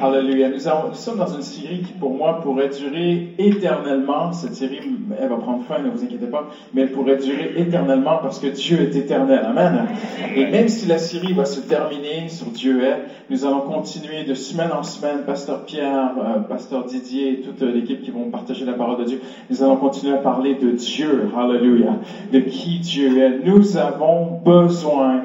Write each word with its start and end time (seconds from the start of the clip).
Alléluia. 0.00 0.50
Nous, 0.50 0.58
sommes 0.58 1.16
dans 1.16 1.34
une 1.34 1.40
série 1.42 1.80
qui, 1.80 1.92
pour 1.92 2.12
moi, 2.12 2.40
pourrait 2.42 2.68
durer 2.68 3.28
éternellement. 3.38 4.30
Cette 4.30 4.54
série, 4.54 4.80
elle 5.18 5.28
va 5.28 5.36
prendre 5.36 5.62
fin, 5.62 5.78
ne 5.78 5.88
vous 5.88 6.04
inquiétez 6.04 6.26
pas, 6.26 6.50
mais 6.74 6.82
elle 6.82 6.90
pourrait 6.90 7.16
durer 7.16 7.52
éternellement 7.56 8.18
parce 8.20 8.38
que 8.38 8.48
Dieu 8.48 8.82
est 8.82 8.94
éternel. 8.94 9.40
Amen. 9.44 9.86
Et 10.34 10.46
même 10.46 10.68
si 10.68 10.86
la 10.86 10.98
série 10.98 11.32
va 11.32 11.46
se 11.46 11.60
terminer 11.60 12.28
sur 12.28 12.48
Dieu 12.48 12.82
est, 12.84 13.04
nous 13.30 13.46
allons 13.46 13.60
continuer 13.60 14.24
de 14.24 14.34
semaine 14.34 14.72
en 14.72 14.82
semaine, 14.82 15.22
Pasteur 15.24 15.64
Pierre, 15.64 16.12
euh, 16.18 16.40
Pasteur 16.40 16.84
Didier 16.84 17.40
toute 17.40 17.62
l'équipe 17.62 18.02
qui 18.02 18.10
vont 18.10 18.28
partager 18.28 18.66
la 18.66 18.74
parole 18.74 18.98
de 18.98 19.04
Dieu. 19.04 19.20
Nous 19.48 19.62
allons 19.62 19.76
continuer 19.76 20.12
à 20.12 20.18
parler 20.18 20.56
de 20.56 20.72
Dieu. 20.72 21.30
Alléluia. 21.34 21.96
De 22.32 22.40
qui 22.40 22.80
Dieu 22.80 23.18
est. 23.18 23.38
Nous 23.42 23.78
avons 23.78 24.40
besoin 24.44 25.22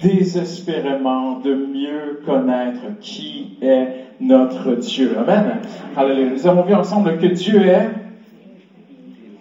désespérément 0.00 1.38
de 1.40 1.54
mieux 1.54 2.20
connaître 2.24 2.98
qui 3.00 3.58
est 3.60 4.01
notre 4.22 4.74
Dieu. 4.76 5.16
Amen. 5.18 5.58
Alléluia. 5.96 6.30
Nous 6.32 6.46
avons 6.46 6.62
vu 6.62 6.74
ensemble 6.74 7.18
que 7.18 7.26
Dieu 7.26 7.62
est 7.66 7.88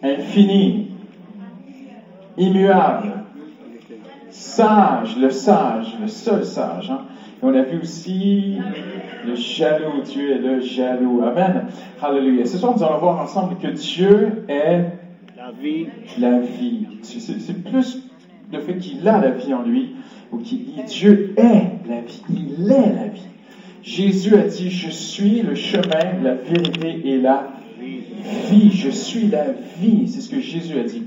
infini, 0.03 0.87
immuable, 2.37 3.13
sage, 4.29 5.17
le 5.17 5.29
sage, 5.29 5.95
le 6.01 6.07
seul 6.07 6.43
sage. 6.43 6.89
hein. 6.89 7.01
Et 7.41 7.45
on 7.45 7.53
a 7.53 7.61
vu 7.61 7.79
aussi 7.79 8.57
le 9.25 9.35
jaloux. 9.35 10.01
Dieu 10.03 10.31
est 10.35 10.37
le 10.39 10.59
jaloux. 10.61 11.21
Amen. 11.23 11.65
Alléluia. 12.01 12.45
Ce 12.45 12.57
soir, 12.57 12.73
nous 12.75 12.83
allons 12.83 12.97
voir 12.97 13.21
ensemble 13.21 13.57
que 13.57 13.67
Dieu 13.67 14.43
est 14.47 14.85
La 15.37 15.51
vie, 15.51 15.87
la 16.19 16.39
vie. 16.39 16.87
C'est- 17.01 17.63
plus 17.63 18.03
le 18.51 18.59
fait 18.59 18.77
qu'il 18.77 19.07
a 19.07 19.19
la 19.19 19.31
vie 19.31 19.53
en 19.53 19.63
lui, 19.63 19.95
ou 20.31 20.37
qu'il 20.37 20.65
Dieu 20.85 21.33
est 21.37 21.87
la 21.89 22.01
vie. 22.01 22.23
Il 22.29 22.71
est 22.71 22.93
la 22.93 23.07
vie. 23.07 23.27
Jésus 23.83 24.35
a 24.35 24.43
dit, 24.43 24.69
je 24.69 24.89
suis 24.89 25.41
le 25.41 25.55
chemin, 25.55 26.21
la 26.21 26.35
vérité 26.35 27.01
et 27.05 27.17
la 27.19 27.47
vie. 28.49 28.71
Je 28.71 28.89
suis 28.89 29.27
la 29.27 29.45
vie. 29.79 30.07
C'est 30.07 30.21
ce 30.21 30.29
que 30.29 30.39
Jésus 30.39 30.79
a 30.79 30.83
dit. 30.83 31.03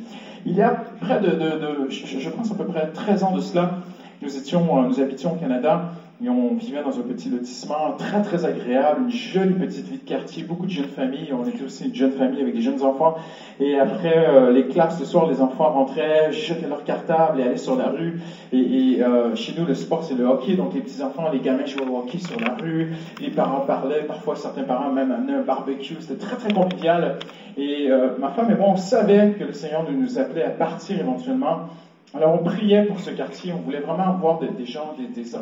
Il 0.47 0.55
y 0.57 0.63
a 0.63 0.71
près 1.01 1.21
de, 1.21 1.29
de- 1.31 1.37
de- 1.37 1.91
je, 1.91 2.19
je 2.19 2.29
pense 2.31 2.51
à 2.51 2.55
peu 2.55 2.65
près 2.67 2.89
13 2.93 3.23
ans 3.25 3.33
de 3.35 3.41
cela, 3.41 3.79
nous 4.23 4.37
étions, 4.37 4.79
euh, 4.79 4.89
nous 4.89 5.01
habitions 5.01 5.33
au 5.35 5.37
Canada 5.37 5.93
et 6.25 6.29
on 6.31 6.55
vivait 6.55 6.83
dans 6.83 6.99
un 6.99 7.03
petit 7.03 7.29
lotissement 7.29 7.93
très 7.99 8.23
très 8.23 8.47
agréable, 8.47 9.03
une 9.05 9.11
jolie 9.11 9.55
petite 9.55 9.87
vie 9.87 9.99
de 9.99 10.09
quartier, 10.09 10.43
beaucoup 10.43 10.65
de 10.65 10.71
jeunes 10.71 10.87
familles. 10.87 11.33
On 11.33 11.47
était 11.47 11.63
aussi 11.63 11.89
une 11.89 11.95
jeune 11.95 12.13
famille 12.13 12.41
avec 12.41 12.55
des 12.55 12.63
jeunes 12.63 12.83
enfants. 12.83 13.17
Et 13.61 13.79
après 13.79 14.27
euh, 14.27 14.51
les 14.51 14.67
classes 14.69 14.99
le 14.99 15.05
soir, 15.05 15.29
les 15.29 15.43
enfants 15.43 15.71
rentraient, 15.71 16.33
jetaient 16.33 16.69
leur 16.69 16.85
cartable 16.85 17.41
et 17.41 17.43
allaient 17.43 17.57
sur 17.57 17.77
la 17.77 17.89
rue. 17.89 18.21
Et, 18.53 19.03
euh, 19.03 19.35
chez 19.35 19.55
nous, 19.59 19.67
le 19.67 19.75
sport 19.75 20.03
c'est 20.03 20.15
le 20.15 20.25
hockey, 20.25 20.55
donc 20.55 20.73
les 20.75 20.81
petits 20.81 21.03
enfants, 21.03 21.29
les 21.31 21.41
gamins 21.41 21.67
jouaient 21.67 21.87
au 21.87 21.99
hockey 21.99 22.19
sur 22.19 22.41
la 22.41 22.55
rue. 22.55 22.93
Les 23.21 23.31
parents 23.31 23.61
parlaient, 23.61 24.05
parfois 24.05 24.35
certains 24.37 24.65
parents 24.65 24.91
même 24.91 25.13
amenaient 25.13 25.35
un 25.35 25.43
barbecue. 25.43 25.97
C'était 26.01 26.25
très 26.25 26.37
très 26.37 26.53
convivial. 26.53 27.19
Et 27.57 27.89
euh, 27.91 28.17
ma 28.19 28.31
femme 28.31 28.51
et 28.51 28.55
moi, 28.55 28.69
on 28.71 28.77
savait 28.77 29.35
que 29.39 29.45
le 29.45 29.53
Seigneur 29.53 29.85
nous, 29.91 30.19
appelait 30.19 30.45
à 30.45 30.51
partir 30.51 30.99
éventuellement. 30.99 31.69
Alors 32.15 32.39
on 32.41 32.45
priait 32.45 32.85
pour 32.85 33.01
ce 33.01 33.11
quartier, 33.11 33.53
on 33.53 33.61
voulait 33.61 33.81
vraiment 33.81 34.13
voir 34.13 34.39
des, 34.39 34.67
gens, 34.67 34.95
des, 34.97 35.09
des 35.09 35.35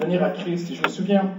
venir 0.00 0.22
à 0.22 0.30
Christ. 0.30 0.70
Et 0.70 0.74
je 0.74 0.82
me 0.82 0.88
souviens, 0.88 1.30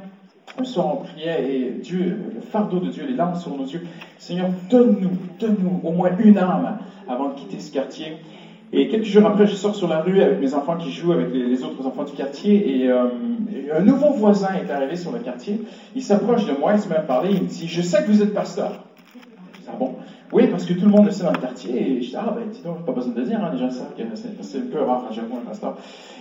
un 0.57 0.63
soir 0.63 0.87
on 0.93 1.03
priait 1.03 1.51
et 1.51 1.69
Dieu, 1.81 2.17
le 2.35 2.41
fardeau 2.41 2.79
de 2.79 2.89
Dieu, 2.89 3.05
les 3.07 3.15
larmes 3.15 3.35
sur 3.35 3.55
nos 3.55 3.65
yeux, 3.65 3.81
Seigneur, 4.17 4.49
donne-nous, 4.69 5.11
donne-nous 5.39 5.81
au 5.83 5.91
moins 5.91 6.11
une 6.19 6.37
âme 6.37 6.79
avant 7.07 7.29
de 7.29 7.35
quitter 7.35 7.59
ce 7.59 7.71
quartier. 7.71 8.17
Et 8.71 8.87
quelques 8.87 9.05
jours 9.05 9.25
après, 9.25 9.47
je 9.47 9.55
sors 9.55 9.75
sur 9.75 9.87
la 9.87 10.01
rue 10.01 10.21
avec 10.21 10.39
mes 10.39 10.53
enfants 10.53 10.77
qui 10.77 10.91
jouent 10.91 11.13
avec 11.13 11.33
les, 11.33 11.63
autres 11.63 11.85
enfants 11.87 12.03
du 12.03 12.13
quartier 12.13 12.83
et, 12.83 12.87
euh, 12.87 13.07
et 13.51 13.71
un 13.71 13.81
nouveau 13.81 14.11
voisin 14.11 14.49
est 14.53 14.69
arrivé 14.71 14.95
sur 14.95 15.11
le 15.11 15.19
quartier. 15.19 15.61
Il 15.95 16.03
s'approche 16.03 16.45
de 16.45 16.51
moi, 16.51 16.73
il 16.75 16.79
se 16.79 16.87
met 16.87 16.95
à 16.95 17.01
parler, 17.01 17.29
il 17.31 17.41
me 17.41 17.47
dit, 17.47 17.67
je 17.67 17.81
sais 17.81 18.03
que 18.03 18.11
vous 18.11 18.21
êtes 18.21 18.33
pasteur. 18.33 18.83
Je 19.53 19.59
dis, 19.59 19.65
ah 19.67 19.75
bon? 19.77 19.95
Oui, 20.31 20.47
parce 20.47 20.65
que 20.65 20.73
tout 20.73 20.85
le 20.85 20.91
monde 20.91 21.05
le 21.05 21.11
sait 21.11 21.23
dans 21.23 21.31
le 21.31 21.39
quartier. 21.39 21.97
Et 21.97 22.01
je 22.01 22.09
dis, 22.09 22.15
ah 22.15 22.33
ben 22.35 22.47
dis 22.51 22.61
donc, 22.61 22.85
pas 22.85 22.91
besoin 22.91 23.13
de 23.13 23.19
le 23.19 23.25
dire, 23.25 23.43
hein, 23.43 23.49
les 23.51 23.57
gens 23.57 23.71
savent 23.71 23.95
que 23.97 24.03
c'est 24.41 24.57
un 24.57 24.61
peu 24.71 24.81
rare, 24.81 25.05
j'avoue, 25.11 25.37
un 25.37 25.45
pasteur. 25.45 25.77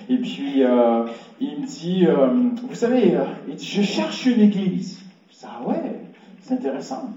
Et 0.08 0.16
puis, 0.16 0.62
euh, 0.62 1.04
il 1.40 1.60
me 1.60 1.66
dit, 1.66 2.06
euh, 2.06 2.28
vous 2.66 2.74
savez, 2.74 3.16
euh, 3.16 3.24
il 3.46 3.56
dit, 3.56 3.66
je 3.66 3.82
cherche 3.82 4.24
une 4.26 4.40
église. 4.40 5.00
Je 5.30 5.36
dis, 5.36 5.44
ah 5.44 5.68
ouais, 5.68 6.00
c'est 6.40 6.54
intéressant. 6.54 7.10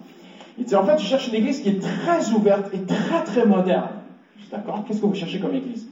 Il 0.58 0.66
dit, 0.66 0.76
en 0.76 0.84
fait, 0.84 1.00
je 1.00 1.06
cherche 1.06 1.30
une 1.30 1.36
église 1.36 1.62
qui 1.62 1.70
est 1.70 1.82
très 1.82 2.32
ouverte 2.32 2.74
et 2.74 2.80
très, 2.80 3.24
très 3.24 3.46
moderne. 3.46 3.90
Je 4.38 4.44
dis, 4.44 4.52
d'accord, 4.52 4.84
qu'est-ce 4.86 5.00
que 5.00 5.06
vous 5.06 5.16
cherchez 5.16 5.40
comme 5.40 5.56
église? 5.56 5.88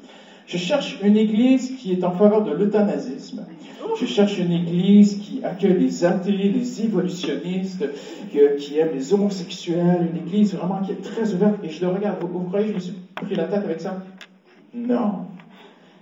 Je 0.46 0.58
cherche 0.58 1.00
une 1.02 1.16
église 1.16 1.76
qui 1.78 1.94
est 1.94 2.04
en 2.04 2.12
faveur 2.12 2.44
de 2.44 2.52
l'euthanasisme. 2.52 3.46
Je 4.00 4.06
cherche 4.06 4.38
une 4.38 4.52
église 4.52 5.18
qui 5.20 5.44
accueille 5.44 5.78
les 5.80 6.06
athées, 6.06 6.32
les 6.32 6.82
évolutionnistes, 6.84 7.86
qui 8.32 8.78
aime 8.78 8.90
les 8.94 9.14
homosexuels, 9.14 10.10
une 10.12 10.28
église 10.28 10.56
vraiment 10.56 10.82
qui 10.82 10.92
est 10.92 11.02
très 11.02 11.34
ouverte. 11.34 11.56
Et 11.64 11.70
je 11.70 11.82
le 11.82 11.92
regarde. 11.92 12.18
Vous, 12.22 12.40
croyez 12.44 12.68
que 12.68 12.72
je 12.72 12.76
me 12.76 12.80
suis 12.80 12.94
pris 13.16 13.36
la 13.36 13.46
tête 13.46 13.64
avec 13.64 13.82
ça? 13.82 14.04
Non. 14.74 15.26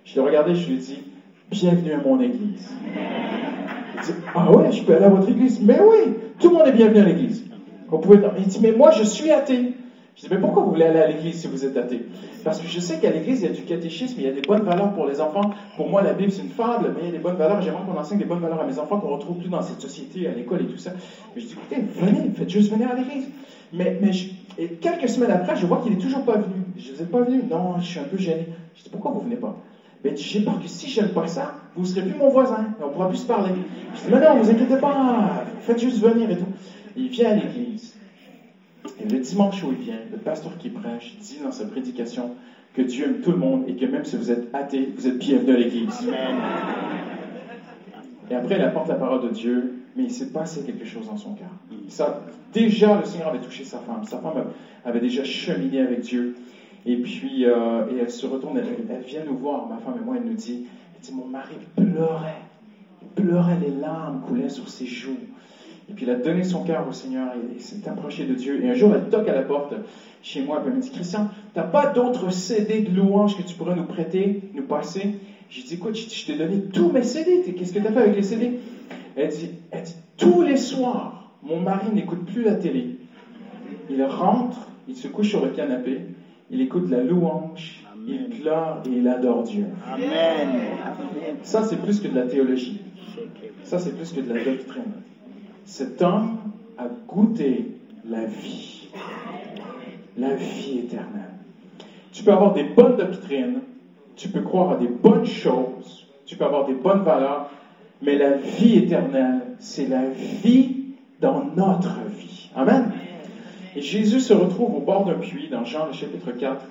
Je 0.06 0.16
l'ai 0.16 0.22
regardé, 0.22 0.56
je 0.56 0.68
lui 0.68 0.76
ai 0.76 0.78
dit, 0.78 1.00
bienvenue 1.50 1.94
à 1.94 1.98
mon 1.98 2.20
église. 2.20 2.70
Il 3.96 4.02
dit, 4.02 4.20
ah 4.36 4.52
ouais, 4.52 4.72
je 4.72 4.84
peux 4.84 4.96
aller 4.96 5.06
à 5.06 5.10
votre 5.10 5.30
église 5.30 5.60
Mais 5.62 5.80
oui, 5.82 6.14
tout 6.40 6.50
le 6.50 6.56
monde 6.56 6.68
est 6.68 6.74
bienvenu 6.74 7.00
à 7.00 7.06
l'église. 7.06 7.44
Vous 7.90 8.00
pouvez... 8.00 8.20
Il 8.38 8.46
dit, 8.46 8.60
mais 8.62 8.72
moi 8.72 8.92
je 8.92 9.04
suis 9.04 9.32
athée. 9.32 9.74
Je 10.18 10.24
dis, 10.24 10.34
mais 10.34 10.40
pourquoi 10.40 10.64
vous 10.64 10.72
voulez 10.72 10.86
aller 10.86 11.00
à 11.00 11.06
l'église 11.06 11.42
si 11.42 11.48
vous 11.48 11.64
êtes 11.64 11.78
athée 11.78 12.02
Parce 12.44 12.60
que 12.60 12.68
je 12.68 12.80
sais 12.80 12.98
qu'à 12.98 13.12
l'église, 13.12 13.42
il 13.42 13.50
y 13.50 13.52
a 13.52 13.54
du 13.54 13.62
catéchisme, 13.62 14.16
il 14.18 14.26
y 14.26 14.28
a 14.28 14.32
des 14.32 14.42
bonnes 14.42 14.64
valeurs 14.64 14.92
pour 14.94 15.06
les 15.06 15.22
enfants. 15.22 15.52
Pour 15.76 15.90
moi, 15.90 16.02
la 16.02 16.14
Bible, 16.14 16.32
c'est 16.32 16.42
une 16.42 16.50
fable, 16.50 16.92
mais 16.96 17.02
il 17.04 17.06
y 17.06 17.10
a 17.10 17.12
des 17.12 17.20
bonnes 17.20 17.36
valeurs. 17.36 17.62
J'aimerais 17.62 17.84
qu'on 17.86 18.00
enseigne 18.00 18.18
des 18.18 18.26
bonnes 18.26 18.40
valeurs 18.40 18.62
à 18.62 18.66
mes 18.66 18.80
enfants 18.80 19.00
qu'on 19.00 19.16
retrouve 19.16 19.38
plus 19.38 19.50
dans 19.50 19.62
cette 19.62 19.80
société, 19.80 20.28
à 20.28 20.32
l'école 20.32 20.64
et 20.64 20.66
tout 20.66 20.78
ça. 20.78 20.94
Mais 21.36 21.42
je 21.42 21.46
dis, 21.46 21.54
écoutez, 21.54 21.84
venez, 21.96 22.32
faites 22.36 22.50
juste 22.50 22.72
venir 22.72 22.90
à 22.90 22.96
l'église. 22.96 23.30
Mais, 23.72 24.00
et 24.58 24.70
quelques 24.70 25.08
semaines 25.08 25.30
après, 25.30 25.56
je 25.56 25.68
vois 25.68 25.82
qu'il 25.84 25.94
est 25.94 25.98
toujours 25.98 26.24
pas 26.24 26.38
venu. 26.38 26.64
Je 26.76 26.82
dis, 26.82 26.94
vous 26.98 27.06
pas 27.06 27.22
venu 27.22 27.44
Non, 27.48 27.80
je 27.80 27.86
suis 27.86 28.00
un 28.00 28.06
peu 28.06 28.18
gêné. 28.18 28.48
Je 28.76 28.84
dis, 28.84 28.90
pourquoi 28.90 29.12
vous 29.12 29.20
venez 29.20 29.36
pas? 29.36 29.56
Mais 30.04 30.16
j'ai 30.16 30.40
peur 30.40 30.60
que 30.60 30.68
si 30.68 30.88
j'aime 30.88 31.10
pas 31.10 31.28
ça, 31.28 31.54
vous 31.76 31.86
serez 31.86 32.02
plus 32.02 32.18
mon 32.18 32.30
voisin 32.30 32.66
et 32.80 32.84
on 32.84 32.90
pourra 32.90 33.08
plus 33.08 33.18
se 33.18 33.28
parler. 33.28 33.52
Je 33.94 34.02
dis, 34.02 34.16
mais 34.16 34.20
non, 34.20 34.42
vous 34.42 34.50
inquiétez 34.50 34.78
pas, 34.78 35.44
faites 35.60 35.80
juste 35.80 36.00
venir 36.02 36.32
et 36.32 36.38
tout. 36.38 36.48
Il 36.96 37.10
vient 37.10 37.30
à 37.30 37.36
l'église. 37.36 37.97
Et 39.00 39.08
le 39.08 39.20
dimanche 39.20 39.64
où 39.64 39.72
il 39.72 39.78
vient, 39.78 40.00
le 40.12 40.18
pasteur 40.18 40.58
qui 40.58 40.70
prêche 40.70 41.16
dit 41.18 41.40
dans 41.44 41.52
sa 41.52 41.66
prédication 41.66 42.32
que 42.74 42.82
Dieu 42.82 43.06
aime 43.06 43.22
tout 43.22 43.32
le 43.32 43.38
monde 43.38 43.64
et 43.68 43.76
que 43.76 43.86
même 43.86 44.06
si 44.06 44.16
vous 44.16 44.32
êtes 44.32 44.54
athée, 44.54 44.92
vous 44.96 45.08
êtes 45.08 45.18
bienvenu 45.18 45.52
à 45.52 45.58
l'église. 45.58 46.08
Et 48.30 48.36
après, 48.36 48.58
il 48.58 48.62
apporte 48.62 48.90
la 48.90 48.96
parole 48.96 49.22
de 49.22 49.30
Dieu, 49.30 49.74
mais 49.96 50.04
il 50.04 50.12
s'est 50.12 50.32
passé 50.32 50.62
quelque 50.62 50.86
chose 50.86 51.08
dans 51.08 51.16
son 51.16 51.32
cœur. 51.32 51.48
Ça, 51.88 52.20
déjà, 52.52 52.98
le 52.98 53.06
Seigneur 53.06 53.30
avait 53.30 53.40
touché 53.40 53.64
sa 53.64 53.80
femme. 53.80 54.04
Sa 54.04 54.18
femme 54.18 54.44
avait 54.84 55.00
déjà 55.00 55.24
cheminé 55.24 55.80
avec 55.80 56.02
Dieu. 56.02 56.34
Et 56.86 56.98
puis, 56.98 57.46
euh, 57.46 57.84
et 57.90 57.98
elle 57.98 58.10
se 58.10 58.26
retourne, 58.26 58.58
elle, 58.58 58.66
elle 58.90 59.02
vient 59.02 59.24
nous 59.24 59.36
voir, 59.36 59.66
ma 59.66 59.78
femme 59.78 59.98
et 59.98 60.02
moi, 60.02 60.16
elle 60.18 60.24
nous 60.24 60.34
dit, 60.34 60.64
elle 60.96 61.02
dit, 61.02 61.14
mon 61.14 61.26
mari 61.26 61.56
pleurait. 61.76 62.42
Il 63.02 63.08
pleurait, 63.10 63.58
les 63.60 63.72
larmes 63.72 64.20
coulaient 64.20 64.50
sur 64.50 64.70
ses 64.70 64.86
joues. 64.86 65.20
Et 65.90 65.94
puis, 65.94 66.06
il 66.06 66.12
a 66.12 66.16
donné 66.16 66.44
son 66.44 66.64
cœur 66.64 66.88
au 66.88 66.92
Seigneur 66.92 67.32
et 67.56 67.60
s'est 67.60 67.88
approché 67.88 68.26
de 68.26 68.34
Dieu. 68.34 68.62
Et 68.62 68.70
un 68.70 68.74
jour, 68.74 68.94
elle 68.94 69.10
toque 69.10 69.28
à 69.28 69.34
la 69.34 69.42
porte 69.42 69.74
chez 70.22 70.42
moi, 70.42 70.60
puis 70.60 70.68
elle 70.70 70.76
me 70.76 70.82
dit, 70.82 70.92
Christian, 70.92 71.28
t'as 71.54 71.64
pas 71.64 71.86
d'autres 71.86 72.30
CD 72.30 72.82
de 72.82 72.94
louanges 72.94 73.38
que 73.38 73.42
tu 73.42 73.56
pourrais 73.56 73.76
nous 73.76 73.86
prêter, 73.86 74.42
nous 74.54 74.64
passer? 74.64 75.14
J'ai 75.50 75.64
dit, 75.64 75.76
écoute, 75.76 75.96
je 75.96 76.10
je 76.10 76.26
t'ai 76.26 76.36
donné 76.36 76.60
tous 76.74 76.90
mes 76.90 77.04
CD. 77.04 77.42
Qu'est-ce 77.54 77.72
que 77.72 77.80
tu 77.80 77.88
as 77.88 77.92
fait 77.92 78.00
avec 78.00 78.16
les 78.16 78.24
CD? 78.24 78.52
Elle 79.16 79.30
dit, 79.30 79.52
elle 79.72 79.82
dit, 79.82 79.96
tous 80.18 80.42
les 80.42 80.58
soirs, 80.58 81.32
mon 81.42 81.60
mari 81.60 81.90
n'écoute 81.90 82.26
plus 82.26 82.44
la 82.44 82.54
télé. 82.54 82.90
Il 83.90 84.04
rentre, 84.04 84.68
il 84.90 84.96
se 84.96 85.08
couche 85.08 85.30
sur 85.30 85.42
le 85.42 85.50
canapé, 85.50 86.02
il 86.50 86.62
écoute 86.62 86.90
la 86.90 87.02
louange, 87.02 87.86
il 88.06 88.28
pleure 88.28 88.82
et 88.86 88.98
il 88.98 89.08
adore 89.08 89.44
Dieu. 89.44 89.68
Amen. 89.86 90.50
Ça, 91.44 91.64
c'est 91.64 91.78
plus 91.78 92.00
que 92.02 92.08
de 92.10 92.16
la 92.16 92.24
théologie. 92.24 92.78
Ça, 93.64 93.80
c'est 93.80 93.92
plus 93.92 94.12
que 94.12 94.20
de 94.20 94.34
la 94.34 94.44
doctrine. 94.44 94.84
Cet 95.68 96.02
homme 96.02 96.38
a 96.78 96.86
goûté 97.10 97.66
la 98.10 98.24
vie. 98.24 98.88
La 100.18 100.34
vie 100.34 100.80
éternelle. 100.80 101.34
Tu 102.14 102.24
peux 102.24 102.32
avoir 102.32 102.54
des 102.54 102.64
bonnes 102.64 102.96
doctrines, 102.96 103.60
tu 104.16 104.30
peux 104.30 104.42
croire 104.42 104.72
à 104.72 104.76
des 104.78 104.88
bonnes 104.88 105.26
choses, 105.26 106.08
tu 106.26 106.38
peux 106.38 106.46
avoir 106.46 106.66
des 106.68 106.74
bonnes 106.74 107.02
valeurs, 107.02 107.50
mais 108.02 108.18
la 108.18 108.38
vie 108.38 108.78
éternelle, 108.78 109.42
c'est 109.60 109.88
la 109.88 110.06
vie 110.06 110.74
dans 111.20 111.44
notre 111.44 112.00
vie. 112.18 112.50
Amen. 112.56 112.94
Et 113.76 113.82
Jésus 113.82 114.22
se 114.22 114.34
retrouve 114.34 114.74
au 114.74 114.80
bord 114.80 115.04
d'un 115.04 115.16
puits 115.16 115.50
dans 115.50 115.66
Jean 115.66 115.88
le 115.88 115.92
chapitre 115.92 116.32
4. 116.32 116.64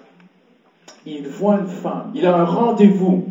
Et 1.04 1.12
il 1.12 1.28
voit 1.28 1.58
une 1.58 1.66
femme. 1.66 2.12
Il 2.14 2.24
a 2.24 2.34
un 2.34 2.44
rendez-vous. 2.44 3.24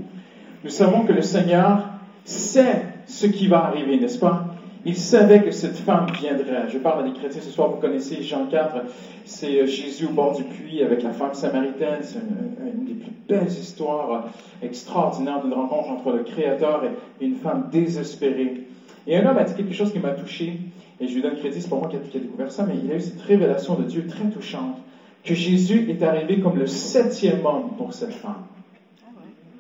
Nous 0.64 0.70
savons 0.70 1.06
que 1.06 1.12
le 1.12 1.24
Seigneur 1.24 1.90
sait 2.24 2.84
ce 3.08 3.26
qui 3.26 3.48
va 3.48 3.66
arriver, 3.66 3.98
n'est-ce 3.98 4.20
pas? 4.20 4.55
Il 4.88 4.96
savait 4.96 5.42
que 5.42 5.50
cette 5.50 5.78
femme 5.78 6.06
viendrait. 6.12 6.70
Je 6.70 6.78
parle 6.78 7.04
à 7.04 7.10
des 7.10 7.18
chrétiens 7.18 7.42
ce 7.42 7.50
soir, 7.50 7.72
vous 7.72 7.78
connaissez 7.78 8.22
Jean 8.22 8.46
4, 8.46 8.84
c'est 9.26 9.62
euh, 9.62 9.66
Jésus 9.66 10.06
au 10.06 10.12
bord 10.12 10.38
du 10.38 10.44
puits 10.44 10.84
avec 10.84 11.02
la 11.02 11.12
femme 11.12 11.34
samaritaine. 11.34 12.02
C'est 12.02 12.20
une, 12.20 12.70
une 12.72 12.86
des 12.86 12.94
plus 12.94 13.12
belles 13.28 13.48
histoires 13.48 14.12
euh, 14.12 14.66
extraordinaires 14.66 15.42
d'une 15.42 15.54
rencontre 15.54 15.90
entre 15.90 16.12
le 16.12 16.24
Créateur 16.24 16.84
et 17.20 17.26
une 17.26 17.36
femme 17.36 17.70
désespérée. 17.72 18.68
Et 19.08 19.18
un 19.18 19.26
homme 19.26 19.38
a 19.40 19.44
dit 19.44 19.56
quelque 19.56 19.74
chose 19.74 19.92
qui 19.92 20.00
m'a 20.00 20.12
touché, 20.12 20.60
et 21.00 21.08
je 21.08 21.16
lui 21.16 21.22
donne 21.24 21.36
crédit, 21.36 21.62
c'est 21.62 21.70
pas 21.70 21.78
moi 21.78 21.90
qui 21.90 21.96
ai, 21.96 22.20
découvert 22.20 22.52
ça, 22.52 22.66
mais 22.68 22.76
il 22.84 22.92
a 22.92 22.96
eu 22.96 23.02
cette 23.02 23.22
révélation 23.22 23.76
de 23.76 23.84
Dieu 23.84 24.06
très 24.08 24.30
touchante, 24.30 24.78
que 25.24 25.34
Jésus 25.34 25.90
est 25.90 26.04
arrivé 26.04 26.40
comme 26.40 26.58
le 26.58 26.68
septième 26.68 27.44
homme 27.44 27.72
pour 27.78 27.94
cette 27.94 28.14
femme. 28.14 28.44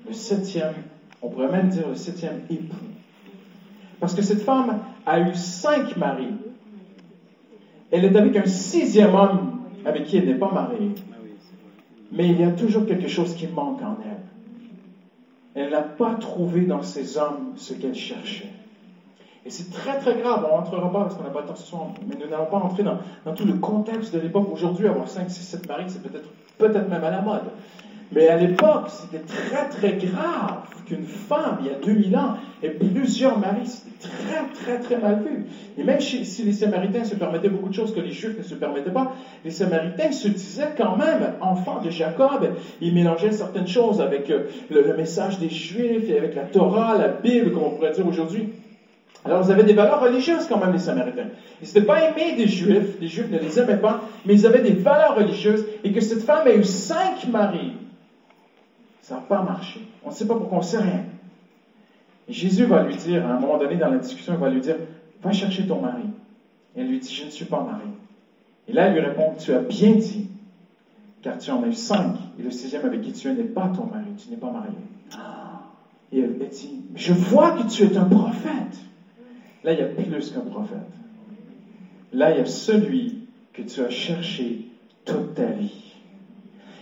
Le 0.07 0.13
septième, 0.13 0.73
on 1.23 1.29
pourrait 1.29 1.51
même 1.51 1.69
dire 1.69 1.87
le 1.89 1.95
septième 1.95 2.41
époux. 2.49 2.75
Parce 3.99 4.13
que 4.13 4.21
cette 4.21 4.41
femme 4.41 4.79
a 5.05 5.19
eu 5.19 5.35
cinq 5.35 5.97
maris. 5.97 6.33
Elle 7.91 8.05
est 8.05 8.15
avec 8.15 8.35
un 8.35 8.45
sixième 8.45 9.13
homme 9.13 9.61
avec 9.85 10.05
qui 10.05 10.17
elle 10.17 10.25
n'est 10.25 10.35
pas 10.35 10.51
mariée. 10.51 10.91
Mais 12.11 12.27
il 12.29 12.39
y 12.39 12.43
a 12.43 12.51
toujours 12.51 12.85
quelque 12.85 13.07
chose 13.07 13.35
qui 13.35 13.47
manque 13.47 13.81
en 13.81 13.97
elle. 14.03 14.21
Elle 15.55 15.71
n'a 15.71 15.81
pas 15.81 16.15
trouvé 16.15 16.61
dans 16.61 16.81
ces 16.81 17.17
hommes 17.17 17.53
ce 17.55 17.73
qu'elle 17.73 17.95
cherchait. 17.95 18.51
Et 19.45 19.51
c'est 19.51 19.71
très 19.71 19.99
très 19.99 20.15
grave, 20.15 20.47
on 20.51 20.55
rentrera 20.55 20.91
pas 20.91 21.01
parce 21.01 21.15
qu'on 21.15 21.23
n'a 21.23 21.29
pas 21.29 21.55
soir, 21.55 21.89
mais 22.07 22.15
nous 22.15 22.27
n'allons 22.27 22.47
pas 22.47 22.57
entrer 22.57 22.83
dans, 22.83 22.97
tout 23.35 23.45
le 23.45 23.53
contexte 23.53 24.13
de 24.13 24.19
l'époque. 24.19 24.47
Aujourd'hui, 24.51 24.87
avoir 24.87 25.07
5, 25.07 25.29
6, 25.29 25.43
7 25.43 25.69
maris, 25.69 25.85
c'est 25.87 26.01
peut-être 26.01 26.29
peut-être 26.57 26.89
même 26.89 27.03
à 27.03 27.11
la 27.11 27.21
mode. 27.21 27.43
Mais 28.11 28.27
à 28.27 28.37
l'époque, 28.37 28.89
c'était 28.89 29.23
très 29.23 29.67
très 29.69 29.93
grave 29.93 30.61
qu'une 30.85 31.05
femme, 31.05 31.57
il 31.61 31.67
y 31.67 31.69
a 31.69 31.73
2000 31.73 32.15
ans, 32.17 32.35
ait 32.61 32.69
plusieurs 32.69 33.39
maris. 33.39 33.65
C'était 33.65 34.07
très 34.07 34.53
très 34.53 34.79
très 34.79 34.97
mal 34.97 35.23
vu. 35.23 35.45
Et 35.77 35.83
même 35.83 35.99
si 35.99 36.43
les 36.43 36.51
Samaritains 36.51 37.03
se 37.03 37.15
permettaient 37.15 37.49
beaucoup 37.49 37.69
de 37.69 37.73
choses 37.73 37.93
que 37.93 37.99
les 37.99 38.11
Juifs 38.11 38.37
ne 38.37 38.43
se 38.43 38.55
permettaient 38.55 38.91
pas, 38.91 39.13
les 39.43 39.51
Samaritains 39.51 40.11
se 40.11 40.27
disaient 40.27 40.73
quand 40.77 40.97
même 40.97 41.33
enfants 41.41 41.81
de 41.83 41.89
Jacob. 41.89 42.47
Ils 42.81 42.93
mélangeaient 42.93 43.31
certaines 43.31 43.67
choses 43.67 43.99
avec 44.01 44.29
euh, 44.29 44.43
le, 44.69 44.95
message 44.95 45.39
des 45.39 45.49
Juifs 45.49 46.09
et 46.09 46.17
avec 46.17 46.35
la 46.35 46.43
Torah, 46.43 46.97
la 46.97 47.07
Bible, 47.07 47.51
comme 47.51 47.63
on 47.63 47.69
pourrait 47.71 47.91
dire 47.91 48.07
aujourd'hui. 48.07 48.49
Alors, 49.25 49.41
ils 49.43 49.51
avaient 49.51 49.63
des 49.63 49.73
valeurs 49.73 50.01
religieuses 50.01 50.45
quand 50.47 50.59
même, 50.59 50.71
les 50.71 50.79
Samaritains. 50.79 51.29
Ils 51.61 51.67
n'étaient 51.67 51.81
pas 51.81 52.03
aimés 52.03 52.35
des 52.37 52.47
Juifs, 52.47 52.99
les 53.01 53.07
Juifs 53.07 53.31
ne 53.31 53.39
les 53.39 53.59
aimaient 53.59 53.77
pas, 53.77 54.01
mais 54.25 54.35
ils 54.35 54.45
avaient 54.45 54.61
des 54.61 54.73
valeurs 54.73 55.15
religieuses, 55.15 55.65
et 55.83 55.91
que 55.91 55.99
cette 55.99 56.21
femme 56.21 56.47
ait 56.47 56.55
eu 56.55 56.63
cinq 56.63 57.27
maris, 57.31 57.71
ça 59.05 59.15
n'a 59.15 59.21
pas 59.21 59.43
marché. 59.43 59.81
On 60.03 60.09
ne 60.09 60.13
sait 60.15 60.25
pas 60.25 60.33
pourquoi, 60.33 60.57
on 60.57 60.61
ne 60.61 60.65
sait 60.65 60.79
rien. 60.79 61.03
Jésus 62.27 62.65
va 62.65 62.81
lui 62.81 62.95
dire, 62.95 63.23
à 63.23 63.35
un 63.35 63.39
moment 63.39 63.59
donné 63.59 63.75
dans 63.75 63.91
la 63.91 63.99
discussion, 63.99 64.33
il 64.33 64.39
va 64.39 64.49
lui 64.49 64.61
dire, 64.61 64.77
va 65.21 65.31
chercher 65.31 65.67
ton 65.67 65.79
mari. 65.79 66.05
Et 66.75 66.81
elle 66.81 66.87
lui 66.87 66.97
dit, 66.97 67.13
je 67.13 67.25
ne 67.25 67.29
suis 67.29 67.45
pas 67.45 67.61
mariée. 67.61 67.93
Et 68.67 68.73
là, 68.73 68.87
elle 68.87 68.93
lui 68.93 69.01
répond, 69.01 69.33
tu 69.37 69.53
as 69.53 69.59
bien 69.59 69.91
dit, 69.91 70.27
car 71.21 71.37
tu 71.37 71.51
en 71.51 71.61
as 71.61 71.67
eu 71.67 71.73
cinq, 71.73 72.15
et 72.39 72.41
le 72.41 72.49
sixième 72.49 72.83
avec 72.83 73.01
qui 73.01 73.11
tu 73.11 73.27
es 73.27 73.33
n'est 73.33 73.43
pas 73.43 73.67
ton 73.67 73.85
mari, 73.85 74.07
tu 74.17 74.31
n'es 74.31 74.37
pas 74.37 74.49
marié. 74.49 74.73
Et 76.11 76.21
elle 76.21 76.39
dit, 76.49 76.81
je 76.95 77.13
vois 77.13 77.51
que 77.51 77.69
tu 77.69 77.83
es 77.83 77.97
un 77.97 78.05
prophète. 78.05 78.79
Là, 79.63 79.73
il 79.73 79.77
y 79.77 79.83
a 79.83 79.85
plus 79.85 80.31
qu'un 80.31 80.39
prophète. 80.39 80.79
Là, 82.11 82.31
il 82.31 82.37
y 82.37 82.41
a 82.41 82.45
celui 82.47 83.27
que 83.53 83.61
tu 83.61 83.81
as 83.81 83.91
cherché 83.91 84.61
toute 85.05 85.35
ta 85.35 85.45
vie. 85.45 85.84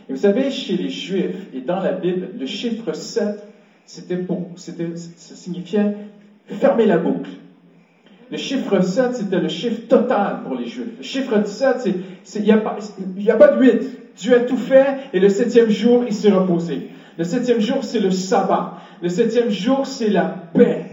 Et 0.09 0.13
vous 0.13 0.19
savez, 0.19 0.51
chez 0.51 0.75
les 0.75 0.89
Juifs 0.89 1.47
et 1.53 1.61
dans 1.61 1.79
la 1.79 1.93
Bible, 1.93 2.29
le 2.37 2.45
chiffre 2.45 2.93
7, 2.93 3.47
c'était 3.85 4.17
pour, 4.17 4.47
c'était, 4.55 4.95
ça 4.95 5.35
signifiait 5.35 5.95
fermer 6.47 6.85
la 6.85 6.97
boucle. 6.97 7.31
Le 8.31 8.37
chiffre 8.37 8.81
7, 8.81 9.15
c'était 9.15 9.39
le 9.39 9.47
chiffre 9.47 9.87
total 9.87 10.41
pour 10.43 10.55
les 10.55 10.65
Juifs. 10.65 10.97
Le 10.97 11.03
chiffre 11.03 11.45
7, 11.45 11.95
c'est, 12.23 12.39
il 12.39 12.45
n'y 12.45 12.51
a, 12.51 12.55
a 12.55 13.35
pas 13.37 13.47
de 13.55 13.59
8. 13.59 13.99
Dieu 14.17 14.35
a 14.35 14.39
tout 14.41 14.57
fait 14.57 14.95
et 15.13 15.19
le 15.19 15.29
septième 15.29 15.69
jour, 15.69 16.03
il 16.05 16.13
s'est 16.13 16.31
reposé. 16.31 16.89
Le 17.17 17.23
septième 17.23 17.59
jour, 17.59 17.83
c'est 17.83 17.99
le 17.99 18.11
sabbat. 18.11 18.77
Le 19.01 19.09
septième 19.09 19.49
jour, 19.49 19.85
c'est 19.85 20.09
la 20.09 20.25
paix. 20.53 20.92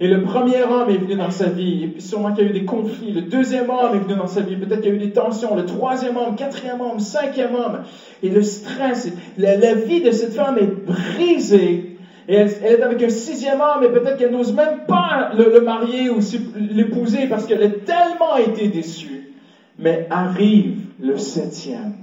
Et 0.00 0.06
le 0.06 0.22
premier 0.22 0.62
homme 0.62 0.90
est 0.90 0.98
venu 0.98 1.16
dans 1.16 1.30
sa 1.30 1.48
vie, 1.48 1.82
et 1.82 1.86
puis 1.88 2.00
sûrement 2.00 2.32
qu'il 2.32 2.44
y 2.44 2.46
a 2.46 2.50
eu 2.50 2.52
des 2.52 2.64
conflits. 2.64 3.10
Le 3.10 3.22
deuxième 3.22 3.68
homme 3.68 3.96
est 3.96 3.98
venu 3.98 4.14
dans 4.14 4.28
sa 4.28 4.42
vie, 4.42 4.54
peut-être 4.54 4.80
qu'il 4.80 4.90
y 4.90 4.92
a 4.92 4.96
eu 4.96 5.04
des 5.06 5.10
tensions. 5.10 5.56
Le 5.56 5.64
troisième 5.64 6.16
homme, 6.16 6.36
quatrième 6.36 6.80
homme, 6.80 7.00
cinquième 7.00 7.54
homme. 7.54 7.80
Et 8.22 8.28
le 8.28 8.42
stress, 8.42 9.10
la, 9.36 9.74
vie 9.74 10.00
de 10.00 10.12
cette 10.12 10.34
femme 10.34 10.56
est 10.58 10.86
brisée. 10.86 11.96
Et 12.28 12.34
elle, 12.34 12.48
est 12.62 12.82
avec 12.82 13.02
un 13.02 13.08
sixième 13.08 13.60
homme, 13.60 13.82
et 13.82 13.88
peut-être 13.88 14.18
qu'elle 14.18 14.30
n'ose 14.30 14.54
même 14.54 14.84
pas 14.86 15.32
le, 15.36 15.50
le 15.52 15.60
marier 15.62 16.10
ou 16.10 16.20
l'épouser 16.56 17.26
parce 17.26 17.46
qu'elle 17.46 17.62
a 17.64 17.70
tellement 17.70 18.36
été 18.36 18.68
déçue. 18.68 19.32
Mais 19.80 20.06
arrive 20.10 20.76
le 21.00 21.16
septième. 21.16 21.94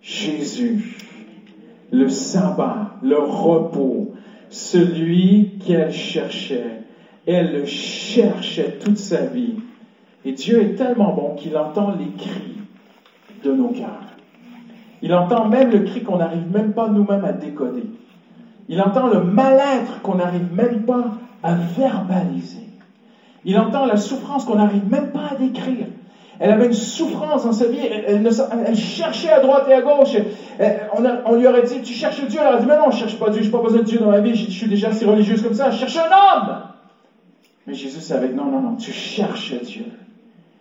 Jésus, 0.00 0.96
le 1.92 2.08
sabbat, 2.08 2.92
le 3.02 3.18
repos, 3.18 4.09
celui 4.50 5.58
qu'elle 5.64 5.92
cherchait. 5.92 6.82
Elle 7.26 7.52
le 7.52 7.64
cherchait 7.64 8.78
toute 8.80 8.98
sa 8.98 9.24
vie. 9.26 9.54
Et 10.24 10.32
Dieu 10.32 10.60
est 10.62 10.74
tellement 10.74 11.12
bon 11.14 11.34
qu'il 11.36 11.56
entend 11.56 11.92
les 11.92 12.10
cris 12.10 12.58
de 13.44 13.52
nos 13.52 13.68
cœurs. 13.68 14.10
Il 15.02 15.14
entend 15.14 15.48
même 15.48 15.70
le 15.70 15.80
cri 15.80 16.02
qu'on 16.02 16.18
n'arrive 16.18 16.50
même 16.52 16.72
pas 16.72 16.88
nous-mêmes 16.88 17.24
à 17.24 17.32
décoder. 17.32 17.84
Il 18.68 18.80
entend 18.82 19.08
le 19.08 19.22
mal-être 19.22 20.02
qu'on 20.02 20.16
n'arrive 20.16 20.52
même 20.52 20.82
pas 20.82 21.12
à 21.42 21.54
verbaliser. 21.54 22.68
Il 23.44 23.58
entend 23.58 23.86
la 23.86 23.96
souffrance 23.96 24.44
qu'on 24.44 24.56
n'arrive 24.56 24.88
même 24.90 25.10
pas 25.10 25.28
à 25.32 25.34
décrire. 25.36 25.86
Elle 26.40 26.52
avait 26.52 26.66
une 26.66 26.72
souffrance 26.72 27.44
dans 27.44 27.52
sa 27.52 27.66
vie. 27.66 27.86
Elle, 27.86 28.74
cherchait 28.74 29.30
à 29.30 29.40
droite 29.40 29.66
et 29.68 29.74
à 29.74 29.82
gauche. 29.82 30.16
on, 31.26 31.34
lui 31.34 31.46
aurait 31.46 31.64
dit, 31.64 31.82
tu 31.82 31.92
cherches 31.92 32.24
Dieu? 32.26 32.40
Elle 32.40 32.46
aurait 32.48 32.60
dit, 32.60 32.66
mais 32.66 32.78
non, 32.78 32.90
je 32.90 32.96
cherche 32.96 33.18
pas 33.18 33.28
Dieu. 33.28 33.42
Je 33.42 33.46
n'ai 33.46 33.52
pas 33.52 33.62
besoin 33.62 33.80
de 33.80 33.84
Dieu 33.84 33.98
dans 33.98 34.10
ma 34.10 34.20
vie. 34.20 34.34
Je, 34.34 34.50
suis 34.50 34.66
déjà 34.66 34.88
assez 34.88 35.04
religieuse 35.04 35.42
comme 35.42 35.52
ça. 35.52 35.70
Je 35.70 35.78
cherche 35.78 35.98
un 35.98 36.08
homme. 36.08 36.62
Mais 37.66 37.74
Jésus 37.74 38.00
savait, 38.00 38.30
non, 38.30 38.46
non, 38.46 38.62
non, 38.62 38.76
tu 38.76 38.90
cherches 38.90 39.52
Dieu. 39.62 39.84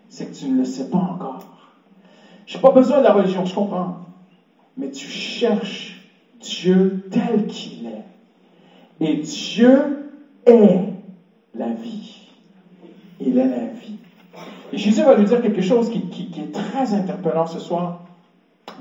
C'est 0.10 0.26
que 0.26 0.36
tu 0.36 0.50
ne 0.50 0.58
le 0.58 0.66
sais 0.66 0.90
pas 0.90 0.98
encore. 0.98 1.46
Je 2.46 2.58
n'ai 2.58 2.62
pas 2.62 2.72
besoin 2.72 2.98
de 2.98 3.04
la 3.04 3.14
religion, 3.14 3.46
je 3.46 3.56
comprends. 3.56 4.00
Mais 4.76 4.92
tu 4.92 5.08
cherches 5.08 6.02
Dieu 6.42 7.06
tel 7.10 7.48
qu'il 7.48 7.86
est. 7.86 8.04
Et 9.00 9.16
Dieu 9.16 10.12
est 10.46 10.80
la 11.56 11.70
vie. 11.70 12.28
Il 13.22 13.38
est 13.38 13.48
la 13.48 13.66
vie. 13.68 13.99
Et 14.72 14.78
Jésus 14.78 15.04
va 15.04 15.16
lui 15.16 15.26
dire 15.26 15.42
quelque 15.42 15.62
chose 15.62 15.90
qui, 15.90 16.30
est 16.40 16.52
très 16.52 16.94
interpellant 16.94 17.48
ce 17.48 17.60
soir, 17.60 18.02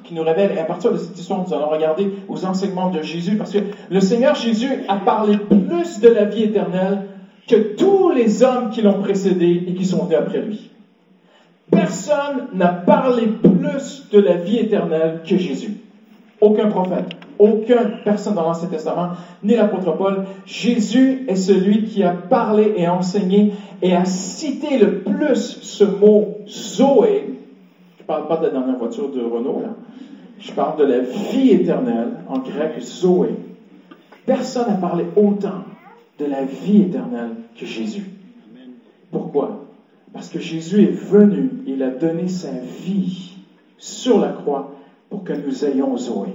qui 0.04 0.14
nous 0.14 0.22
révèle, 0.22 0.52
et 0.52 0.58
à 0.58 0.64
partir 0.64 0.92
de 0.92 0.98
cette 0.98 1.18
histoire, 1.18 1.44
nous 1.46 1.54
allons 1.54 1.68
regarder 1.68 2.12
aux 2.28 2.44
enseignements 2.44 2.90
de 2.90 3.02
Jésus, 3.02 3.36
parce 3.36 3.52
que 3.52 3.58
le 3.90 4.00
Seigneur 4.00 4.34
Jésus 4.34 4.84
a 4.88 4.96
parlé 4.96 5.38
plus 5.38 6.00
de 6.00 6.08
la 6.08 6.24
vie 6.24 6.44
éternelle 6.44 7.06
que 7.46 7.56
tous 7.56 8.10
les 8.10 8.42
hommes 8.42 8.70
qui 8.70 8.82
l'ont 8.82 9.00
précédé 9.00 9.64
et 9.66 9.74
qui 9.74 9.84
sont 9.84 10.04
venus 10.04 10.18
après 10.18 10.40
lui. 10.40 10.70
Personne 11.70 12.48
n'a 12.54 12.68
parlé 12.68 13.26
plus 13.26 14.08
de 14.10 14.20
la 14.20 14.34
vie 14.34 14.58
éternelle 14.58 15.22
que 15.26 15.36
Jésus. 15.36 15.78
Aucun 16.40 16.68
prophète, 16.68 17.16
aucune 17.38 17.98
personne 18.04 18.34
dans 18.34 18.42
l'Ancien 18.42 18.68
Testament, 18.68 19.10
ni 19.42 19.54
l'apôtre 19.54 19.96
Paul. 19.96 20.24
Jésus 20.46 21.24
est 21.28 21.36
celui 21.36 21.84
qui 21.84 22.02
a 22.02 22.10
parlé 22.10 22.72
et 22.76 22.88
enseigné 22.88 23.52
et 23.82 23.94
a 23.94 24.04
cité 24.04 24.78
le 24.78 25.00
plus 25.00 25.58
ce 25.60 25.84
mot 25.84 26.38
Zoé. 26.46 27.24
Je 27.96 28.02
ne 28.02 28.06
parle 28.06 28.26
pas 28.26 28.36
de 28.38 28.44
la 28.44 28.50
dernière 28.50 28.76
voiture 28.76 29.10
de 29.10 29.20
Renault. 29.20 29.62
Je 30.38 30.52
parle 30.52 30.78
de 30.78 30.84
la 30.84 31.00
vie 31.00 31.50
éternelle, 31.50 32.10
en 32.28 32.38
grec 32.38 32.80
Zoé. 32.80 33.30
Personne 34.24 34.68
n'a 34.68 34.74
parlé 34.74 35.04
autant 35.16 35.62
de 36.18 36.26
la 36.26 36.42
vie 36.42 36.82
éternelle 36.82 37.30
que 37.58 37.66
Jésus. 37.66 38.04
Pourquoi? 39.10 39.64
Parce 40.12 40.28
que 40.28 40.38
Jésus 40.38 40.82
est 40.82 40.92
venu, 40.92 41.50
il 41.66 41.82
a 41.82 41.90
donné 41.90 42.28
sa 42.28 42.50
vie 42.84 43.36
sur 43.76 44.18
la 44.18 44.28
croix 44.28 44.72
pour 45.08 45.24
que 45.24 45.32
nous 45.32 45.64
ayons 45.64 45.96
Zoé. 45.96 46.28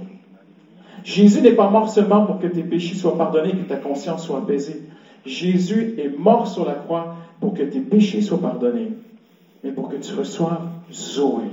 Jésus 1.04 1.42
n'est 1.42 1.52
pas 1.52 1.68
mort 1.68 1.88
seulement 1.90 2.24
pour 2.24 2.38
que 2.38 2.46
tes 2.46 2.62
péchés 2.62 2.94
soient 2.94 3.16
pardonnés, 3.16 3.52
que 3.52 3.68
ta 3.68 3.76
conscience 3.76 4.24
soit 4.24 4.38
apaisée. 4.38 4.82
Jésus 5.26 5.94
est 5.98 6.18
mort 6.18 6.48
sur 6.48 6.64
la 6.64 6.72
croix 6.72 7.16
pour 7.40 7.54
que 7.54 7.62
tes 7.62 7.80
péchés 7.80 8.22
soient 8.22 8.40
pardonnés, 8.40 8.92
mais 9.62 9.70
pour 9.70 9.90
que 9.90 9.96
tu 9.96 10.14
reçoives 10.14 10.66
Zoé, 10.92 11.44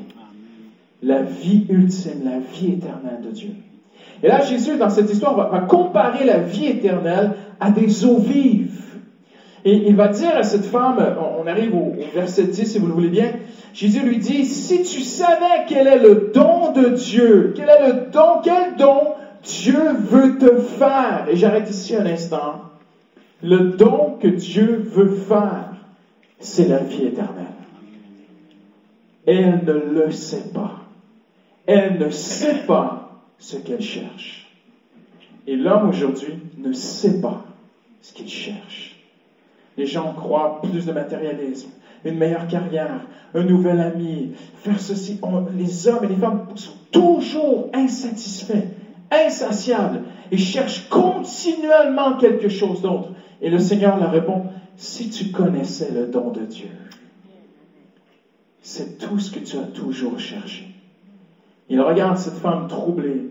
la 1.03 1.21
vie 1.21 1.65
ultime, 1.69 2.23
la 2.23 2.39
vie 2.39 2.73
éternelle 2.73 3.19
de 3.23 3.29
Dieu. 3.31 3.49
Et 4.23 4.27
là, 4.27 4.41
Jésus, 4.41 4.77
dans 4.77 4.89
cette 4.89 5.11
histoire, 5.11 5.35
va, 5.35 5.59
comparer 5.61 6.25
la 6.25 6.37
vie 6.37 6.67
éternelle 6.67 7.31
à 7.59 7.71
des 7.71 8.05
eaux 8.05 8.19
vives. 8.19 8.79
Et 9.65 9.87
il 9.87 9.95
va 9.95 10.07
dire 10.07 10.35
à 10.35 10.43
cette 10.43 10.65
femme, 10.65 10.97
on 11.39 11.45
arrive 11.45 11.75
au, 11.75 11.93
verset 12.13 12.43
10 12.43 12.65
si 12.65 12.79
vous 12.79 12.87
le 12.87 12.93
voulez 12.93 13.09
bien, 13.09 13.31
Jésus 13.73 14.01
lui 14.01 14.17
dit, 14.17 14.45
si 14.45 14.83
tu 14.83 15.01
savais 15.01 15.65
quel 15.67 15.87
est 15.87 15.99
le 15.99 16.31
don 16.33 16.71
de 16.71 16.89
Dieu, 16.89 17.53
quel 17.55 17.69
est 17.69 17.87
le 17.87 18.11
don, 18.11 18.41
quel 18.43 18.75
don 18.77 19.13
Dieu 19.43 19.93
veut 19.93 20.37
te 20.37 20.59
faire, 20.59 21.25
et 21.29 21.35
j'arrête 21.35 21.69
ici 21.69 21.95
un 21.95 22.05
instant, 22.05 22.61
le 23.41 23.71
don 23.71 24.17
que 24.19 24.27
Dieu 24.27 24.77
veut 24.77 25.15
faire, 25.15 25.73
c'est 26.39 26.67
la 26.67 26.79
vie 26.79 27.05
éternelle. 27.05 27.45
Elle 29.25 29.63
ne 29.65 29.73
le 29.73 30.11
sait 30.11 30.49
pas. 30.53 30.79
Elle 31.65 31.99
ne 31.99 32.09
sait 32.09 32.63
pas 32.67 33.21
ce 33.37 33.57
qu'elle 33.57 33.81
cherche. 33.81 34.49
Et 35.47 35.55
l'homme 35.55 35.89
aujourd'hui 35.89 36.39
ne 36.57 36.73
sait 36.73 37.19
pas 37.21 37.43
ce 38.01 38.13
qu'il 38.13 38.29
cherche. 38.29 38.99
Les 39.77 39.85
gens 39.85 40.13
croient 40.13 40.61
plus 40.61 40.85
de 40.85 40.91
matérialisme, 40.91 41.69
une 42.03 42.17
meilleure 42.17 42.47
carrière, 42.47 43.05
un 43.33 43.43
nouvel 43.43 43.79
ami, 43.79 44.33
faire 44.55 44.79
ceci. 44.79 45.19
les 45.57 45.87
hommes 45.87 46.03
et 46.03 46.07
les 46.07 46.15
femmes 46.15 46.45
sont 46.55 46.73
toujours 46.91 47.69
insatisfaits, 47.73 48.67
insatiables 49.11 50.01
et 50.31 50.37
cherchent 50.37 50.87
continuellement 50.89 52.17
quelque 52.17 52.49
chose 52.49 52.81
d'autre. 52.81 53.09
Et 53.41 53.49
le 53.49 53.59
Seigneur 53.59 53.97
leur 53.97 54.11
répond, 54.11 54.45
si 54.77 55.09
tu 55.09 55.25
connaissais 55.25 55.91
le 55.91 56.05
don 56.05 56.31
de 56.31 56.41
Dieu, 56.41 56.69
c'est 58.61 58.97
tout 58.97 59.19
ce 59.19 59.31
que 59.31 59.39
tu 59.39 59.57
as 59.57 59.63
toujours 59.63 60.19
cherché. 60.19 60.63
Il 61.69 61.79
regarde 61.81 62.17
cette 62.17 62.35
femme 62.35 62.67
troublée 62.67 63.27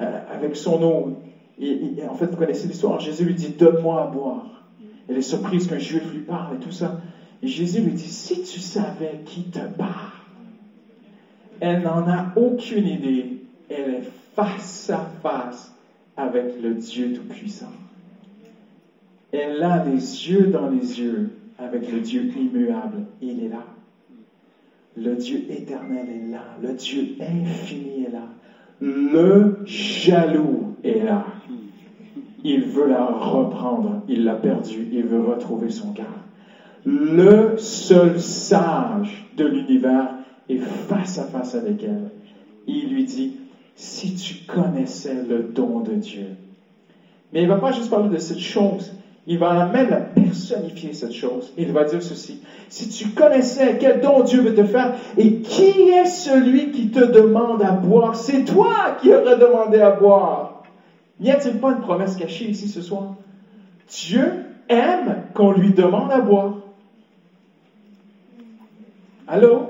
euh, 0.00 0.18
avec 0.28 0.56
son 0.56 0.82
eau. 0.82 1.12
Et, 1.60 2.04
en 2.08 2.14
fait, 2.14 2.26
vous 2.26 2.36
connaissez 2.36 2.66
l'histoire. 2.66 2.98
Jésus 2.98 3.24
lui 3.24 3.34
dit, 3.34 3.50
donne-moi 3.50 4.02
à 4.02 4.06
boire. 4.06 4.64
Elle 5.08 5.16
est 5.16 5.22
surprise 5.22 5.66
qu'un 5.66 5.78
juif 5.78 6.10
lui 6.12 6.20
parle 6.20 6.56
et 6.56 6.58
tout 6.58 6.72
ça. 6.72 7.00
Et 7.42 7.46
Jésus 7.46 7.80
lui 7.80 7.92
dit, 7.92 8.08
si 8.08 8.42
tu 8.42 8.58
savais 8.58 9.20
qui 9.24 9.42
te 9.44 9.60
parle, 9.60 10.10
elle 11.60 11.82
n'en 11.82 12.08
a 12.08 12.32
aucune 12.36 12.86
idée. 12.86 13.38
Elle 13.68 13.90
est 13.90 14.02
face 14.34 14.90
à 14.90 15.06
face 15.22 15.74
avec 16.16 16.60
le 16.62 16.74
Dieu 16.74 17.12
Tout-Puissant. 17.14 17.72
Elle 19.32 19.62
a 19.62 19.84
les 19.84 20.28
yeux 20.28 20.46
dans 20.48 20.68
les 20.68 21.00
yeux 21.00 21.30
avec 21.58 21.90
le 21.90 22.00
Dieu 22.00 22.30
immuable. 22.36 23.04
Il 23.20 23.44
est 23.44 23.48
là. 23.48 23.64
Le 24.96 25.14
Dieu 25.16 25.44
éternel 25.48 26.06
est 26.08 26.30
là. 26.30 26.44
Le 26.62 26.74
Dieu 26.74 27.16
infini 27.20 28.04
est 28.04 28.10
là. 28.10 28.28
Le 28.80 29.58
jaloux 29.64 30.74
est 30.84 31.02
là. 31.02 31.24
Il 32.44 32.62
veut 32.64 32.88
la 32.88 33.06
reprendre. 33.06 34.02
Il 34.08 34.24
l'a 34.24 34.34
perdue. 34.34 34.88
Il 34.92 35.04
veut 35.04 35.20
retrouver 35.20 35.70
son 35.70 35.92
cœur. 35.92 36.06
Le 36.84 37.56
seul 37.56 38.20
sage 38.20 39.30
de 39.36 39.46
l'univers 39.46 40.10
est 40.48 40.58
face 40.58 41.18
à 41.18 41.24
face 41.24 41.54
avec 41.54 41.82
elle. 41.84 42.10
Il 42.66 42.92
lui 42.92 43.04
dit, 43.04 43.36
si 43.74 44.14
tu 44.14 44.34
connaissais 44.46 45.22
le 45.22 45.40
don 45.40 45.80
de 45.80 45.94
Dieu. 45.94 46.26
Mais 47.32 47.42
il 47.42 47.48
ne 47.48 47.54
va 47.54 47.60
pas 47.60 47.72
juste 47.72 47.90
parler 47.90 48.08
de 48.08 48.18
cette 48.18 48.38
chose. 48.38 48.92
Il 49.26 49.38
va 49.38 49.66
même 49.68 50.06
personnifier 50.14 50.92
cette 50.92 51.12
chose. 51.12 51.52
Il 51.56 51.72
va 51.72 51.84
dire 51.84 52.02
ceci. 52.02 52.40
Si 52.68 52.88
tu 52.88 53.08
connaissais 53.10 53.78
quel 53.78 54.00
don 54.00 54.22
Dieu 54.22 54.40
veut 54.40 54.54
te 54.54 54.64
faire 54.64 54.94
et 55.16 55.36
qui 55.36 55.88
est 55.88 56.06
celui 56.06 56.72
qui 56.72 56.90
te 56.90 56.98
demande 56.98 57.62
à 57.62 57.70
boire, 57.70 58.16
c'est 58.16 58.44
toi 58.44 58.96
qui 59.00 59.12
aurais 59.12 59.38
demandé 59.38 59.78
à 59.78 59.90
boire. 59.90 60.64
N'y 61.20 61.30
a-t-il 61.30 61.58
pas 61.58 61.70
une 61.72 61.80
promesse 61.80 62.16
cachée 62.16 62.46
ici 62.46 62.66
ce 62.66 62.82
soir? 62.82 63.14
Dieu 63.88 64.44
aime 64.68 65.22
qu'on 65.34 65.52
lui 65.52 65.70
demande 65.72 66.10
à 66.10 66.20
boire. 66.20 66.54
Allô? 69.28 69.68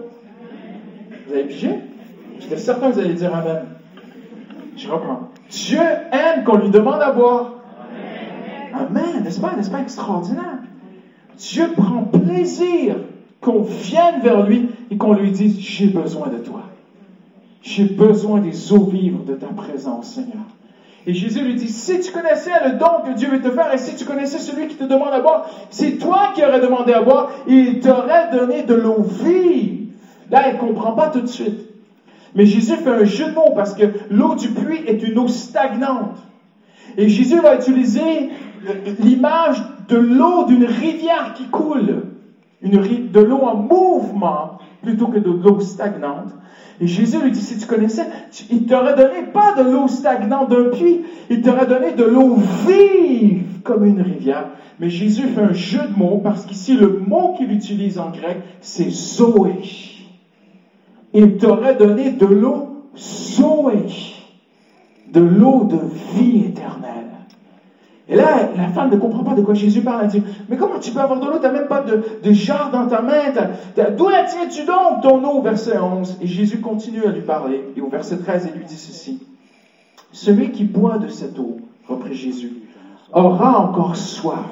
Vous 1.27 1.35
avez 1.35 1.45
pigé? 1.45 1.75
J'étais 2.41 2.57
certain 2.57 2.89
que 2.89 2.95
vous 2.95 3.01
allez 3.01 3.15
dire 3.15 3.35
Amen. 3.35 3.67
Je 4.83 4.89
reprends. 4.89 5.29
Dieu 5.49 5.79
aime 5.79 6.43
qu'on 6.43 6.57
lui 6.57 6.71
demande 6.71 7.01
à 7.01 7.13
boire. 7.13 7.53
Amen, 8.73 9.23
n'est-ce 9.23 9.41
pas, 9.41 9.55
n'est-ce 9.55 9.71
pas 9.71 9.81
extraordinaire? 9.81 10.59
Dieu 11.37 11.69
prend 11.77 12.03
plaisir 12.03 12.97
qu'on 13.41 13.63
vienne 13.63 14.21
vers 14.23 14.45
lui 14.45 14.71
et 14.91 14.97
qu'on 14.97 15.13
lui 15.13 15.31
dise, 15.31 15.59
j'ai 15.61 15.87
besoin 15.87 16.29
de 16.29 16.39
toi. 16.39 16.63
J'ai 17.63 17.85
besoin 17.85 18.41
des 18.41 18.73
eaux 18.73 18.87
vives 18.87 19.25
de 19.25 19.35
ta 19.35 19.47
présence, 19.49 20.15
Seigneur. 20.15 20.47
Et 21.07 21.15
Jésus 21.15 21.45
lui 21.45 21.55
dit, 21.55 21.69
si 21.69 22.01
tu 22.01 22.11
connaissais 22.11 22.51
le 22.65 22.79
don 22.79 23.03
que 23.05 23.13
Dieu 23.13 23.29
veut 23.29 23.41
te 23.41 23.51
faire 23.51 23.73
et 23.73 23.79
si 23.79 23.95
tu 23.95 24.05
connaissais 24.05 24.39
celui 24.39 24.67
qui 24.67 24.77
te 24.77 24.85
demande 24.85 25.13
à 25.13 25.21
boire, 25.21 25.47
c'est 25.71 25.99
toi 25.99 26.33
qui 26.35 26.45
aurais 26.45 26.61
demandé 26.61 26.93
à 26.93 27.03
boire 27.03 27.31
et 27.47 27.53
il 27.53 27.81
t'aurait 27.81 28.31
donné 28.33 28.63
de 28.63 28.75
l'eau 28.75 29.03
vive. 29.03 29.91
Là, 30.31 30.43
elle 30.47 30.55
ne 30.55 30.61
comprend 30.61 30.93
pas 30.93 31.09
tout 31.09 31.21
de 31.21 31.27
suite. 31.27 31.72
Mais 32.35 32.47
Jésus 32.47 32.77
fait 32.77 32.91
un 32.91 33.05
jeu 33.05 33.27
de 33.27 33.35
mots 33.35 33.53
parce 33.55 33.75
que 33.75 33.85
l'eau 34.11 34.35
du 34.35 34.49
puits 34.49 34.85
est 34.87 35.03
une 35.03 35.19
eau 35.19 35.29
stagnante. 35.29 36.19
Et 36.97 37.09
Jésus 37.09 37.41
va 37.41 37.55
utiliser 37.57 38.31
l'image 39.01 39.63
de 39.89 39.97
l'eau 39.97 40.45
d'une 40.45 40.65
rivière 40.65 41.35
qui 41.35 41.45
coule, 41.47 42.03
de 42.63 43.21
l'eau 43.21 43.41
en 43.43 43.57
mouvement 43.57 44.59
plutôt 44.83 45.09
que 45.09 45.19
de 45.19 45.31
l'eau 45.31 45.61
stagnante. 45.61 46.35
Et 46.81 46.87
Jésus 46.87 47.21
lui 47.23 47.31
dit, 47.31 47.41
si 47.41 47.59
tu 47.59 47.67
connaissais, 47.67 48.07
il 48.51 48.67
t'aurait 48.67 48.97
donné 48.97 49.23
pas 49.33 49.55
de 49.57 49.71
l'eau 49.71 49.89
stagnante 49.89 50.49
d'un 50.51 50.71
puits, 50.71 51.03
il 51.31 51.43
t'aurait 51.43 51.67
donné 51.67 51.93
de 51.93 52.05
l'eau 52.05 52.37
vive 52.67 53.61
comme 53.63 53.85
une 53.85 54.01
rivière. 54.01 54.49
Mais 54.81 54.91
Jésus 54.91 55.29
fait 55.29 55.41
un 55.43 55.53
jeu 55.53 55.83
de 55.83 55.97
mots 55.97 56.21
parce 56.23 56.45
qu'ici, 56.45 56.75
le 56.75 56.99
mot 57.07 57.35
qu'il 57.37 57.53
utilise 57.53 57.99
en 57.99 58.11
grec, 58.11 58.39
c'est 58.61 58.91
Zoé. 58.91 59.61
Il 61.15 61.37
t'aurait 61.37 61.77
donné 61.77 62.11
de 62.11 62.27
l'eau 62.27 62.69
Zoé, 62.97 63.87
de 65.09 65.21
l'eau 65.21 65.65
de 65.65 65.79
vie 66.15 66.47
éternelle. 66.47 66.93
Et 68.09 68.17
là, 68.17 68.51
la 68.57 68.69
femme 68.69 68.91
ne 68.91 68.97
comprend 68.97 69.25
pas 69.25 69.35
de 69.35 69.43
quoi 69.43 69.55
Jésus 69.55 69.81
parle. 69.81 70.03
Elle 70.05 70.11
dit, 70.11 70.23
mais 70.49 70.57
comment 70.57 70.79
tu 70.79 70.91
peux 70.91 71.01
avoir 71.01 71.21
de 71.21 71.27
l'eau? 71.27 71.37
Tu 71.37 71.43
n'as 71.45 71.53
même 71.53 71.69
pas 71.69 71.83
de, 71.83 72.03
de 72.23 72.33
jarre 72.33 72.71
dans 72.71 72.87
ta 72.87 73.01
main. 73.01 73.33
D'où 73.97 74.09
la 74.09 74.25
tiens-tu 74.25 74.65
donc, 74.65 75.03
ton 75.03 75.25
eau? 75.25 75.41
Verset 75.41 75.79
11. 75.79 76.19
Et 76.21 76.27
Jésus 76.27 76.61
continue 76.61 77.05
à 77.07 77.11
lui 77.11 77.23
parler. 77.23 77.65
Et 77.77 77.81
au 77.81 77.89
verset 77.89 78.19
13, 78.19 78.51
il 78.53 78.59
lui 78.59 78.67
dit 78.67 78.77
ceci. 78.77 79.23
Celui 80.11 80.51
qui 80.51 80.65
boit 80.65 80.99
de 80.99 81.09
cette 81.09 81.39
eau, 81.39 81.59
reprit 81.89 82.15
Jésus, 82.15 82.53
aura 83.13 83.59
encore 83.61 83.97
soif. 83.97 84.51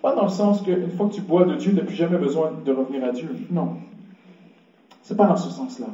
Pas 0.00 0.14
dans 0.14 0.24
le 0.24 0.28
sens 0.28 0.62
qu'une 0.62 0.90
fois 0.90 1.08
que 1.08 1.14
tu 1.14 1.20
bois 1.20 1.44
de 1.44 1.54
Dieu, 1.56 1.72
tu 1.72 1.76
n'as 1.76 1.82
plus 1.82 1.96
jamais 1.96 2.18
besoin 2.18 2.52
de 2.64 2.72
revenir 2.72 3.04
à 3.04 3.10
Dieu. 3.10 3.28
Non. 3.50 3.76
C'est 5.04 5.16
pas 5.18 5.26
dans 5.26 5.36
ce 5.36 5.50
sens-là. 5.50 5.88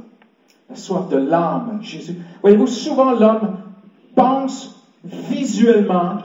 La 0.71 0.77
soif 0.77 1.09
de 1.09 1.17
l'âme, 1.17 1.81
Jésus. 1.83 2.17
Voyez-vous, 2.43 2.69
souvent 2.69 3.11
l'homme 3.11 3.57
pense 4.15 4.87
visuellement, 5.05 6.19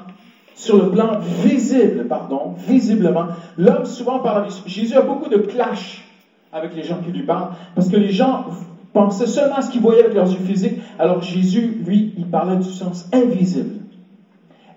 sur 0.53 0.77
le 0.77 0.91
plan 0.91 1.19
visible, 1.43 2.05
pardon, 2.07 2.53
visiblement, 2.55 3.25
l'homme 3.57 3.85
souvent 3.85 4.19
parle, 4.19 4.47
Jésus 4.67 4.95
a 4.95 5.01
beaucoup 5.01 5.29
de 5.29 5.37
clash 5.37 6.05
avec 6.53 6.75
les 6.75 6.83
gens 6.83 6.99
qui 7.03 7.11
lui 7.11 7.23
parlent, 7.23 7.53
parce 7.73 7.89
que 7.89 7.97
les 7.97 8.11
gens 8.11 8.45
pensaient 8.93 9.25
seulement 9.25 9.55
à 9.55 9.61
ce 9.63 9.71
qu'ils 9.71 9.81
voyaient 9.81 10.03
avec 10.03 10.13
leurs 10.13 10.31
yeux 10.31 10.39
physiques, 10.39 10.79
alors 10.99 11.23
Jésus, 11.23 11.81
lui, 11.83 12.13
il 12.15 12.27
parlait 12.27 12.57
du 12.57 12.69
sens 12.69 13.09
invisible. 13.11 13.81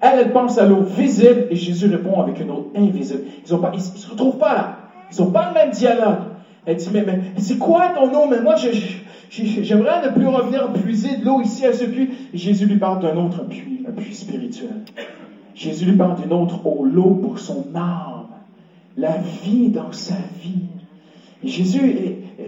Elle, 0.00 0.20
elle 0.20 0.32
pense 0.32 0.56
à 0.56 0.64
l'eau 0.64 0.80
visible 0.80 1.46
et 1.50 1.56
Jésus 1.56 1.88
répond 1.88 2.22
avec 2.22 2.40
une 2.40 2.50
eau 2.50 2.72
invisible. 2.74 3.24
Ils 3.46 3.52
ne 3.52 3.78
se 3.78 4.10
retrouvent 4.10 4.38
pas 4.38 4.54
là. 4.54 4.76
Ils 5.12 5.20
n'ont 5.20 5.30
pas 5.30 5.48
le 5.48 5.54
même 5.54 5.70
dialogue. 5.70 6.27
Elle 6.66 6.76
dit, 6.76 6.88
mais, 6.92 7.04
mais 7.04 7.20
c'est 7.38 7.58
quoi 7.58 7.90
ton 7.94 8.12
eau? 8.12 8.28
Mais 8.28 8.40
moi, 8.40 8.56
J'aimerais 9.30 10.06
ne 10.06 10.12
plus 10.12 10.26
revenir 10.26 10.72
puiser 10.72 11.16
de 11.18 11.24
l'eau 11.24 11.40
ici 11.40 11.66
à 11.66 11.72
ce 11.72 11.84
puits. 11.84 12.10
Jésus 12.32 12.66
lui 12.66 12.78
parle 12.78 13.02
d'un 13.02 13.16
autre 13.16 13.44
puits, 13.44 13.84
un 13.86 13.92
puits 13.92 14.14
spirituel. 14.14 14.84
Jésus 15.54 15.86
lui 15.86 15.96
parle 15.96 16.20
d'une 16.20 16.32
autre 16.32 16.66
eau, 16.66 16.84
l'eau 16.84 17.10
pour 17.10 17.38
son 17.38 17.66
âme, 17.74 18.28
la 18.96 19.18
vie 19.18 19.68
dans 19.68 19.92
sa 19.92 20.14
vie. 20.42 20.66
Jésus, 21.44 21.80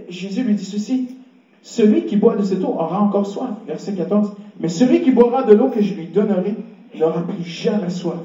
Jésus 0.08 0.42
lui 0.42 0.54
dit 0.54 0.64
ceci, 0.64 1.16
celui 1.62 2.06
qui 2.06 2.16
boit 2.16 2.36
de 2.36 2.42
cette 2.42 2.64
eau 2.64 2.74
aura 2.78 3.00
encore 3.00 3.26
soif. 3.26 3.50
Verset 3.66 3.94
14. 3.94 4.32
Mais 4.60 4.68
celui 4.68 5.02
qui 5.02 5.10
boira 5.10 5.42
de 5.42 5.52
l'eau 5.52 5.68
que 5.68 5.82
je 5.82 5.94
lui 5.94 6.06
donnerai 6.06 6.54
n'aura 6.98 7.22
plus 7.26 7.44
jamais 7.44 7.90
soif. 7.90 8.20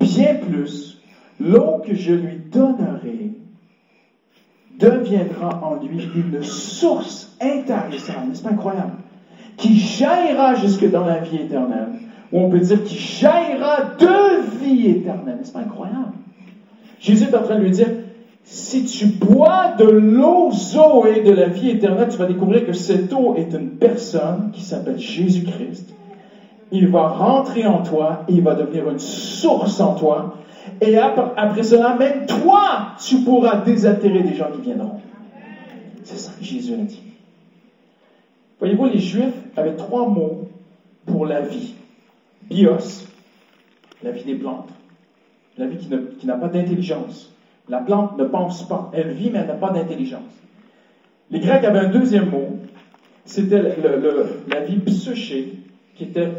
Bien 0.00 0.34
plus, 0.34 1.00
l'eau 1.38 1.82
que 1.86 1.94
je 1.94 2.12
lui 2.14 2.36
donnerai 2.50 3.32
deviendra 4.78 5.60
en 5.62 5.84
lui 5.84 6.08
une 6.14 6.42
source 6.42 7.36
intarissable, 7.40 8.28
n'est-ce 8.28 8.42
pas 8.42 8.50
incroyable, 8.50 8.92
qui 9.56 9.76
jaillira 9.76 10.54
jusque 10.54 10.88
dans 10.90 11.04
la 11.04 11.18
vie 11.18 11.42
éternelle, 11.42 11.88
ou 12.32 12.40
on 12.40 12.50
peut 12.50 12.60
dire 12.60 12.84
qui 12.84 12.96
jaillira 12.96 13.94
de 13.98 14.64
vie 14.64 14.88
éternelle, 14.88 15.36
n'est-ce 15.38 15.52
pas 15.52 15.60
incroyable? 15.60 16.12
Jésus 17.00 17.24
est 17.24 17.36
en 17.36 17.42
train 17.42 17.56
de 17.56 17.64
lui 17.64 17.70
dire, 17.70 17.88
si 18.44 18.84
tu 18.84 19.06
bois 19.06 19.74
de 19.78 19.84
l'eau 19.84 20.50
Zoé 20.52 21.20
de 21.22 21.32
la 21.32 21.48
vie 21.48 21.70
éternelle, 21.70 22.08
tu 22.10 22.16
vas 22.16 22.26
découvrir 22.26 22.64
que 22.64 22.72
cette 22.72 23.12
eau 23.12 23.34
est 23.36 23.52
une 23.52 23.70
personne 23.70 24.50
qui 24.52 24.62
s'appelle 24.62 24.98
Jésus-Christ. 24.98 25.94
Il 26.72 26.88
va 26.88 27.08
rentrer 27.08 27.66
en 27.66 27.82
toi 27.82 28.24
et 28.28 28.34
il 28.34 28.42
va 28.42 28.54
devenir 28.54 28.88
une 28.90 28.98
source 28.98 29.80
en 29.80 29.94
toi 29.94 30.36
et 30.80 30.96
après, 30.96 31.62
cela, 31.62 31.96
même 31.96 32.26
toi, 32.26 32.92
tu 33.04 33.18
pourras 33.18 33.62
désattirer 33.62 34.22
des 34.22 34.34
gens 34.34 34.50
qui 34.52 34.60
viendront. 34.60 35.00
C'est 36.04 36.16
ça 36.16 36.32
que 36.38 36.44
Jésus 36.44 36.74
a 36.74 36.76
dit. 36.78 37.02
Voyez-vous, 38.58 38.86
les 38.86 38.98
Juifs 38.98 39.34
avaient 39.56 39.76
trois 39.76 40.08
mots 40.08 40.48
pour 41.06 41.26
la 41.26 41.40
vie. 41.40 41.74
Bios, 42.42 43.06
la 44.02 44.10
vie 44.10 44.24
des 44.24 44.34
plantes. 44.34 44.70
La 45.56 45.66
vie 45.66 45.78
qui 45.78 46.26
n'a 46.26 46.36
pas 46.36 46.48
d'intelligence. 46.48 47.32
La 47.68 47.78
plante 47.78 48.16
ne 48.16 48.24
pense 48.24 48.66
pas. 48.68 48.90
Elle 48.94 49.10
vit, 49.10 49.30
mais 49.30 49.40
elle 49.40 49.48
n'a 49.48 49.54
pas 49.54 49.70
d'intelligence. 49.70 50.32
Les 51.30 51.40
Grecs 51.40 51.64
avaient 51.64 51.80
un 51.80 51.90
deuxième 51.90 52.30
mot. 52.30 52.58
C'était 53.24 53.60
la 53.60 54.60
vie 54.60 54.78
psyché, 54.78 55.58
qui, 55.94 56.04
était, 56.04 56.30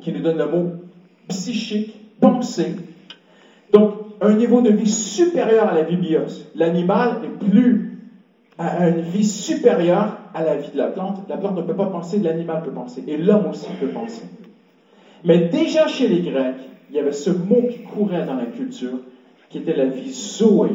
qui 0.00 0.12
nous 0.12 0.20
donne 0.20 0.38
le 0.38 0.46
mot 0.46 0.72
psychique, 1.28 1.94
pensée, 2.20 2.76
Donc, 3.74 3.94
un 4.20 4.34
niveau 4.34 4.60
de 4.60 4.70
vie 4.70 4.88
supérieur 4.88 5.68
à 5.68 5.74
la 5.74 5.82
vie 5.82 5.96
bios. 5.96 6.46
L'animal 6.54 7.18
est 7.24 7.44
plus 7.44 7.98
à 8.56 8.88
une 8.88 9.00
vie 9.00 9.24
supérieure 9.24 10.16
à 10.32 10.44
la 10.44 10.56
vie 10.56 10.70
de 10.70 10.78
la 10.78 10.86
plante. 10.86 11.28
La 11.28 11.36
plante 11.36 11.56
ne 11.56 11.62
peut 11.62 11.74
pas 11.74 11.86
penser, 11.86 12.20
l'animal 12.20 12.62
peut 12.62 12.70
penser. 12.70 13.02
Et 13.08 13.16
l'homme 13.16 13.48
aussi 13.50 13.66
peut 13.80 13.88
penser. 13.88 14.22
Mais 15.24 15.48
déjà 15.48 15.88
chez 15.88 16.06
les 16.06 16.20
Grecs, 16.20 16.54
il 16.88 16.96
y 16.96 17.00
avait 17.00 17.12
ce 17.12 17.30
mot 17.30 17.62
qui 17.68 17.80
courait 17.80 18.24
dans 18.24 18.36
la 18.36 18.46
culture, 18.46 19.00
qui 19.50 19.58
était 19.58 19.74
la 19.74 19.86
vie 19.86 20.12
zoé. 20.12 20.70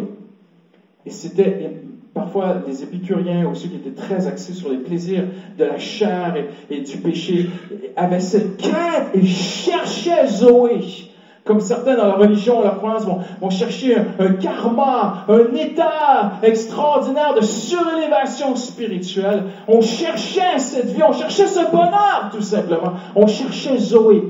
Et 1.05 1.09
c'était 1.09 1.81
parfois 2.13 2.61
les 2.67 2.83
épicuriens 2.83 3.47
ou 3.47 3.55
ceux 3.55 3.69
qui 3.69 3.77
étaient 3.77 3.91
très 3.91 4.27
axés 4.27 4.51
sur 4.53 4.69
les 4.69 4.79
plaisirs 4.79 5.23
de 5.57 5.63
la 5.63 5.77
chair 5.77 6.35
et, 6.69 6.81
du 6.81 6.97
péché 6.97 7.49
avaient 7.95 8.19
cette 8.19 8.57
quête 8.57 9.13
et 9.13 9.25
cherchaient 9.25 10.27
Zoé. 10.27 11.08
Comme 11.49 11.61
certains 11.61 11.95
dans 11.95 12.05
la 12.05 12.13
religion, 12.13 12.61
la 12.61 12.69
croyance 12.69 13.07
vont, 13.41 13.49
chercher 13.49 13.97
un, 14.19 14.33
karma, 14.33 15.25
un 15.27 15.55
état 15.55 16.33
extraordinaire 16.43 17.33
de 17.33 17.41
surélévation 17.41 18.55
spirituelle. 18.55 19.45
On 19.67 19.81
cherchait 19.81 20.59
cette 20.59 20.91
vie, 20.91 21.01
on 21.01 21.11
cherchait 21.11 21.47
ce 21.47 21.71
bonheur 21.71 22.29
tout 22.31 22.43
simplement. 22.43 22.93
On 23.15 23.25
cherchait 23.25 23.79
Zoé. 23.79 24.25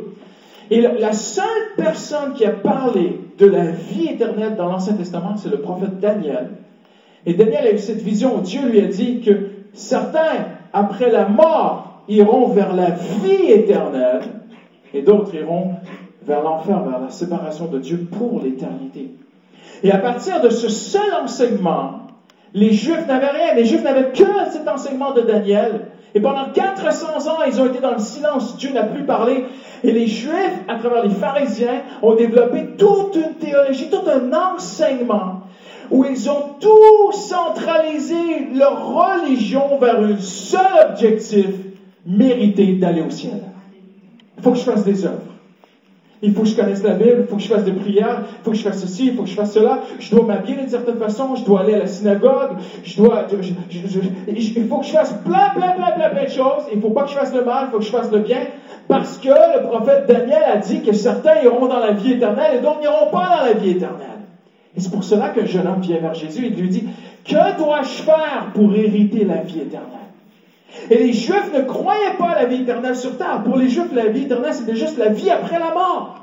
Et 0.71 0.79
la 0.79 1.11
seule 1.11 1.43
personne 1.75 2.35
qui 2.35 2.45
a 2.45 2.51
parlé 2.51 3.19
de 3.37 3.47
la 3.47 3.65
vie 3.65 4.05
éternelle 4.11 4.55
dans 4.55 4.69
l'Ancien 4.69 4.93
Testament, 4.93 5.35
c'est 5.35 5.49
le 5.49 5.59
prophète 5.59 5.99
Daniel. 5.99 6.51
Et 7.25 7.33
Daniel 7.33 7.67
a 7.67 7.73
eu 7.73 7.79
cette 7.79 8.01
vision 8.01 8.37
où 8.37 8.39
Dieu 8.39 8.61
lui 8.65 8.79
a 8.79 8.87
dit 8.87 9.19
que 9.19 9.49
certains, 9.73 10.45
après 10.71 11.11
la 11.11 11.27
mort, 11.27 12.01
iront 12.07 12.47
vers 12.47 12.73
la 12.73 12.91
vie 12.91 13.51
éternelle 13.51 14.21
et 14.93 15.01
d'autres 15.01 15.35
iront 15.35 15.73
vers 16.29 16.43
l'enfer, 16.43 16.79
vers 16.83 17.01
la 17.01 17.09
séparation 17.09 17.65
de 17.65 17.79
Dieu 17.79 18.07
pour 18.17 18.41
l'éternité. 18.41 19.09
Et 19.83 19.91
à 19.91 19.97
partir 19.97 20.39
de 20.41 20.49
ce 20.49 20.69
seul 20.69 21.11
enseignement, 21.23 22.01
les 22.53 22.71
Juifs 22.71 23.07
n'avaient 23.07 23.31
rien, 23.31 23.55
les 23.55 23.65
Juifs 23.65 23.83
n'avaient 23.83 24.11
que 24.11 24.51
cet 24.51 24.67
enseignement 24.67 25.11
de 25.13 25.21
Daniel. 25.21 25.87
Et 26.13 26.21
pendant 26.21 26.49
400 26.53 27.29
ans, 27.29 27.43
ils 27.47 27.59
ont 27.59 27.65
été 27.65 27.79
dans 27.79 27.93
le 27.93 27.99
silence, 27.99 28.57
Dieu 28.57 28.71
n'a 28.71 28.83
plus 28.83 29.05
parlé. 29.05 29.45
Et 29.83 29.91
les 29.91 30.05
Juifs, 30.05 30.59
à 30.67 30.75
travers 30.75 31.03
les 31.03 31.09
pharisiens, 31.09 31.81
ont 32.03 32.13
développé 32.13 32.75
toute 32.77 33.15
une 33.15 33.33
théologie, 33.35 33.89
tout 33.89 34.07
un 34.07 34.31
enseignement 34.55 35.41
où 35.89 36.05
ils 36.05 36.29
ont 36.29 36.43
tout 36.59 37.11
centralisé 37.11 38.49
leur 38.53 38.93
religion 38.93 39.79
vers 39.79 39.99
un 39.99 40.17
seul 40.19 40.89
objectif, 40.91 41.47
mériter 42.05 42.75
d'aller 42.75 43.01
au 43.01 43.09
ciel. 43.09 43.41
Il 44.37 44.43
faut 44.43 44.51
que 44.51 44.57
je 44.57 44.63
fasse 44.63 44.85
des 44.85 45.05
œuvres. 45.05 45.28
Il 46.21 46.33
faut 46.33 46.41
que 46.41 46.49
je 46.49 46.55
connaisse 46.55 46.83
la 46.83 46.95
Bible, 46.95 47.19
il 47.21 47.25
faut 47.27 47.37
que 47.37 47.41
je 47.41 47.47
fasse 47.47 47.63
des 47.63 47.71
prières, 47.71 48.23
il 48.27 48.43
faut 48.43 48.51
que 48.51 48.57
je 48.57 48.63
fasse 48.63 48.81
ceci, 48.81 49.07
il 49.07 49.13
faut 49.13 49.23
que 49.23 49.29
je 49.29 49.35
fasse 49.35 49.53
cela. 49.53 49.79
Je 49.99 50.11
dois 50.11 50.25
m'habiller 50.25 50.55
d'une 50.57 50.67
certaine 50.67 50.97
façon, 50.97 51.35
je 51.35 51.45
dois 51.45 51.61
aller 51.61 51.75
à 51.75 51.79
la 51.79 51.87
synagogue, 51.87 52.57
je 52.83 52.97
dois, 52.97 53.25
il 53.31 54.67
faut 54.67 54.79
que 54.79 54.85
je 54.85 54.91
fasse 54.91 55.13
plein, 55.23 55.49
plein, 55.55 55.71
plein, 55.71 55.91
plein, 55.91 56.09
plein 56.09 56.25
de 56.25 56.29
choses. 56.29 56.63
Il 56.71 56.77
ne 56.77 56.81
faut 56.81 56.89
pas 56.89 57.03
que 57.03 57.11
je 57.11 57.15
fasse 57.15 57.33
le 57.33 57.45
mal, 57.45 57.67
il 57.67 57.71
faut 57.71 57.79
que 57.79 57.85
je 57.85 57.89
fasse 57.89 58.11
le 58.11 58.19
bien. 58.19 58.41
Parce 58.89 59.17
que 59.17 59.29
le 59.29 59.67
prophète 59.67 60.07
Daniel 60.07 60.43
a 60.51 60.57
dit 60.57 60.81
que 60.81 60.91
certains 60.91 61.41
iront 61.41 61.67
dans 61.67 61.79
la 61.79 61.91
vie 61.91 62.13
éternelle 62.13 62.57
et 62.57 62.59
d'autres 62.59 62.81
n'iront 62.81 63.09
pas 63.11 63.37
dans 63.37 63.45
la 63.45 63.53
vie 63.53 63.71
éternelle. 63.71 64.07
Et 64.75 64.81
c'est 64.81 64.91
pour 64.91 65.03
cela 65.03 65.29
qu'un 65.29 65.45
jeune 65.45 65.67
homme 65.67 65.81
vient 65.81 65.99
vers 65.99 66.13
Jésus 66.13 66.47
et 66.47 66.49
lui 66.49 66.69
dit, 66.69 66.83
que 67.23 67.57
dois-je 67.57 68.03
faire 68.03 68.47
pour 68.53 68.75
hériter 68.75 69.23
la 69.23 69.37
vie 69.37 69.59
éternelle? 69.59 69.98
Et 70.89 70.97
les 70.97 71.13
Juifs 71.13 71.51
ne 71.53 71.61
croyaient 71.61 72.17
pas 72.17 72.29
à 72.29 72.35
la 72.35 72.45
vie 72.45 72.61
éternelle 72.61 72.95
sur 72.95 73.17
terre. 73.17 73.43
Pour 73.43 73.57
les 73.57 73.69
Juifs, 73.69 73.91
la 73.93 74.07
vie 74.07 74.23
éternelle, 74.23 74.53
c'était 74.53 74.75
juste 74.75 74.97
la 74.97 75.09
vie 75.09 75.29
après 75.29 75.59
la 75.59 75.73
mort. 75.73 76.19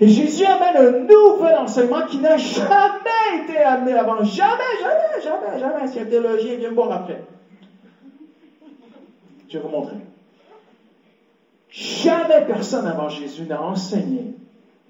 Et 0.00 0.08
Jésus 0.08 0.44
amène 0.44 0.76
un 0.76 0.90
nouvel 1.00 1.56
enseignement 1.56 2.02
qui 2.08 2.18
n'a 2.18 2.36
jamais 2.36 3.42
été 3.42 3.58
amené 3.58 3.92
avant. 3.92 4.24
Jamais, 4.24 4.58
jamais, 4.80 5.22
jamais, 5.22 5.60
jamais. 5.60 5.86
Si 5.86 6.00
un 6.00 6.04
théologien 6.04 6.56
vient 6.56 6.70
me 6.70 6.74
voir 6.74 6.90
après. 6.90 7.22
Je 9.48 9.58
vais 9.58 9.62
vous 9.62 9.70
montrer. 9.70 9.96
Jamais 11.70 12.44
personne 12.46 12.86
avant 12.86 13.08
Jésus 13.08 13.46
n'a 13.46 13.60
enseigné 13.60 14.34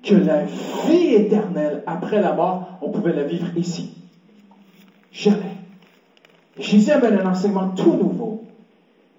que 0.02 0.14
la 0.14 0.40
vie 0.86 1.14
éternelle 1.14 1.82
après 1.86 2.20
la 2.20 2.32
mort, 2.32 2.78
on 2.82 2.90
pouvait 2.90 3.12
la 3.12 3.24
vivre 3.24 3.46
ici. 3.56 3.90
Jamais. 5.12 5.53
Jésus 6.58 6.90
amène 6.90 7.18
un 7.18 7.30
enseignement 7.30 7.68
tout 7.68 7.94
nouveau. 7.94 8.44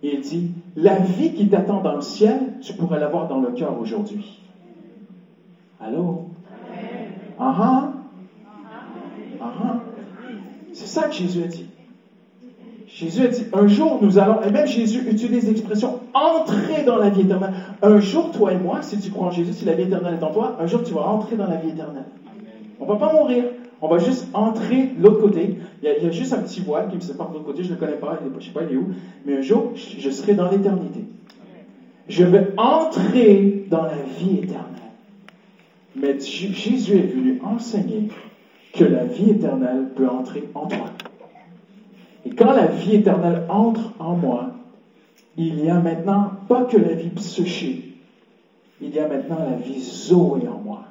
Il 0.01 0.21
dit, 0.21 0.51
la 0.75 0.95
vie 0.95 1.33
qui 1.33 1.47
t'attend 1.47 1.81
dans 1.81 1.95
le 1.95 2.01
ciel, 2.01 2.37
tu 2.61 2.73
pourrais 2.73 2.99
l'avoir 2.99 3.27
dans 3.27 3.39
le 3.39 3.51
cœur 3.51 3.79
aujourd'hui. 3.79 4.41
Allô? 5.81 6.25
Ah 7.39 7.55
ah. 7.59 7.89
Ah 9.41 9.51
ah. 9.61 9.79
C'est 10.73 10.87
ça 10.87 11.07
que 11.07 11.13
Jésus 11.13 11.43
a 11.43 11.47
dit. 11.47 11.65
Jésus 12.87 13.23
a 13.23 13.27
dit, 13.27 13.45
un 13.51 13.67
jour 13.67 13.97
nous 14.01 14.19
allons, 14.19 14.41
et 14.41 14.51
même 14.51 14.67
Jésus 14.67 15.09
utilise 15.09 15.47
l'expression 15.47 15.99
entrer 16.13 16.83
dans 16.83 16.97
la 16.97 17.09
vie 17.09 17.21
éternelle. 17.21 17.53
Un 17.81 17.99
jour, 17.99 18.31
toi 18.31 18.53
et 18.53 18.57
moi, 18.57 18.81
si 18.81 18.99
tu 18.99 19.09
crois 19.09 19.27
en 19.27 19.31
Jésus, 19.31 19.53
si 19.53 19.65
la 19.65 19.73
vie 19.73 19.83
éternelle 19.83 20.17
est 20.19 20.23
en 20.23 20.31
toi, 20.31 20.55
un 20.59 20.67
jour 20.67 20.83
tu 20.83 20.93
vas 20.93 21.01
entrer 21.01 21.35
dans 21.35 21.47
la 21.47 21.57
vie 21.57 21.69
éternelle. 21.69 22.05
On 22.79 22.85
ne 22.85 22.89
va 22.89 22.95
pas 22.95 23.13
mourir. 23.13 23.45
On 23.85 23.87
va 23.87 23.99
juste 23.99 24.27
entrer 24.33 24.87
de 24.97 25.03
l'autre 25.03 25.21
côté. 25.21 25.59
Il 25.83 25.87
y, 25.87 26.07
a, 26.07 26.09
juste 26.09 26.33
un 26.33 26.39
petit 26.39 26.59
voile 26.59 26.89
qui 26.89 26.95
me 26.95 27.01
sépare 27.01 27.29
de 27.29 27.33
l'autre 27.35 27.45
côté. 27.45 27.61
Je 27.61 27.69
ne 27.69 27.73
le 27.75 27.79
connais 27.79 27.97
pas. 27.97 28.17
Je 28.19 28.35
ne 28.35 28.41
sais 28.41 28.49
pas 28.49 28.63
il 28.63 28.73
est 28.73 28.77
où. 28.77 28.87
Mais 29.27 29.37
un 29.37 29.41
jour, 29.41 29.73
je 29.75 30.09
serai 30.09 30.33
dans 30.33 30.49
l'éternité. 30.49 31.01
Je 32.09 32.23
vais 32.23 32.47
entrer 32.57 33.67
dans 33.69 33.83
la 33.83 33.97
vie 34.17 34.39
éternelle. 34.39 34.63
Mais 35.95 36.19
Jésus 36.19 36.97
est 36.97 37.13
venu 37.13 37.39
enseigner 37.43 38.07
que 38.73 38.85
la 38.85 39.05
vie 39.05 39.29
éternelle 39.29 39.89
peut 39.95 40.09
entrer 40.09 40.49
en 40.55 40.65
toi. 40.65 40.87
Et 42.25 42.31
quand 42.31 42.53
la 42.53 42.65
vie 42.65 42.95
éternelle 42.95 43.43
entre 43.49 43.93
en 43.99 44.15
moi, 44.15 44.49
il 45.37 45.63
y 45.63 45.69
a 45.69 45.79
maintenant 45.79 46.31
pas 46.47 46.63
que 46.63 46.77
la 46.77 46.93
vie 46.93 47.09
psychique, 47.09 47.97
il 48.81 48.95
y 48.95 48.99
a 48.99 49.07
maintenant 49.07 49.45
la 49.47 49.57
vie 49.57 49.79
Zoé 49.79 50.47
en 50.47 50.57
moi, 50.57 50.85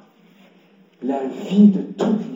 la 1.03 1.19
vie 1.49 1.67
de 1.67 1.81
vies. 1.81 2.34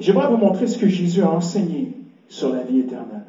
J'aimerais 0.00 0.28
vous 0.28 0.36
montrer 0.36 0.66
ce 0.66 0.78
que 0.78 0.88
Jésus 0.88 1.22
a 1.22 1.30
enseigné 1.30 1.92
sur 2.28 2.52
la 2.52 2.62
vie 2.62 2.80
éternelle. 2.80 3.22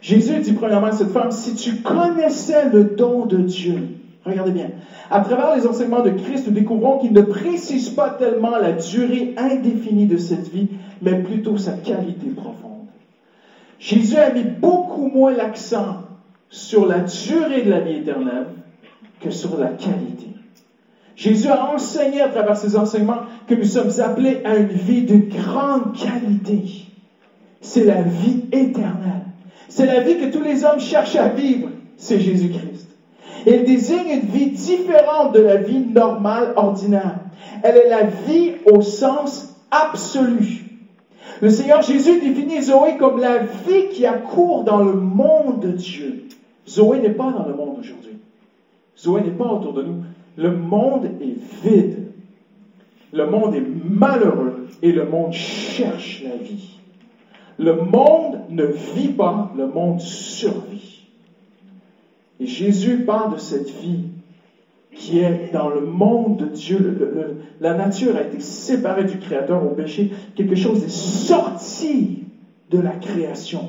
Jésus 0.00 0.38
dit 0.40 0.52
premièrement 0.52 0.88
à 0.88 0.92
cette 0.92 1.10
femme, 1.10 1.30
si 1.30 1.54
tu 1.54 1.76
connaissais 1.76 2.68
le 2.70 2.84
don 2.84 3.26
de 3.26 3.38
Dieu, 3.38 3.88
regardez 4.24 4.52
bien, 4.52 4.70
à 5.10 5.20
travers 5.20 5.56
les 5.56 5.66
enseignements 5.66 6.02
de 6.02 6.10
Christ, 6.10 6.46
nous 6.46 6.52
découvrons 6.52 6.98
qu'il 6.98 7.12
ne 7.12 7.22
précise 7.22 7.90
pas 7.90 8.10
tellement 8.10 8.58
la 8.58 8.72
durée 8.72 9.34
indéfinie 9.36 10.06
de 10.06 10.16
cette 10.16 10.48
vie, 10.48 10.68
mais 11.02 11.22
plutôt 11.22 11.56
sa 11.56 11.72
qualité 11.72 12.26
profonde. 12.28 12.86
Jésus 13.78 14.16
a 14.16 14.30
mis 14.30 14.42
beaucoup 14.42 15.08
moins 15.08 15.32
l'accent 15.32 16.02
sur 16.50 16.86
la 16.86 17.00
durée 17.00 17.62
de 17.62 17.70
la 17.70 17.80
vie 17.80 17.96
éternelle 17.96 18.46
que 19.20 19.30
sur 19.30 19.58
la 19.58 19.68
qualité. 19.68 20.26
Jésus 21.16 21.48
a 21.48 21.72
enseigné 21.72 22.20
à 22.20 22.28
travers 22.28 22.56
ses 22.56 22.76
enseignements 22.76 23.22
que 23.48 23.54
nous 23.54 23.64
sommes 23.64 23.90
appelés 24.00 24.40
à 24.44 24.56
une 24.56 24.68
vie 24.68 25.02
de 25.02 25.16
grande 25.16 25.96
qualité. 25.96 26.86
C'est 27.60 27.84
la 27.84 28.02
vie 28.02 28.44
éternelle. 28.52 29.24
C'est 29.68 29.86
la 29.86 30.00
vie 30.00 30.18
que 30.18 30.30
tous 30.30 30.42
les 30.42 30.64
hommes 30.64 30.80
cherchent 30.80 31.16
à 31.16 31.28
vivre. 31.28 31.68
C'est 31.96 32.20
Jésus-Christ. 32.20 32.88
Elle 33.46 33.64
désigne 33.64 34.10
une 34.10 34.28
vie 34.28 34.50
différente 34.50 35.34
de 35.34 35.40
la 35.40 35.56
vie 35.56 35.80
normale, 35.80 36.52
ordinaire. 36.56 37.20
Elle 37.62 37.76
est 37.76 37.88
la 37.88 38.04
vie 38.04 38.52
au 38.66 38.82
sens 38.82 39.56
absolu. 39.70 40.64
Le 41.40 41.50
Seigneur 41.50 41.82
Jésus 41.82 42.20
définit 42.20 42.62
Zoé 42.62 42.96
comme 42.98 43.20
la 43.20 43.38
vie 43.38 43.88
qui 43.92 44.06
accourt 44.06 44.64
dans 44.64 44.82
le 44.82 44.92
monde 44.92 45.60
de 45.60 45.70
Dieu. 45.70 46.24
Zoé 46.68 47.00
n'est 47.00 47.10
pas 47.10 47.30
dans 47.30 47.46
le 47.46 47.54
monde 47.54 47.78
aujourd'hui. 47.80 48.18
Zoé 48.98 49.22
n'est 49.22 49.30
pas 49.30 49.46
autour 49.46 49.72
de 49.72 49.82
nous. 49.82 50.02
Le 50.36 50.50
monde 50.50 51.06
est 51.20 51.66
vide. 51.68 52.07
Le 53.12 53.26
monde 53.26 53.54
est 53.54 53.64
malheureux 53.84 54.66
et 54.82 54.92
le 54.92 55.04
monde 55.04 55.32
cherche 55.32 56.22
la 56.24 56.36
vie. 56.36 56.78
Le 57.58 57.74
monde 57.74 58.40
ne 58.50 58.64
vit 58.64 59.08
pas, 59.08 59.52
le 59.56 59.66
monde 59.66 60.00
survit. 60.00 61.06
Et 62.40 62.46
Jésus 62.46 62.98
parle 62.98 63.34
de 63.34 63.38
cette 63.38 63.70
vie 63.70 64.04
qui 64.92 65.18
est 65.18 65.50
dans 65.52 65.68
le 65.68 65.80
monde 65.80 66.38
de 66.38 66.46
Dieu. 66.46 67.38
la 67.60 67.74
nature 67.74 68.16
a 68.16 68.22
été 68.22 68.40
séparée 68.40 69.04
du 69.04 69.18
Créateur 69.18 69.64
au 69.64 69.70
péché. 69.70 70.10
Quelque 70.34 70.56
chose 70.56 70.84
est 70.84 70.90
sorti 70.90 72.24
de 72.70 72.78
la 72.78 72.94
création 72.94 73.68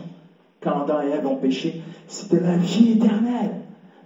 quand 0.61 0.81
Adam 0.81 1.01
et 1.01 1.11
Ève 1.11 1.27
ont 1.27 1.37
péché. 1.37 1.81
C'était 2.07 2.41
la 2.41 2.55
vie 2.57 2.93
éternelle. 2.93 3.58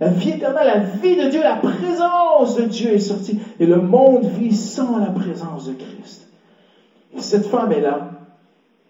La 0.04 0.10
vie 0.10 0.32
éternelle, 0.32 0.68
la 0.68 0.80
vie 0.80 1.16
de 1.16 1.30
Dieu, 1.30 1.42
la 1.42 1.56
présence 1.56 2.58
de 2.58 2.64
Dieu 2.64 2.90
est 2.90 3.00
sortie. 3.00 3.40
Et 3.58 3.66
le 3.66 3.80
monde 3.80 4.26
vit 4.26 4.52
sans 4.52 4.98
la 4.98 5.12
présence 5.12 5.68
de 5.68 5.74
Christ. 5.76 6.28
Et 7.16 7.22
cette 7.22 7.46
femme 7.46 7.72
est 7.72 7.80
là. 7.80 8.12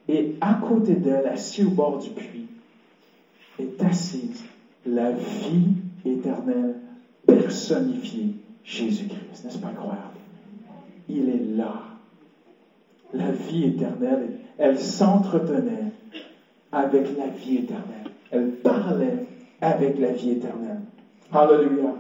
Et 0.08 0.34
à 0.42 0.56
côté 0.56 0.96
d'elle, 0.96 1.28
assise 1.28 1.68
au 1.68 1.70
bord 1.70 2.00
du 2.00 2.10
puits, 2.10 2.48
est 3.60 3.84
assise 3.84 4.44
la 4.88 5.12
vie 5.12 5.76
éternelle 6.04 6.74
personnifier 7.28 8.34
Jésus-Christ. 8.64 9.46
N'est-ce 9.46 9.60
pas 9.60 9.68
incroyable? 9.68 10.18
il 11.10 11.30
est 11.30 11.56
là. 11.56 11.76
La 13.14 13.30
vie 13.30 13.66
éternelle, 13.66 14.32
elle 14.58 14.80
s'entretenait 14.80 15.92
avec 16.72 17.16
la 17.16 17.28
vie 17.28 17.58
éternelle. 17.58 18.10
Elle 18.32 18.50
parlait 18.50 19.28
avec 19.62 20.00
la 20.00 20.10
vie 20.10 20.32
éternelle. 20.32 20.80
Alléluia. 21.34 21.96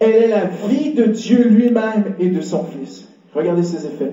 Elle 0.00 0.14
est 0.14 0.28
la 0.28 0.44
vie 0.44 0.94
de 0.94 1.04
Dieu 1.04 1.48
lui-même 1.48 2.14
et 2.18 2.28
de 2.28 2.40
son 2.40 2.64
Fils. 2.64 3.08
Regardez 3.34 3.64
ses 3.64 3.86
effets. 3.86 4.12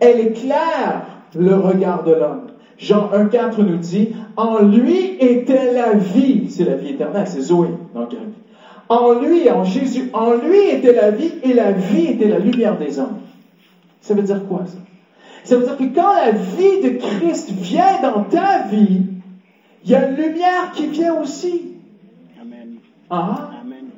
Elle 0.00 0.20
éclaire 0.20 1.06
le 1.34 1.54
regard 1.56 2.04
de 2.04 2.12
l'homme. 2.12 2.46
Jean 2.78 3.10
1.4 3.12 3.62
nous 3.62 3.78
dit, 3.78 4.14
en 4.36 4.62
lui 4.62 5.16
était 5.18 5.72
la 5.72 5.94
vie. 5.94 6.48
C'est 6.50 6.64
la 6.64 6.76
vie 6.76 6.90
éternelle, 6.90 7.26
c'est 7.26 7.40
Zoé 7.40 7.68
dans 7.94 8.02
le 8.02 8.06
grec. 8.06 8.20
En 8.88 9.14
lui, 9.14 9.50
en 9.50 9.64
Jésus, 9.64 10.10
en 10.12 10.34
lui 10.34 10.68
était 10.70 10.92
la 10.92 11.10
vie 11.10 11.32
et 11.42 11.54
la 11.54 11.72
vie 11.72 12.06
était 12.06 12.28
la 12.28 12.38
lumière 12.38 12.78
des 12.78 12.98
hommes. 13.00 13.18
Ça 14.00 14.14
veut 14.14 14.22
dire 14.22 14.46
quoi 14.46 14.62
ça? 14.66 14.78
Ça 15.42 15.56
veut 15.56 15.64
dire 15.64 15.76
que 15.76 15.94
quand 15.94 16.14
la 16.14 16.30
vie 16.30 16.82
de 16.82 16.98
Christ 16.98 17.50
vient 17.50 18.00
dans 18.02 18.22
ta 18.24 18.62
vie, 18.70 19.02
il 19.84 19.90
y 19.90 19.94
a 19.94 20.08
une 20.08 20.16
lumière 20.16 20.72
qui 20.74 20.86
vient 20.86 21.20
aussi. 21.20 21.75
Ah. 23.10 23.50
Amen. 23.60 23.90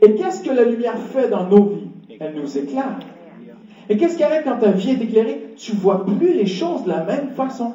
Et 0.00 0.14
qu'est-ce 0.14 0.42
que 0.42 0.50
la 0.50 0.64
lumière 0.64 0.98
fait 0.98 1.28
dans 1.28 1.46
nos 1.46 1.64
vies? 1.64 1.88
Elle 2.20 2.34
nous 2.34 2.58
éclaire. 2.58 2.98
Et 3.88 3.96
qu'est-ce 3.96 4.16
qui 4.16 4.22
arrive 4.22 4.42
quand 4.44 4.58
ta 4.58 4.70
vie 4.70 4.90
est 4.90 5.02
éclairée? 5.02 5.54
Tu 5.56 5.72
vois 5.72 6.04
plus 6.04 6.34
les 6.34 6.46
choses 6.46 6.84
de 6.84 6.90
la 6.90 7.04
même 7.04 7.30
façon. 7.30 7.72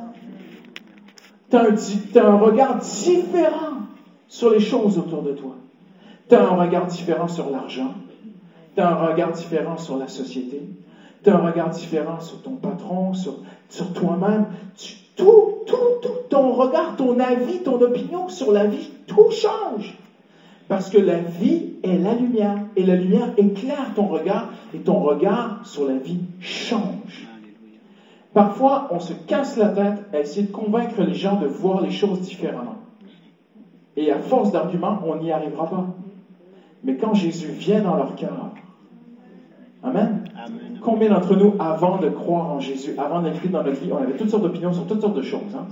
Tu 1.49 1.57
as, 1.57 2.25
un 2.25 2.37
regard 2.37 2.77
différent 2.77 3.81
sur 4.27 4.51
les 4.51 4.59
choses 4.59 4.97
autour 4.97 5.21
de 5.21 5.33
toi. 5.33 5.55
Tu 6.29 6.35
as 6.35 6.43
un 6.43 6.55
regard 6.55 6.87
différent 6.87 7.27
sur 7.27 7.49
l'argent. 7.49 7.93
Tu 8.75 8.81
as 8.81 8.89
un 8.89 9.07
regard 9.07 9.31
différent 9.31 9.77
sur 9.77 9.97
la 9.97 10.07
société. 10.07 10.61
Tu 11.23 11.29
as 11.29 11.35
un 11.35 11.45
regard 11.45 11.69
différent 11.69 12.19
sur 12.19 12.41
ton 12.41 12.55
patron, 12.55 13.13
sur, 13.13 13.35
sur 13.69 13.93
toi-même. 13.93 14.45
Tout, 15.15 15.59
tout, 15.67 15.75
tout, 16.01 16.09
ton 16.29 16.53
regard, 16.53 16.95
ton 16.95 17.19
avis, 17.19 17.59
ton 17.59 17.79
opinion 17.81 18.29
sur 18.29 18.51
la 18.51 18.65
vie, 18.65 18.89
tout 19.07 19.31
change. 19.31 19.97
Parce 20.67 20.89
que 20.89 20.97
la 20.97 21.19
vie 21.19 21.73
est 21.83 21.97
la 21.97 22.13
lumière. 22.13 22.57
Et 22.75 22.83
la 22.83 22.95
lumière 22.95 23.29
éclaire 23.37 23.93
ton 23.95 24.05
regard. 24.05 24.47
Et 24.73 24.79
ton 24.79 24.99
regard 24.99 25.65
sur 25.65 25.85
la 25.85 25.95
vie 25.95 26.19
change. 26.39 27.27
Parfois, 28.33 28.87
on 28.91 28.99
se 28.99 29.13
casse 29.13 29.57
la 29.57 29.69
tête 29.69 30.03
à 30.11 30.19
essayer 30.19 30.47
de 30.47 30.51
convaincre 30.51 31.03
les 31.03 31.13
gens 31.13 31.37
de 31.37 31.45
voir 31.45 31.81
les 31.81 31.91
choses 31.91 32.21
différemment. 32.21 32.75
Et 33.95 34.09
à 34.09 34.17
force 34.17 34.51
d'arguments, 34.51 34.97
on 35.05 35.15
n'y 35.15 35.31
arrivera 35.31 35.67
pas. 35.67 35.85
Mais 36.83 36.95
quand 36.95 37.13
Jésus 37.13 37.47
vient 37.47 37.81
dans 37.81 37.95
leur 37.95 38.15
cœur, 38.15 38.49
Amen. 39.83 40.23
Amen. 40.33 40.79
Combien 40.81 41.09
d'entre 41.09 41.35
nous, 41.35 41.53
avant 41.59 41.97
de 41.97 42.07
croire 42.07 42.53
en 42.53 42.59
Jésus, 42.59 42.95
avant 42.97 43.21
d'inclure 43.21 43.51
dans 43.51 43.63
notre 43.63 43.81
vie, 43.81 43.91
on 43.91 43.97
avait 43.97 44.13
toutes 44.13 44.29
sortes 44.29 44.43
d'opinions 44.43 44.71
sur 44.71 44.85
toutes 44.87 45.01
sortes 45.01 45.15
de 45.15 45.21
choses. 45.21 45.41
hein? 45.55 45.65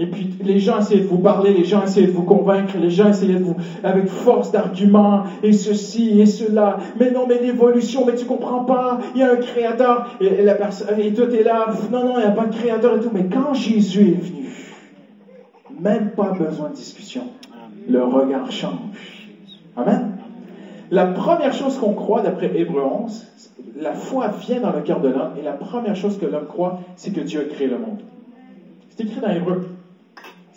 Et 0.00 0.06
puis 0.06 0.30
les 0.42 0.58
gens 0.58 0.78
essayaient 0.78 1.02
de 1.02 1.06
vous 1.06 1.18
parler, 1.18 1.52
les 1.52 1.64
gens 1.64 1.82
essayaient 1.82 2.06
de 2.06 2.12
vous 2.12 2.22
convaincre, 2.22 2.78
les 2.80 2.88
gens 2.88 3.10
essayaient 3.10 3.34
de 3.34 3.44
vous, 3.44 3.56
avec 3.84 4.06
force 4.06 4.50
d'arguments, 4.50 5.24
et 5.42 5.52
ceci 5.52 6.18
et 6.18 6.24
cela. 6.24 6.78
Mais 6.98 7.10
non, 7.10 7.26
mais 7.28 7.38
l'évolution, 7.38 8.06
mais 8.06 8.14
tu 8.14 8.24
comprends 8.24 8.64
pas, 8.64 8.98
il 9.14 9.20
y 9.20 9.22
a 9.22 9.30
un 9.30 9.36
créateur, 9.36 10.06
et, 10.18 10.42
la 10.42 10.54
personne, 10.54 10.98
et 10.98 11.12
toi 11.12 11.26
t'es 11.26 11.42
là, 11.42 11.66
non, 11.92 12.02
non, 12.02 12.14
il 12.14 12.20
n'y 12.20 12.24
a 12.24 12.30
pas 12.30 12.46
de 12.46 12.54
créateur 12.54 12.96
et 12.96 13.00
tout. 13.00 13.10
Mais 13.12 13.26
quand 13.26 13.52
Jésus 13.52 14.12
est 14.12 14.24
venu, 14.24 14.48
même 15.78 16.12
pas 16.12 16.30
besoin 16.30 16.70
de 16.70 16.74
discussion, 16.74 17.24
le 17.86 18.02
regard 18.02 18.50
change. 18.50 19.28
Amen. 19.76 20.12
La 20.90 21.08
première 21.08 21.52
chose 21.52 21.76
qu'on 21.76 21.92
croit, 21.92 22.22
d'après 22.22 22.50
Hébreu 22.58 22.82
11, 22.82 23.26
la 23.78 23.92
foi 23.92 24.28
vient 24.28 24.60
dans 24.60 24.72
le 24.72 24.80
cœur 24.80 25.00
de 25.00 25.08
l'homme, 25.08 25.34
et 25.38 25.42
la 25.42 25.52
première 25.52 25.94
chose 25.94 26.16
que 26.16 26.24
l'homme 26.24 26.46
croit, 26.46 26.80
c'est 26.96 27.12
que 27.12 27.20
Dieu 27.20 27.40
a 27.40 27.44
créé 27.44 27.66
le 27.66 27.76
monde. 27.76 28.00
C'est 28.88 29.04
écrit 29.04 29.20
dans 29.20 29.30
Hébreu. 29.30 29.69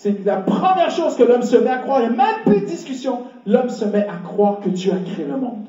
C'est 0.03 0.25
la 0.25 0.35
première 0.35 0.91
chose 0.91 1.15
que 1.15 1.23
l'homme 1.23 1.43
se 1.43 1.55
met 1.55 1.69
à 1.69 1.77
croire, 1.77 2.01
il 2.03 2.09
même 2.09 2.43
plus 2.45 2.59
de 2.59 2.65
discussion. 2.65 3.19
L'homme 3.47 3.69
se 3.69 3.85
met 3.85 4.05
à 4.05 4.17
croire 4.21 4.59
que 4.59 4.67
Dieu 4.67 4.91
a 4.91 4.97
créé 4.97 5.23
le 5.23 5.37
monde. 5.37 5.59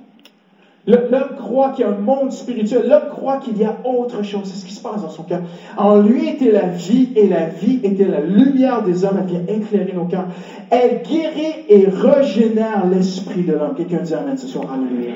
L'homme 0.88 1.36
croit 1.36 1.68
qu'il 1.68 1.84
y 1.84 1.88
a 1.88 1.92
un 1.92 1.98
monde 1.98 2.32
spirituel. 2.32 2.88
L'homme 2.88 3.10
croit 3.10 3.36
qu'il 3.36 3.56
y 3.56 3.64
a 3.64 3.76
autre 3.84 4.24
chose. 4.24 4.42
C'est 4.46 4.56
ce 4.56 4.64
qui 4.66 4.74
se 4.74 4.82
passe 4.82 5.02
dans 5.02 5.08
son 5.08 5.22
cœur. 5.22 5.42
En 5.76 6.00
lui 6.00 6.28
était 6.28 6.50
la 6.50 6.66
vie 6.66 7.10
et 7.14 7.28
la 7.28 7.46
vie 7.46 7.78
était 7.84 8.06
la 8.06 8.22
lumière 8.22 8.82
des 8.82 9.04
hommes. 9.04 9.20
Elle 9.20 9.26
vient 9.26 9.54
éclairer 9.54 9.92
nos 9.92 10.06
cœurs. 10.06 10.26
Elle 10.68 11.02
guérit 11.02 11.66
et 11.68 11.86
régénère 11.86 12.86
l'esprit 12.90 13.44
de 13.44 13.52
l'homme. 13.52 13.76
Quelqu'un 13.76 14.00
dit 14.00 14.14
Amen 14.14 14.36
ce 14.36 14.48
soir. 14.48 14.66
Alléluia. 14.72 15.14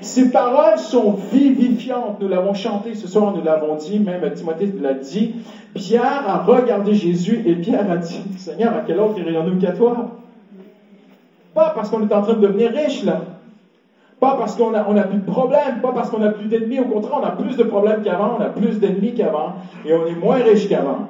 Ces 0.00 0.30
paroles 0.30 0.78
sont 0.78 1.12
vivifiantes. 1.32 2.20
Nous 2.20 2.28
l'avons 2.28 2.54
chanté 2.54 2.94
ce 2.94 3.06
soir, 3.06 3.34
nous 3.34 3.42
l'avons 3.42 3.74
dit, 3.74 3.98
même 3.98 4.32
Timothée 4.34 4.72
l'a 4.80 4.94
dit. 4.94 5.34
Pierre 5.74 6.28
a 6.28 6.38
regardé 6.42 6.94
Jésus 6.94 7.42
et 7.46 7.56
Pierre 7.56 7.90
a 7.90 7.96
dit, 7.96 8.22
Seigneur, 8.36 8.74
à 8.74 8.80
quel 8.80 8.98
autre 9.00 9.18
irions-nous 9.18 9.58
qu'à 9.58 9.72
toi? 9.72 10.06
Pas 11.54 11.70
parce 11.70 11.90
qu'on 11.90 12.02
est 12.02 12.12
en 12.12 12.20
train 12.20 12.34
de 12.34 12.40
devenir 12.40 12.70
riche, 12.72 13.02
là. 13.02 13.20
Pas 14.20 14.34
parce 14.34 14.54
qu'on 14.54 14.74
a, 14.74 14.86
on 14.88 14.96
a 14.96 15.04
plus 15.04 15.18
de 15.18 15.24
problèmes, 15.24 15.80
pas 15.80 15.92
parce 15.92 16.10
qu'on 16.10 16.22
a 16.22 16.30
plus 16.30 16.46
d'ennemis. 16.46 16.78
Au 16.78 16.86
contraire, 16.86 17.18
on 17.20 17.24
a 17.24 17.30
plus 17.30 17.56
de 17.56 17.62
problèmes 17.62 18.00
qu'avant, 18.02 18.36
on 18.36 18.40
a 18.40 18.48
plus 18.48 18.78
d'ennemis 18.78 19.14
qu'avant, 19.14 19.52
et 19.84 19.92
on 19.92 20.06
est 20.06 20.14
moins 20.14 20.42
riche 20.42 20.68
qu'avant. 20.68 21.00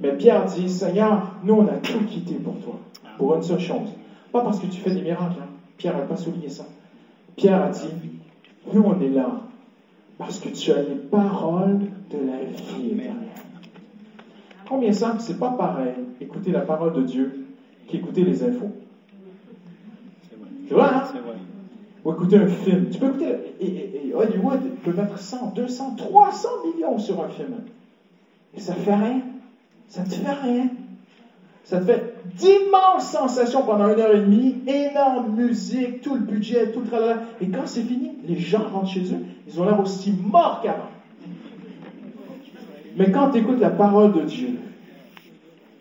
Mais 0.00 0.12
Pierre 0.12 0.44
dit, 0.44 0.68
Seigneur, 0.68 1.20
nous, 1.42 1.54
on 1.54 1.66
a 1.68 1.76
tout 1.76 2.00
quitté 2.02 2.34
pour 2.34 2.54
toi, 2.58 2.74
pour 3.18 3.34
une 3.34 3.42
seule 3.42 3.60
chose. 3.60 3.94
Pas 4.32 4.40
parce 4.42 4.58
que 4.58 4.66
tu 4.66 4.80
fais 4.80 4.90
des 4.90 5.02
miracles. 5.02 5.36
hein. 5.40 5.46
Pierre 5.76 5.94
n'a 5.96 6.02
pas 6.02 6.16
souligné 6.16 6.48
ça. 6.48 6.64
Pierre 7.36 7.62
a 7.62 7.68
dit, 7.70 7.88
nous, 8.72 8.82
on 8.82 9.00
est 9.00 9.08
là 9.08 9.40
parce 10.18 10.38
que 10.38 10.48
tu 10.48 10.70
as 10.72 10.82
les 10.82 10.94
paroles 10.94 11.78
de 12.10 12.18
la 12.18 12.38
vie 12.44 12.92
éternelle. 12.92 13.18
Combien 14.68 14.92
simple, 14.92 15.20
c'est 15.20 15.38
pas 15.38 15.50
pareil 15.50 15.94
écouter 16.20 16.52
la 16.52 16.60
parole 16.60 16.94
de 16.94 17.02
Dieu 17.02 17.44
qu'écouter 17.88 18.24
les 18.24 18.42
infos. 18.44 18.70
C'est 20.68 20.74
vrai. 20.74 20.82
Hein? 20.84 21.02
Vrai. 21.12 21.34
Ou 22.04 22.12
écouter 22.12 22.36
un 22.36 22.46
film. 22.46 22.88
Tu 22.90 22.98
peux 22.98 23.08
écouter, 23.08 23.34
et, 23.60 23.66
et- 23.66 24.06
et 24.08 24.14
Hollywood 24.14 24.60
peut 24.82 24.92
mettre 24.92 25.18
100, 25.18 25.52
200, 25.54 25.94
300 25.96 26.48
millions 26.64 26.98
sur 26.98 27.22
un 27.22 27.28
film. 27.28 27.54
Et 28.54 28.60
ça 28.60 28.74
fait 28.74 28.94
rien. 28.94 29.20
Ça 29.88 30.02
ne 30.02 30.06
te 30.08 30.14
fait 30.14 30.30
rien. 30.32 30.68
Ça 31.64 31.78
te 31.78 31.84
fait 31.84 32.14
d'immenses 32.36 33.06
sensations 33.10 33.62
pendant 33.62 33.90
une 33.90 33.98
heure 33.98 34.12
et 34.12 34.20
demie, 34.20 34.56
énorme 34.66 35.34
musique, 35.34 36.02
tout 36.02 36.14
le 36.14 36.20
budget, 36.20 36.66
tout 36.72 36.80
le 36.80 36.86
tralala. 36.86 37.22
Et 37.40 37.48
quand 37.48 37.66
c'est 37.66 37.82
fini, 37.82 38.12
les 38.26 38.36
gens 38.36 38.66
rentrent 38.70 38.88
chez 38.88 39.12
eux, 39.12 39.20
ils 39.46 39.60
ont 39.60 39.64
l'air 39.64 39.80
aussi 39.80 40.12
morts 40.12 40.60
qu'avant. 40.62 40.90
Mais 42.96 43.10
quand 43.10 43.28
tu 43.28 43.38
écoutes 43.38 43.60
la 43.60 43.70
parole 43.70 44.12
de 44.12 44.22
Dieu, 44.22 44.50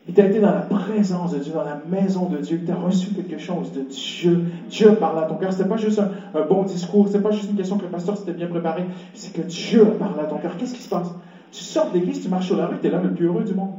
et 0.08 0.12
tu 0.12 0.20
as 0.20 0.26
été 0.26 0.40
dans 0.40 0.52
la 0.52 0.62
présence 0.62 1.32
de 1.32 1.40
Dieu, 1.40 1.54
dans 1.54 1.64
la 1.64 1.76
maison 1.76 2.28
de 2.28 2.40
Dieu, 2.40 2.62
tu 2.66 2.72
as 2.72 2.76
reçu 2.76 3.10
quelque 3.10 3.38
chose 3.38 3.72
de 3.72 3.82
Dieu. 3.82 4.42
Dieu 4.68 4.90
a 4.90 4.94
parlé 4.94 5.20
à 5.22 5.26
ton 5.26 5.36
cœur. 5.36 5.54
Ce 5.54 5.64
pas 5.64 5.78
juste 5.78 6.00
un, 6.00 6.10
un 6.34 6.42
bon 6.44 6.64
discours, 6.64 7.08
ce 7.08 7.18
pas 7.18 7.32
juste 7.32 7.48
une 7.50 7.56
question 7.56 7.78
que 7.78 7.84
le 7.84 7.88
pasteur 7.90 8.18
s'était 8.18 8.34
bien 8.34 8.48
préparé, 8.48 8.86
c'est 9.14 9.34
que 9.34 9.42
Dieu 9.42 9.88
a 9.88 9.92
parlé 9.92 10.22
à 10.22 10.26
ton 10.26 10.38
cœur. 10.38 10.58
Qu'est-ce 10.58 10.74
qui 10.74 10.82
se 10.82 10.90
passe? 10.90 11.14
Tu 11.52 11.62
sors 11.62 11.88
de 11.88 11.94
l'église, 11.94 12.20
tu 12.22 12.30
marches 12.30 12.48
sur 12.48 12.56
la 12.56 12.66
rue, 12.66 12.80
tu 12.80 12.88
es 12.88 12.90
l'homme 12.90 13.04
le 13.04 13.12
plus 13.12 13.26
heureux 13.26 13.44
du 13.44 13.54
monde. 13.54 13.72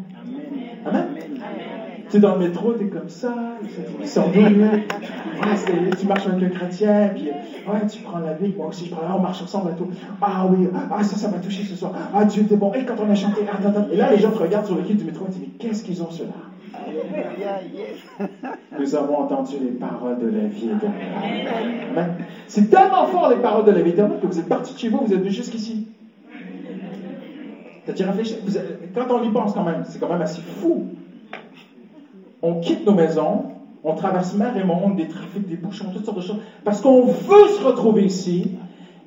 Amen? 0.86 1.06
Amen. 1.42 1.93
Tu 2.14 2.20
dans 2.20 2.34
le 2.34 2.46
métro, 2.46 2.72
tu 2.74 2.84
es 2.84 2.86
comme 2.86 3.08
ça, 3.08 3.34
ils 3.60 3.68
tu 5.98 6.06
marches 6.06 6.26
avec 6.28 6.44
un 6.44 6.48
chrétien, 6.48 7.10
puis 7.12 7.24
ouais, 7.26 7.86
tu 7.90 8.02
prends 8.02 8.20
la 8.20 8.34
Bible, 8.34 8.56
moi 8.56 8.68
aussi 8.68 8.86
je 8.86 8.92
prends 8.92 9.16
on 9.16 9.18
marche 9.18 9.42
ensemble 9.42 9.72
et 9.72 9.74
tout. 9.74 9.88
Ah 10.22 10.46
oui, 10.48 10.68
ah 10.92 11.02
ça, 11.02 11.16
ça 11.16 11.28
m'a 11.28 11.38
touché 11.38 11.64
ce 11.64 11.74
soir. 11.74 11.92
Ah 12.14 12.24
Dieu 12.24 12.42
était 12.42 12.54
bon. 12.54 12.72
Et 12.72 12.84
quand 12.84 12.94
on 13.04 13.10
a 13.10 13.16
chanté, 13.16 13.40
ah. 13.50 13.56
Et 13.90 13.96
là, 13.96 14.12
les 14.12 14.18
gens 14.18 14.30
te 14.30 14.38
regardent 14.38 14.66
sur 14.66 14.76
le 14.76 14.82
quai 14.82 14.94
du 14.94 15.02
métro 15.02 15.26
et 15.26 15.30
disent, 15.30 15.40
mais 15.40 15.48
qu'est-ce 15.58 15.82
qu'ils 15.82 16.04
ont 16.04 16.10
cela 16.10 16.34
Nous 18.78 18.94
avons 18.94 19.16
entendu 19.16 19.56
les 19.60 19.72
paroles 19.72 20.18
de 20.20 20.26
la 20.28 20.46
vie 20.46 20.70
éternelle. 20.70 22.14
C'est 22.46 22.70
tellement 22.70 23.06
fort 23.06 23.28
les 23.28 23.42
paroles 23.42 23.64
de 23.64 23.72
la 23.72 23.80
vie 23.80 23.90
éternelle 23.90 24.20
que 24.20 24.26
vous 24.28 24.38
êtes 24.38 24.48
partis 24.48 24.72
de 24.72 24.78
chez 24.78 24.88
vous, 24.88 24.98
vous 25.04 25.12
êtes 25.12 25.18
venus 25.18 25.34
jusqu'ici. 25.34 25.88
T'as 27.84 27.92
déjà 27.92 28.12
réfléchi 28.12 28.36
Quand 28.94 29.06
on 29.10 29.24
y 29.24 29.30
pense 29.30 29.52
quand 29.52 29.64
même, 29.64 29.82
c'est 29.84 29.98
quand 29.98 30.08
même 30.08 30.22
assez 30.22 30.40
fou. 30.40 30.86
On 32.46 32.60
quitte 32.60 32.84
nos 32.84 32.92
maisons, 32.92 33.44
on 33.82 33.94
traverse 33.94 34.34
mer 34.34 34.54
et 34.54 34.64
monde, 34.64 34.96
des 34.96 35.08
trafics, 35.08 35.48
des 35.48 35.56
bouchons, 35.56 35.86
toutes 35.90 36.04
sortes 36.04 36.18
de 36.18 36.22
choses, 36.22 36.40
parce 36.62 36.82
qu'on 36.82 37.06
veut 37.06 37.48
se 37.48 37.64
retrouver 37.64 38.04
ici, 38.04 38.50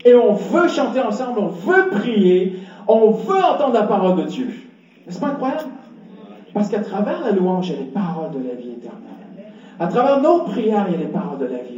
et 0.03 0.15
on 0.15 0.33
veut 0.33 0.67
chanter 0.67 1.01
ensemble, 1.01 1.37
on 1.37 1.47
veut 1.47 1.87
prier, 1.91 2.55
on 2.87 3.11
veut 3.11 3.43
entendre 3.43 3.73
la 3.73 3.83
parole 3.83 4.15
de 4.15 4.23
Dieu. 4.23 4.47
N'est-ce 5.05 5.19
pas 5.19 5.27
incroyable? 5.27 5.69
Parce 6.51 6.67
qu'à 6.67 6.79
travers 6.79 7.21
la 7.21 7.31
louange, 7.31 7.69
il 7.69 7.73
y 7.73 7.77
a 7.77 7.79
les 7.81 7.85
paroles 7.85 8.31
de 8.31 8.39
la 8.39 8.55
vie 8.55 8.71
éternelle. 8.71 9.51
À 9.79 9.85
travers 9.85 10.19
nos 10.19 10.39
prières, 10.39 10.87
il 10.87 10.93
y 10.93 10.95
a 10.95 11.05
les 11.05 11.11
paroles 11.11 11.37
de 11.37 11.45
la 11.45 11.59
vie. 11.59 11.76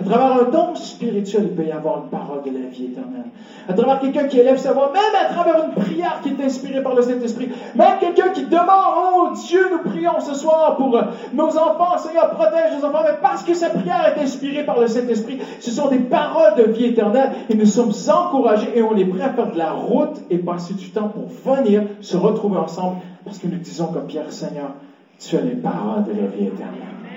À 0.00 0.04
travers 0.04 0.32
un 0.32 0.44
don 0.44 0.74
spirituel, 0.76 1.46
il 1.46 1.54
peut 1.54 1.64
y 1.64 1.72
avoir 1.72 1.98
une 1.98 2.08
parole 2.08 2.42
de 2.42 2.56
la 2.56 2.66
vie 2.66 2.84
éternelle. 2.86 3.26
À 3.66 3.72
travers 3.72 3.98
quelqu'un 3.98 4.24
qui 4.24 4.38
élève 4.38 4.56
sa 4.56 4.72
voix, 4.72 4.92
même 4.92 5.20
à 5.20 5.32
travers 5.32 5.64
une 5.64 5.72
prière 5.72 6.20
qui 6.22 6.28
est 6.28 6.40
inspirée 6.40 6.80
par 6.80 6.94
le 6.94 7.02
Saint-Esprit, 7.02 7.48
même 7.74 7.98
quelqu'un 7.98 8.30
qui 8.30 8.44
demande, 8.44 8.68
oh 8.96 9.28
Dieu, 9.34 9.58
nous 9.72 9.80
prions 9.80 10.20
ce 10.20 10.34
soir 10.34 10.76
pour 10.76 11.02
nos 11.32 11.58
enfants, 11.58 11.98
Seigneur, 11.98 12.30
protège 12.30 12.76
nos 12.78 12.84
enfants, 12.84 13.02
mais 13.04 13.16
parce 13.20 13.42
que 13.42 13.54
sa 13.54 13.70
prière 13.70 14.04
est 14.06 14.20
inspirée 14.20 14.62
par 14.62 14.78
le 14.78 14.86
Saint-Esprit, 14.86 15.38
ce 15.58 15.72
sont 15.72 15.88
des 15.88 15.98
paroles 15.98 16.54
de 16.54 16.62
vie 16.62 16.84
éternelle 16.84 17.30
et 17.48 17.56
nous 17.56 17.66
sommes 17.66 17.90
encouragés 18.08 18.70
et 18.76 18.82
on 18.82 18.94
est 18.94 19.04
prêts 19.04 19.24
à 19.24 19.30
faire 19.30 19.50
de 19.50 19.58
la 19.58 19.72
route 19.72 20.22
et 20.30 20.38
passer 20.38 20.74
du 20.74 20.90
temps 20.90 21.08
pour 21.08 21.26
venir 21.26 21.82
se 22.00 22.16
retrouver 22.16 22.58
ensemble 22.58 22.94
parce 23.24 23.38
que 23.38 23.48
nous 23.48 23.58
disons 23.58 23.88
comme 23.88 24.04
Pierre, 24.04 24.30
Seigneur, 24.30 24.70
tu 25.18 25.36
as 25.36 25.42
les 25.42 25.54
paroles 25.54 26.04
de 26.04 26.12
la 26.12 26.26
vie 26.26 26.44
éternelle. 26.44 27.07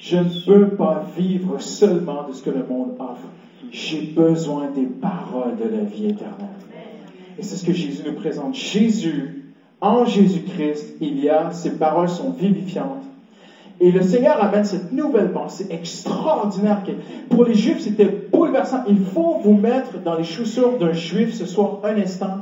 Je 0.00 0.16
ne 0.16 0.44
peux 0.46 0.76
pas 0.76 1.04
vivre 1.14 1.60
seulement 1.60 2.26
de 2.26 2.32
ce 2.32 2.42
que 2.42 2.50
le 2.50 2.64
monde 2.64 2.92
offre. 2.98 3.28
J'ai 3.70 4.00
besoin 4.00 4.68
des 4.74 4.86
paroles 4.86 5.56
de 5.56 5.64
la 5.64 5.82
vie 5.82 6.06
éternelle. 6.06 6.48
Et 7.38 7.42
c'est 7.42 7.56
ce 7.56 7.64
que 7.64 7.72
Jésus 7.74 8.02
nous 8.06 8.14
présente. 8.14 8.54
Jésus, 8.54 9.44
en 9.80 10.06
Jésus-Christ, 10.06 10.96
il 11.02 11.20
y 11.20 11.28
a, 11.28 11.50
ces 11.50 11.76
paroles 11.76 12.08
sont 12.08 12.30
vivifiantes. 12.30 13.04
Et 13.78 13.92
le 13.92 14.00
Seigneur 14.00 14.42
amène 14.42 14.64
cette 14.64 14.90
nouvelle 14.92 15.32
pensée 15.32 15.66
extraordinaire 15.70 16.82
pour 17.28 17.44
les 17.44 17.54
Juifs, 17.54 17.80
c'était 17.80 18.28
bouleversant. 18.32 18.84
Il 18.88 18.98
faut 18.98 19.38
vous 19.42 19.54
mettre 19.54 19.98
dans 20.02 20.16
les 20.16 20.24
chaussures 20.24 20.78
d'un 20.78 20.92
Juif 20.92 21.32
ce 21.32 21.44
soir 21.44 21.80
un 21.84 21.96
instant 21.96 22.38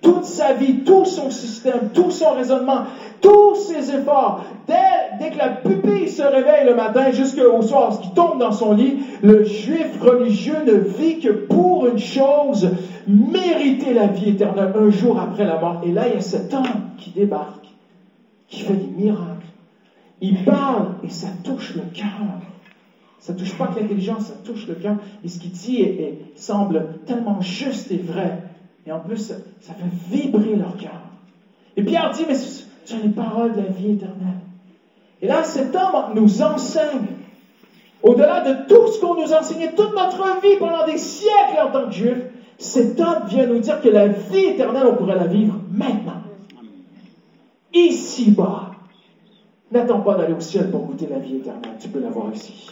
toute 0.00 0.24
sa 0.24 0.52
vie, 0.52 0.80
tout 0.84 1.04
son 1.04 1.30
système, 1.30 1.90
tout 1.92 2.10
son 2.10 2.30
raisonnement, 2.32 2.82
tous 3.20 3.54
ses 3.56 3.92
efforts, 3.92 4.44
dès, 4.66 5.30
que 5.30 5.38
la 5.38 5.48
pupille 5.48 6.08
se 6.08 6.22
réveille 6.22 6.66
le 6.66 6.74
matin 6.74 7.10
jusqu'au 7.10 7.60
soir, 7.62 7.92
ce 7.92 8.00
qui 8.00 8.10
tombe 8.10 8.38
dans 8.38 8.52
son 8.52 8.72
lit, 8.72 8.98
le 9.22 9.44
juif 9.44 10.00
religieux 10.00 10.62
ne 10.66 10.74
vit 10.74 11.18
que 11.18 11.30
pour 11.30 11.86
une 11.86 11.98
chose, 11.98 12.70
mériter 13.06 13.92
la 13.92 14.06
vie 14.06 14.30
éternelle 14.30 14.72
un 14.74 14.90
jour 14.90 15.18
après 15.18 15.44
la 15.44 15.58
mort. 15.58 15.80
Et 15.84 15.92
là, 15.92 16.06
il 16.06 16.14
y 16.14 16.16
a 16.16 16.20
cet 16.20 16.54
homme 16.54 16.90
qui 16.96 17.10
débarque, 17.10 17.66
qui 18.46 18.60
fait 18.60 18.74
des 18.74 18.90
miracles. 18.96 19.46
Il 20.20 20.44
parle 20.44 20.86
et 21.04 21.10
ça 21.10 21.28
touche 21.44 21.74
le 21.74 21.82
cœur. 21.92 22.06
Ça 23.18 23.32
touche 23.32 23.54
pas 23.54 23.66
que 23.66 23.80
l'intelligence, 23.80 24.26
ça 24.26 24.34
touche 24.44 24.66
le 24.68 24.74
cœur. 24.74 24.96
Et 25.24 25.28
ce 25.28 25.38
qu'il 25.38 25.50
dit 25.50 25.84
semble 26.34 26.86
tellement 27.04 27.40
juste 27.40 27.90
et 27.90 27.96
vrai. 27.98 28.38
Et 28.88 28.92
en 28.92 29.00
plus, 29.00 29.18
ça 29.18 29.74
fait 29.74 30.16
vibrer 30.16 30.56
leur 30.56 30.74
cœur. 30.78 31.02
Et 31.76 31.82
Pierre 31.82 32.10
dit, 32.10 32.24
mais 32.26 32.34
ce 32.34 32.64
sont 32.86 32.96
les 33.02 33.10
paroles 33.10 33.52
de 33.52 33.60
la 33.60 33.68
vie 33.68 33.92
éternelle. 33.92 34.40
Et 35.20 35.26
là, 35.26 35.44
cet 35.44 35.76
homme 35.76 36.14
nous 36.14 36.40
enseigne, 36.40 37.06
au-delà 38.02 38.40
de 38.40 38.66
tout 38.66 38.90
ce 38.90 38.98
qu'on 38.98 39.14
nous 39.14 39.30
enseignait 39.34 39.74
toute 39.74 39.94
notre 39.94 40.40
vie 40.40 40.56
pendant 40.58 40.86
des 40.86 40.96
siècles 40.96 41.60
en 41.62 41.70
tant 41.70 41.86
que 41.86 41.92
juif, 41.92 42.16
cet 42.56 42.98
homme 42.98 43.26
vient 43.28 43.46
nous 43.46 43.58
dire 43.58 43.78
que 43.82 43.90
la 43.90 44.08
vie 44.08 44.46
éternelle, 44.46 44.86
on 44.86 44.96
pourrait 44.96 45.16
la 45.16 45.26
vivre 45.26 45.60
maintenant. 45.70 46.22
Ici-bas. 47.74 48.70
N'attends 49.70 50.00
pas 50.00 50.14
d'aller 50.14 50.32
au 50.32 50.40
ciel 50.40 50.70
pour 50.70 50.86
goûter 50.86 51.08
la 51.08 51.18
vie 51.18 51.36
éternelle. 51.36 51.76
Tu 51.78 51.88
peux 51.88 52.00
l'avoir 52.00 52.32
ici. 52.32 52.70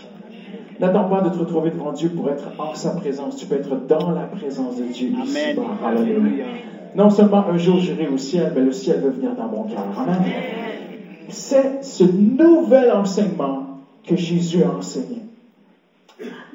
N'attends 0.78 1.04
pas 1.04 1.22
de 1.22 1.30
te 1.30 1.38
retrouver 1.38 1.70
devant 1.70 1.92
Dieu 1.92 2.10
pour 2.10 2.28
être 2.30 2.48
en 2.58 2.74
sa 2.74 2.90
présence. 2.90 3.36
Tu 3.36 3.46
peux 3.46 3.56
être 3.56 3.86
dans 3.86 4.10
la 4.10 4.22
présence 4.22 4.76
de 4.76 4.84
Dieu 4.84 5.10
ici 5.24 5.38
Alléluia. 5.84 6.44
Non 6.94 7.10
seulement 7.10 7.46
un 7.48 7.56
jour 7.56 7.78
j'irai 7.78 8.08
au 8.08 8.18
ciel, 8.18 8.52
mais 8.54 8.62
le 8.62 8.72
ciel 8.72 9.00
veut 9.00 9.10
venir 9.10 9.34
dans 9.34 9.48
mon 9.48 9.64
cœur. 9.64 9.84
Amen. 9.98 10.22
C'est 11.28 11.82
ce 11.82 12.04
nouvel 12.04 12.92
enseignement 12.92 13.80
que 14.04 14.16
Jésus 14.16 14.62
a 14.64 14.70
enseigné. 14.70 15.22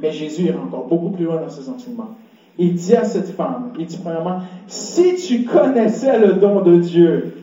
Mais 0.02 0.12
Jésus 0.12 0.44
ira 0.44 0.62
encore 0.62 0.88
beaucoup 0.88 1.10
plus 1.10 1.26
loin 1.26 1.42
dans 1.42 1.50
ses 1.50 1.70
enseignements. 1.70 2.16
Il 2.58 2.74
dit 2.74 2.96
à 2.96 3.04
cette 3.04 3.30
femme, 3.30 3.74
il 3.80 3.86
dit 3.86 3.98
premièrement, 3.98 4.42
si 4.68 5.16
tu 5.16 5.46
connaissais 5.46 6.20
le 6.20 6.34
don 6.34 6.62
de 6.62 6.78
Dieu, 6.78 7.34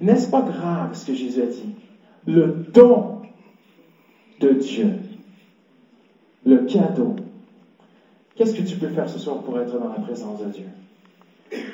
n'est-ce 0.00 0.30
pas 0.30 0.42
grave 0.42 0.90
ce 0.92 1.06
que 1.06 1.14
Jésus 1.14 1.42
a 1.42 1.46
dit? 1.46 1.74
Le 2.26 2.64
don 2.72 3.20
de 4.40 4.50
Dieu 4.50 4.90
le 6.44 6.58
cadeau. 6.64 7.16
Qu'est-ce 8.34 8.54
que 8.54 8.62
tu 8.62 8.76
peux 8.76 8.88
faire 8.88 9.08
ce 9.08 9.18
soir 9.18 9.38
pour 9.38 9.58
être 9.58 9.78
dans 9.78 9.88
la 9.88 10.00
présence 10.00 10.40
de 10.40 10.50
Dieu? 10.50 10.66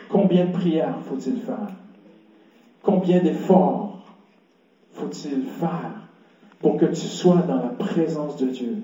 Combien 0.09 0.47
de 0.47 0.53
prières 0.53 0.99
faut-il 1.05 1.37
faire? 1.37 1.71
Combien 2.83 3.21
d'efforts 3.21 4.17
faut-il 4.93 5.43
faire 5.43 6.09
pour 6.61 6.77
que 6.77 6.87
tu 6.87 6.95
sois 6.95 7.43
dans 7.43 7.57
la 7.57 7.69
présence 7.69 8.37
de 8.37 8.47
Dieu? 8.47 8.77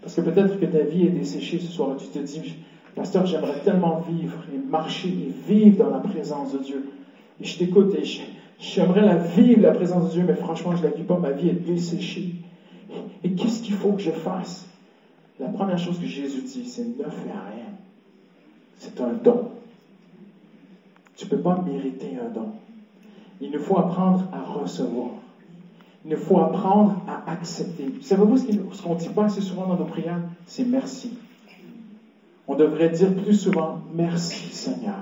Parce 0.00 0.14
que 0.14 0.20
peut-être 0.20 0.60
que 0.60 0.66
ta 0.66 0.82
vie 0.82 1.06
est 1.06 1.10
desséchée 1.10 1.58
ce 1.58 1.70
soir 1.70 1.96
tu 1.96 2.06
te 2.06 2.18
dis, 2.18 2.56
Pasteur, 2.94 3.26
j'aimerais 3.26 3.60
tellement 3.62 3.98
vivre 3.98 4.38
et 4.54 4.56
marcher 4.56 5.08
et 5.08 5.52
vivre 5.52 5.84
dans 5.84 5.90
la 5.90 5.98
présence 5.98 6.54
de 6.54 6.58
Dieu. 6.58 6.88
Et 7.40 7.44
je 7.44 7.58
t'écoute 7.58 7.94
et 7.94 8.04
j'aimerais 8.58 9.02
la 9.02 9.16
vivre, 9.16 9.60
la 9.60 9.72
présence 9.72 10.06
de 10.06 10.12
Dieu, 10.12 10.24
mais 10.26 10.34
franchement, 10.34 10.74
je 10.74 10.82
ne 10.82 10.88
la 10.88 10.94
vis 10.94 11.02
pas, 11.02 11.18
ma 11.18 11.30
vie 11.30 11.50
est 11.50 11.66
desséchée. 11.66 12.30
Et 13.22 13.32
qu'est-ce 13.32 13.60
qu'il 13.60 13.74
faut 13.74 13.92
que 13.92 14.00
je 14.00 14.12
fasse? 14.12 14.66
La 15.38 15.48
première 15.48 15.78
chose 15.78 15.98
que 15.98 16.06
Jésus 16.06 16.42
dit, 16.42 16.64
c'est 16.66 16.84
ne 16.84 17.04
fais 17.04 17.30
rien. 17.30 17.72
C'est 18.78 19.00
un 19.00 19.12
don. 19.12 19.50
Tu 21.16 21.24
ne 21.24 21.30
peux 21.30 21.38
pas 21.38 21.62
mériter 21.66 22.16
un 22.18 22.30
don. 22.30 22.52
Il 23.40 23.50
nous 23.50 23.58
faut 23.58 23.78
apprendre 23.78 24.24
à 24.32 24.42
recevoir. 24.42 25.10
Il 26.04 26.12
nous 26.12 26.16
faut 26.16 26.38
apprendre 26.38 27.02
à 27.06 27.30
accepter. 27.30 27.92
Savez-vous 28.00 28.36
ce 28.36 28.82
qu'on 28.82 28.94
ne 28.94 28.98
dit 28.98 29.08
pas 29.08 29.24
assez 29.24 29.40
souvent 29.40 29.66
dans 29.66 29.76
nos 29.76 29.84
prières? 29.84 30.20
C'est 30.46 30.64
merci. 30.64 31.18
On 32.48 32.54
devrait 32.54 32.90
dire 32.90 33.12
plus 33.14 33.34
souvent 33.34 33.80
merci 33.92 34.54
Seigneur. 34.54 34.94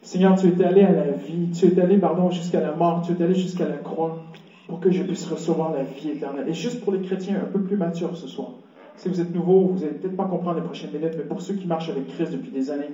Seigneur, 0.00 0.36
tu 0.38 0.48
es 0.48 0.64
allé 0.64 0.82
à 0.82 0.92
la 0.92 1.10
vie, 1.10 1.50
tu 1.50 1.66
es 1.66 1.80
allé, 1.80 1.98
pardon, 1.98 2.30
jusqu'à 2.30 2.60
la 2.60 2.72
mort, 2.72 3.02
tu 3.04 3.12
es 3.12 3.24
allé 3.24 3.34
jusqu'à 3.34 3.66
la 3.66 3.78
croix 3.78 4.22
pour 4.68 4.78
que 4.78 4.92
je 4.92 5.02
puisse 5.02 5.26
recevoir 5.26 5.72
la 5.72 5.82
vie 5.82 6.10
éternelle. 6.10 6.48
Et 6.48 6.54
juste 6.54 6.82
pour 6.82 6.92
les 6.92 7.00
chrétiens 7.00 7.40
un 7.42 7.50
peu 7.50 7.60
plus 7.60 7.76
matures 7.76 8.16
ce 8.16 8.28
soir, 8.28 8.50
si 8.96 9.08
vous 9.08 9.20
êtes 9.20 9.34
nouveau, 9.34 9.60
vous 9.60 9.80
n'allez 9.80 9.94
peut-être 9.94 10.16
pas 10.16 10.24
comprendre 10.24 10.56
les 10.56 10.64
prochaines 10.64 10.90
minutes, 10.90 11.14
mais 11.16 11.24
pour 11.24 11.40
ceux 11.40 11.54
qui 11.54 11.66
marchent 11.66 11.90
avec 11.90 12.08
Christ 12.08 12.32
depuis 12.32 12.50
des 12.50 12.70
années, 12.70 12.90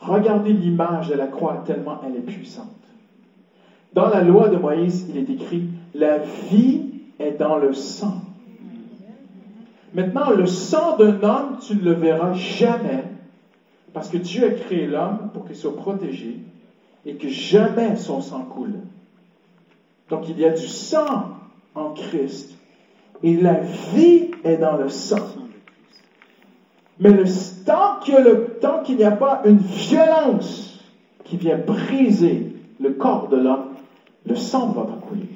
regardez 0.00 0.52
l'image 0.52 1.08
de 1.08 1.14
la 1.14 1.26
croix 1.26 1.62
tellement 1.66 2.00
elle 2.06 2.16
est 2.16 2.20
puissante. 2.20 2.68
Dans 3.92 4.08
la 4.08 4.22
loi 4.22 4.48
de 4.48 4.56
Moïse, 4.56 5.06
il 5.08 5.16
est 5.16 5.30
écrit, 5.30 5.68
la 5.94 6.18
vie 6.18 6.82
est 7.18 7.32
dans 7.32 7.56
le 7.56 7.72
sang. 7.72 8.14
Maintenant, 9.92 10.30
le 10.30 10.46
sang 10.46 10.96
d'un 10.96 11.22
homme, 11.22 11.58
tu 11.60 11.76
ne 11.76 11.82
le 11.82 11.92
verras 11.92 12.32
jamais, 12.32 13.04
parce 13.92 14.08
que 14.08 14.16
Dieu 14.16 14.44
a 14.46 14.50
créé 14.50 14.86
l'homme 14.86 15.30
pour 15.32 15.46
qu'il 15.46 15.54
soit 15.54 15.76
protégé 15.76 16.40
et 17.06 17.14
que 17.14 17.28
jamais 17.28 17.94
son 17.94 18.20
sang 18.20 18.42
coule. 18.42 18.74
Donc 20.10 20.28
il 20.28 20.38
y 20.38 20.44
a 20.44 20.50
du 20.50 20.66
sang 20.66 21.28
en 21.74 21.90
Christ 21.90 22.53
et 23.24 23.38
la 23.38 23.54
vie 23.94 24.32
est 24.44 24.58
dans 24.58 24.76
le 24.76 24.90
sang. 24.90 25.16
Mais 27.00 27.10
le, 27.10 27.24
tant 28.60 28.82
qu'il 28.82 28.96
n'y 28.96 29.04
a 29.04 29.10
pas 29.12 29.40
une 29.46 29.56
violence 29.56 30.84
qui 31.24 31.38
vient 31.38 31.56
briser 31.56 32.54
le 32.78 32.90
corps 32.90 33.28
de 33.28 33.38
l'homme, 33.38 33.70
le 34.26 34.36
sang 34.36 34.68
ne 34.68 34.74
va 34.74 34.82
pas 34.82 35.06
couler. 35.08 35.28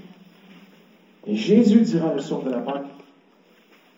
Et 1.26 1.34
Jésus 1.34 1.80
dira 1.80 2.12
le 2.12 2.20
soir 2.20 2.42
de 2.42 2.50
la 2.50 2.58
Pâque, 2.58 2.84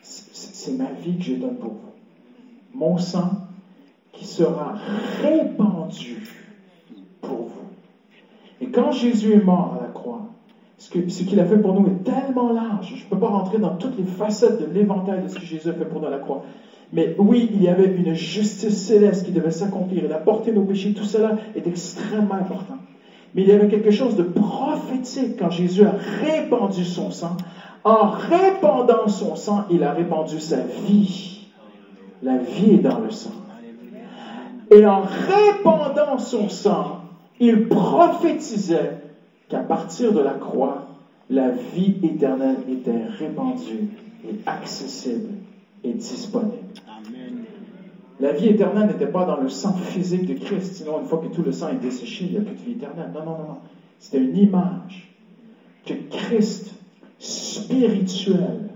c'est 0.02 0.78
ma 0.78 0.92
vie 0.92 1.18
que 1.18 1.24
je 1.24 1.34
donne 1.34 1.56
pour 1.56 1.72
vous. 1.72 1.92
Mon 2.72 2.96
sang 2.96 3.48
qui 4.12 4.24
sera 4.24 4.76
répandu 5.20 6.28
pour 7.20 7.46
vous. 7.46 7.70
Et 8.60 8.70
quand 8.70 8.92
Jésus 8.92 9.32
est 9.32 9.44
mort 9.44 9.78
à 9.80 9.82
la 9.82 9.88
croix, 9.88 10.28
ce 10.80 11.22
qu'il 11.24 11.38
a 11.38 11.44
fait 11.44 11.58
pour 11.58 11.74
nous 11.74 11.86
est 11.88 12.04
tellement 12.04 12.52
large. 12.52 12.94
Je 12.96 13.04
ne 13.04 13.10
peux 13.10 13.18
pas 13.18 13.28
rentrer 13.28 13.58
dans 13.58 13.76
toutes 13.76 13.98
les 13.98 14.04
facettes 14.04 14.58
de 14.58 14.64
l'éventail 14.72 15.22
de 15.22 15.28
ce 15.28 15.34
que 15.34 15.44
Jésus 15.44 15.68
a 15.68 15.74
fait 15.74 15.84
pour 15.84 16.00
nous 16.00 16.06
à 16.06 16.10
la 16.10 16.18
croix. 16.18 16.42
Mais 16.92 17.14
oui, 17.18 17.50
il 17.52 17.62
y 17.62 17.68
avait 17.68 17.94
une 17.94 18.14
justice 18.14 18.86
céleste 18.86 19.26
qui 19.26 19.32
devait 19.32 19.50
s'accomplir. 19.50 20.04
Il 20.06 20.12
a 20.12 20.16
porté 20.16 20.52
nos 20.52 20.62
péchés. 20.62 20.94
Tout 20.94 21.04
cela 21.04 21.36
est 21.54 21.66
extrêmement 21.66 22.34
important. 22.34 22.78
Mais 23.34 23.42
il 23.42 23.48
y 23.48 23.52
avait 23.52 23.68
quelque 23.68 23.90
chose 23.90 24.16
de 24.16 24.22
prophétique 24.22 25.38
quand 25.38 25.50
Jésus 25.50 25.84
a 25.84 25.94
répandu 26.22 26.84
son 26.84 27.10
sang. 27.10 27.36
En 27.84 28.08
répandant 28.08 29.06
son 29.06 29.36
sang, 29.36 29.66
il 29.70 29.84
a 29.84 29.92
répandu 29.92 30.40
sa 30.40 30.62
vie. 30.86 31.46
La 32.22 32.38
vie 32.38 32.72
est 32.72 32.78
dans 32.78 32.98
le 32.98 33.10
sang. 33.10 33.30
Et 34.70 34.86
en 34.86 35.02
répandant 35.02 36.16
son 36.18 36.48
sang, 36.48 37.02
il 37.38 37.68
prophétisait 37.68 39.09
qu'à 39.50 39.58
partir 39.58 40.12
de 40.12 40.20
la 40.20 40.34
croix, 40.34 40.86
la 41.28 41.50
vie 41.50 41.96
éternelle 42.02 42.56
était 42.68 43.04
répandue 43.18 43.88
et 44.24 44.34
accessible 44.46 45.28
et 45.84 45.92
disponible. 45.92 46.56
La 48.20 48.32
vie 48.32 48.48
éternelle 48.48 48.88
n'était 48.88 49.06
pas 49.06 49.24
dans 49.24 49.40
le 49.40 49.48
sang 49.48 49.72
physique 49.72 50.26
de 50.26 50.34
Christ, 50.34 50.74
sinon 50.76 51.00
une 51.00 51.06
fois 51.06 51.18
que 51.18 51.34
tout 51.34 51.42
le 51.42 51.52
sang 51.52 51.70
est 51.70 51.82
desséché, 51.82 52.26
il 52.26 52.32
n'y 52.32 52.36
a 52.38 52.40
plus 52.42 52.54
de 52.54 52.60
vie 52.60 52.72
éternelle. 52.72 53.10
Non, 53.14 53.20
non, 53.20 53.38
non, 53.38 53.48
non. 53.48 53.58
C'était 53.98 54.22
une 54.22 54.36
image 54.36 55.14
que 55.86 55.94
Christ 56.10 56.74
spirituel, 57.18 58.68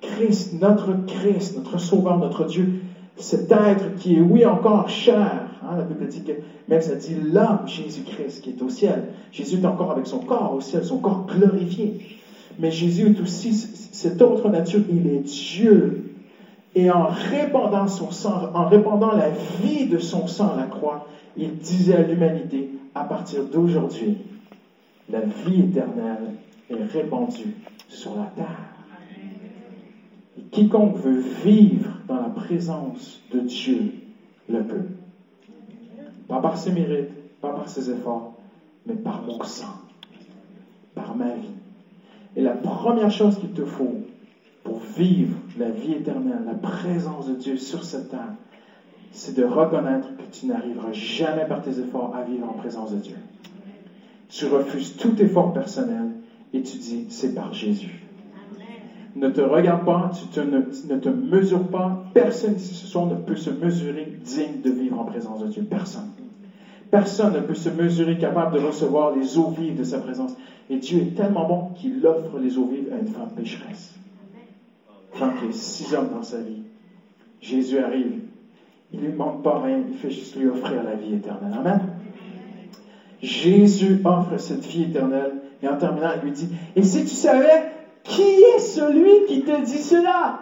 Christ, 0.00 0.60
notre 0.60 1.04
Christ, 1.06 1.56
notre 1.56 1.78
Sauveur, 1.78 2.18
notre 2.18 2.44
Dieu, 2.44 2.80
cet 3.16 3.50
être 3.50 3.96
qui 3.96 4.16
est, 4.16 4.20
oui, 4.20 4.44
encore 4.44 4.88
chair, 4.88 5.43
hein, 5.62 5.76
la 5.76 5.84
Bible 5.84 6.06
dit 6.06 6.22
que, 6.24 6.32
même 6.68 6.80
ça 6.80 6.94
dit 6.94 7.14
l'homme, 7.14 7.66
Jésus-Christ, 7.66 8.42
qui 8.42 8.50
est 8.50 8.62
au 8.62 8.68
ciel. 8.68 9.04
Jésus 9.32 9.56
est 9.56 9.66
encore 9.66 9.92
avec 9.92 10.06
son 10.06 10.18
corps 10.18 10.54
au 10.54 10.60
ciel, 10.60 10.84
son 10.84 10.98
corps 10.98 11.26
glorifié. 11.26 12.00
Mais 12.58 12.70
Jésus 12.70 13.08
est 13.08 13.20
aussi 13.20 13.52
cette 13.52 14.22
autre 14.22 14.48
nature, 14.48 14.80
il 14.88 15.06
est 15.06 15.20
Dieu. 15.20 16.14
Et 16.74 16.90
en 16.90 17.06
répandant 17.06 17.86
son 17.86 18.10
sang, 18.10 18.50
en 18.54 18.66
répandant 18.66 19.12
la 19.12 19.30
vie 19.62 19.86
de 19.86 19.98
son 19.98 20.26
sang 20.26 20.52
à 20.54 20.56
la 20.56 20.66
croix, 20.66 21.06
il 21.36 21.56
disait 21.56 21.94
à 21.94 22.02
l'humanité, 22.02 22.70
à 22.94 23.04
partir 23.04 23.44
d'aujourd'hui, 23.44 24.18
la 25.10 25.20
vie 25.20 25.60
éternelle 25.60 26.34
est 26.70 26.84
répandue 26.92 27.54
sur 27.88 28.16
la 28.16 28.26
terre. 28.36 28.74
Et 30.38 30.42
quiconque 30.50 30.96
veut 30.96 31.22
vivre 31.44 31.90
dans 32.08 32.16
la 32.16 32.28
présence 32.28 33.20
de 33.32 33.40
Dieu 33.40 33.92
le 34.48 34.62
peut. 34.62 34.86
Pas 36.28 36.40
par 36.40 36.56
ses 36.56 36.72
mérites, 36.72 37.12
pas 37.40 37.50
par 37.50 37.68
ses 37.68 37.90
efforts, 37.90 38.34
mais 38.86 38.94
par 38.94 39.22
mon 39.22 39.42
sang, 39.42 39.74
par 40.94 41.14
ma 41.14 41.32
vie. 41.32 41.50
Et 42.36 42.42
la 42.42 42.52
première 42.52 43.10
chose 43.10 43.38
qu'il 43.38 43.52
te 43.52 43.64
faut 43.64 43.96
pour 44.62 44.78
vivre 44.78 45.36
la 45.58 45.70
vie 45.70 45.92
éternelle, 45.92 46.42
la 46.46 46.54
présence 46.54 47.28
de 47.28 47.34
Dieu 47.34 47.56
sur 47.56 47.84
cette 47.84 48.08
terre, 48.08 48.32
c'est 49.12 49.36
de 49.36 49.44
reconnaître 49.44 50.16
que 50.16 50.24
tu 50.32 50.46
n'arriveras 50.46 50.92
jamais 50.92 51.46
par 51.46 51.62
tes 51.62 51.78
efforts 51.78 52.14
à 52.16 52.22
vivre 52.22 52.48
en 52.48 52.54
présence 52.54 52.92
de 52.92 52.98
Dieu. 52.98 53.16
Tu 54.28 54.46
refuses 54.46 54.96
tout 54.96 55.20
effort 55.22 55.52
personnel 55.52 56.08
et 56.52 56.62
tu 56.62 56.76
dis, 56.78 57.06
c'est 57.08 57.34
par 57.34 57.52
Jésus. 57.52 58.03
Ne 59.16 59.28
te 59.28 59.40
regarde 59.40 59.84
pas, 59.84 60.10
tu 60.32 60.40
ne, 60.40 60.60
te 60.96 61.08
mesures 61.08 61.68
pas. 61.68 62.02
Personne 62.12 62.56
ici 62.56 62.74
ce 62.74 62.98
ne 62.98 63.14
peut 63.14 63.36
se 63.36 63.50
mesurer 63.50 64.04
digne 64.24 64.60
de 64.60 64.70
vivre 64.70 64.98
en 64.98 65.04
présence 65.04 65.40
de 65.40 65.46
Dieu. 65.46 65.62
Personne. 65.62 66.06
Personne 66.90 67.34
ne 67.34 67.40
peut 67.40 67.54
se 67.54 67.68
mesurer 67.68 68.18
capable 68.18 68.58
de 68.58 68.64
recevoir 68.64 69.14
les 69.14 69.38
eaux 69.38 69.48
vives 69.48 69.76
de 69.76 69.84
sa 69.84 69.98
présence. 69.98 70.36
Et 70.68 70.76
Dieu 70.76 71.00
est 71.00 71.14
tellement 71.14 71.46
bon 71.46 71.68
qu'il 71.76 72.04
offre 72.04 72.38
les 72.38 72.58
eaux 72.58 72.66
vives 72.66 72.92
à 72.92 72.98
une 72.98 73.06
femme 73.06 73.30
pécheresse. 73.36 73.94
Femme 75.12 75.34
qui 75.38 75.46
a 75.46 75.52
six 75.52 75.94
hommes 75.94 76.10
dans 76.10 76.22
sa 76.22 76.38
vie. 76.38 76.62
Jésus 77.40 77.78
arrive. 77.78 78.12
Il 78.92 79.00
ne 79.00 79.04
lui 79.04 79.12
demande 79.12 79.42
pas 79.42 79.60
rien, 79.60 79.80
il 79.88 79.94
fait 79.94 80.10
juste 80.10 80.36
lui 80.36 80.46
offrir 80.46 80.82
la 80.82 80.94
vie 80.94 81.14
éternelle. 81.14 81.52
Amen. 81.56 81.80
Jésus 83.22 84.00
offre 84.04 84.36
cette 84.38 84.64
vie 84.64 84.84
éternelle 84.84 85.32
et 85.62 85.68
en 85.68 85.76
terminant, 85.76 86.10
il 86.16 86.22
lui 86.22 86.30
dit, 86.30 86.48
et 86.76 86.82
si 86.82 87.02
tu 87.02 87.14
savais 87.14 87.73
qui 88.14 88.42
est 88.56 88.58
celui 88.58 89.24
qui 89.26 89.42
te 89.42 89.60
dit 89.62 89.82
cela? 89.82 90.38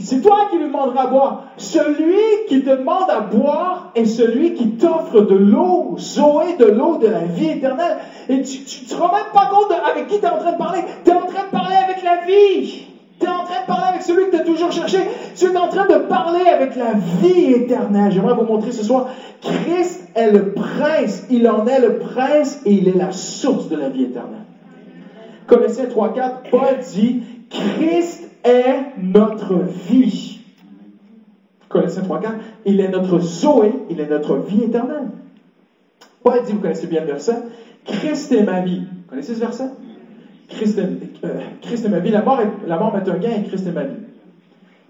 C'est 0.00 0.20
toi 0.20 0.48
qui 0.50 0.58
lui 0.58 0.66
demanderas 0.66 1.04
à 1.04 1.06
boire. 1.06 1.44
Celui 1.56 2.46
qui 2.46 2.60
demande 2.60 3.08
à 3.08 3.20
boire 3.20 3.92
est 3.94 4.04
celui 4.04 4.52
qui 4.52 4.72
t'offre 4.72 5.22
de 5.22 5.34
l'eau, 5.34 5.96
Zoé, 5.98 6.56
de 6.58 6.66
l'eau 6.66 6.98
de 6.98 7.06
la 7.06 7.20
vie 7.20 7.50
éternelle. 7.50 7.96
Et 8.28 8.42
tu 8.42 8.58
ne 8.58 8.88
te 8.88 8.94
rends 8.94 9.12
même 9.12 9.32
pas 9.32 9.46
compte 9.46 9.72
avec 9.72 10.08
qui 10.08 10.18
tu 10.18 10.24
es 10.24 10.28
en 10.28 10.36
train 10.36 10.52
de 10.52 10.58
parler. 10.58 10.80
Tu 11.04 11.10
es 11.10 11.14
en 11.14 11.26
train 11.26 11.44
de 11.44 11.50
parler 11.50 11.76
avec 11.76 12.02
la 12.02 12.26
vie. 12.26 12.86
Tu 13.18 13.26
es 13.26 13.28
en 13.28 13.44
train 13.44 13.62
de 13.62 13.66
parler 13.66 13.86
avec 13.88 14.02
celui 14.02 14.26
que 14.26 14.36
tu 14.36 14.42
as 14.42 14.44
toujours 14.44 14.72
cherché. 14.72 14.98
Tu 15.34 15.46
es 15.46 15.56
en 15.56 15.68
train 15.68 15.86
de 15.86 15.96
parler 15.96 16.44
avec 16.44 16.76
la 16.76 16.92
vie 17.22 17.52
éternelle. 17.52 18.12
J'aimerais 18.12 18.34
vous 18.34 18.44
montrer 18.44 18.72
ce 18.72 18.84
soir. 18.84 19.06
Christ 19.40 20.10
est 20.14 20.30
le 20.30 20.52
prince. 20.52 21.24
Il 21.30 21.48
en 21.48 21.66
est 21.66 21.80
le 21.80 21.96
prince 21.96 22.60
et 22.66 22.72
il 22.72 22.88
est 22.88 22.98
la 22.98 23.12
source 23.12 23.70
de 23.70 23.76
la 23.76 23.88
vie 23.88 24.04
éternelle. 24.04 24.41
Colossiens 25.52 25.84
3.4, 25.84 26.50
Paul 26.50 26.78
dit, 26.78 27.22
Christ 27.50 28.30
est 28.42 28.74
notre 28.96 29.56
vie. 29.86 30.40
Colossiens 31.68 32.00
3.4, 32.00 32.30
il 32.64 32.80
est 32.80 32.88
notre 32.88 33.18
Zoé, 33.18 33.70
il 33.90 34.00
est 34.00 34.06
notre 34.08 34.36
vie 34.36 34.62
éternelle. 34.62 35.08
Paul 36.22 36.42
dit, 36.42 36.52
vous 36.52 36.58
connaissez 36.58 36.86
bien 36.86 37.00
le 37.00 37.08
verset, 37.08 37.36
Christ 37.84 38.32
est 38.32 38.44
ma 38.44 38.60
vie. 38.60 38.80
Vous 38.80 39.10
connaissez 39.10 39.34
ce 39.34 39.40
verset? 39.40 39.66
Christ 40.48 40.78
est, 40.78 41.26
euh, 41.26 41.88
ma 41.90 41.98
vie. 41.98 42.10
La 42.10 42.22
mort, 42.22 42.40
est, 42.40 42.66
la 42.66 42.78
mort 42.78 42.96
est 42.96 43.10
un 43.10 43.18
gain 43.18 43.32
et 43.32 43.42
Christ 43.46 43.66
est 43.66 43.72
ma 43.72 43.84
vie. 43.84 44.00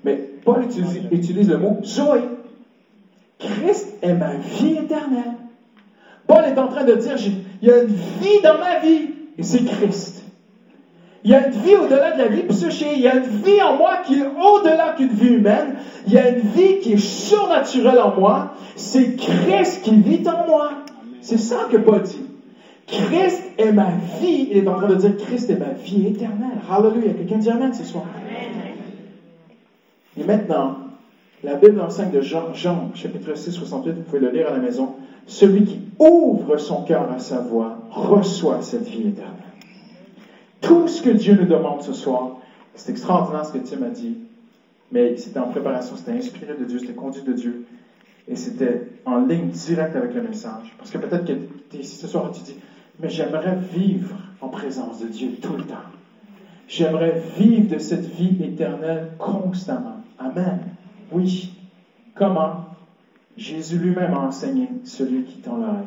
Mais 0.04 0.14
Paul 0.44 0.62
utilise, 0.62 1.00
utilise 1.10 1.50
le 1.50 1.58
mot 1.58 1.78
Zoé. 1.82 2.20
Christ 3.40 3.96
est 4.00 4.14
ma 4.14 4.36
vie 4.36 4.76
éternelle. 4.76 5.34
Paul 6.28 6.44
est 6.44 6.56
en 6.56 6.68
train 6.68 6.84
de 6.84 6.94
dire, 6.94 7.16
il 7.62 7.68
y 7.68 7.72
a 7.72 7.82
une 7.82 7.88
vie 7.88 8.40
dans 8.44 8.58
ma 8.58 8.78
vie 8.78 9.08
et 9.36 9.42
c'est 9.42 9.64
Christ. 9.64 10.21
Il 11.24 11.30
y 11.30 11.34
a 11.34 11.46
une 11.46 11.52
vie 11.52 11.76
au-delà 11.76 12.12
de 12.12 12.18
la 12.18 12.28
vie 12.28 12.42
psychique. 12.42 12.88
Il 12.94 13.02
y 13.02 13.08
a 13.08 13.16
une 13.16 13.28
vie 13.28 13.62
en 13.62 13.76
moi 13.76 13.98
qui 14.04 14.14
est 14.14 14.26
au-delà 14.26 14.94
qu'une 14.96 15.12
vie 15.12 15.34
humaine. 15.34 15.76
Il 16.06 16.12
y 16.12 16.18
a 16.18 16.30
une 16.30 16.40
vie 16.40 16.80
qui 16.80 16.94
est 16.94 16.96
surnaturelle 16.96 18.00
en 18.00 18.18
moi. 18.18 18.54
C'est 18.74 19.14
Christ 19.16 19.82
qui 19.82 19.94
vit 19.94 20.26
en 20.28 20.46
moi. 20.46 20.70
C'est 21.20 21.38
ça 21.38 21.68
que 21.70 21.76
Paul 21.76 22.02
dit. 22.02 22.24
Christ 22.88 23.44
est 23.56 23.72
ma 23.72 23.90
vie. 24.20 24.48
Il 24.50 24.56
est 24.56 24.68
en 24.68 24.74
train 24.74 24.88
de 24.88 24.96
dire 24.96 25.16
Christ 25.16 25.48
est 25.50 25.58
ma 25.58 25.70
vie 25.70 26.08
éternelle. 26.08 26.58
Hallelujah. 26.68 27.12
Quelqu'un 27.12 27.38
dit 27.38 27.50
Amen 27.50 27.72
ce 27.72 27.84
soir. 27.84 28.04
Et 30.18 30.24
maintenant, 30.24 30.76
la 31.44 31.54
Bible 31.54 31.80
enseigne 31.80 32.10
de 32.10 32.20
Jean, 32.20 32.52
Jean, 32.52 32.90
chapitre 32.94 33.34
6, 33.34 33.52
68, 33.52 33.92
vous 33.92 34.02
pouvez 34.02 34.20
le 34.20 34.30
lire 34.30 34.48
à 34.48 34.50
la 34.50 34.58
maison. 34.58 34.94
Celui 35.26 35.64
qui 35.64 35.80
ouvre 35.98 36.56
son 36.56 36.82
cœur 36.82 37.08
à 37.14 37.18
sa 37.18 37.38
voix 37.38 37.78
reçoit 37.90 38.60
cette 38.60 38.88
vie 38.88 39.08
éternelle. 39.08 39.41
Tout 40.62 40.86
ce 40.86 41.02
que 41.02 41.10
Dieu 41.10 41.36
nous 41.36 41.46
demande 41.46 41.82
ce 41.82 41.92
soir, 41.92 42.36
c'est 42.74 42.90
extraordinaire 42.92 43.44
ce 43.44 43.52
que 43.52 43.58
Tim 43.58 43.82
a 43.82 43.90
dit, 43.90 44.16
mais 44.92 45.16
c'était 45.16 45.40
en 45.40 45.48
préparation, 45.48 45.96
c'était 45.96 46.12
inspiré 46.12 46.54
de 46.54 46.64
Dieu, 46.64 46.78
c'était 46.78 46.94
conduit 46.94 47.22
de 47.22 47.32
Dieu, 47.32 47.64
et 48.28 48.36
c'était 48.36 48.80
en 49.04 49.18
ligne 49.18 49.48
directe 49.48 49.96
avec 49.96 50.14
le 50.14 50.22
message. 50.22 50.74
Parce 50.78 50.90
que 50.90 50.98
peut-être 50.98 51.24
que 51.26 51.32
tu 51.68 51.76
es 51.76 51.80
ici 51.80 51.96
ce 51.96 52.06
soir 52.06 52.28
et 52.28 52.32
tu 52.32 52.42
dis, 52.42 52.56
mais 53.00 53.10
j'aimerais 53.10 53.56
vivre 53.72 54.16
en 54.40 54.48
présence 54.48 55.00
de 55.00 55.08
Dieu 55.08 55.32
tout 55.40 55.56
le 55.56 55.64
temps. 55.64 55.74
J'aimerais 56.68 57.20
vivre 57.36 57.68
de 57.68 57.78
cette 57.78 58.06
vie 58.06 58.36
éternelle 58.42 59.08
constamment. 59.18 60.00
Amen. 60.18 60.60
Oui. 61.10 61.50
Comment? 62.14 62.64
Jésus 63.36 63.78
lui-même 63.78 64.14
a 64.14 64.20
enseigné 64.20 64.68
celui 64.84 65.24
qui 65.24 65.38
tend 65.38 65.56
l'oreille. 65.56 65.84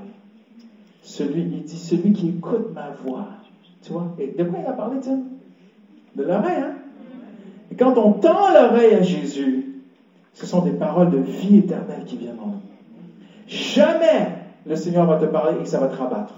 Celui, 1.02 1.42
il 1.42 1.64
dit, 1.64 1.78
celui 1.78 2.12
qui 2.12 2.30
écoute 2.30 2.74
ma 2.74 2.90
voix 2.90 3.28
tu 3.86 3.92
vois? 3.92 4.08
Et 4.18 4.34
de 4.36 4.44
quoi 4.44 4.60
il 4.62 4.68
a 4.68 4.74
parlé? 4.74 4.98
De 6.16 6.24
l'oreille, 6.24 6.60
hein? 6.60 6.74
Et 7.72 7.76
quand 7.76 7.98
on 7.98 8.14
tend 8.14 8.52
l'oreille 8.54 8.96
à 8.96 9.02
Jésus, 9.02 9.66
ce 10.34 10.46
sont 10.46 10.62
des 10.62 10.72
paroles 10.72 11.12
de 11.12 11.18
vie 11.18 11.58
éternelle 11.58 12.04
qui 12.06 12.18
viennent 12.18 12.40
en 12.42 12.48
nous. 12.48 12.62
Jamais 13.48 14.30
le 14.66 14.76
Seigneur 14.76 15.06
va 15.06 15.18
te 15.18 15.26
parler 15.26 15.62
et 15.62 15.66
ça 15.66 15.80
va 15.80 15.88
te 15.88 15.96
rabattre. 15.96 16.34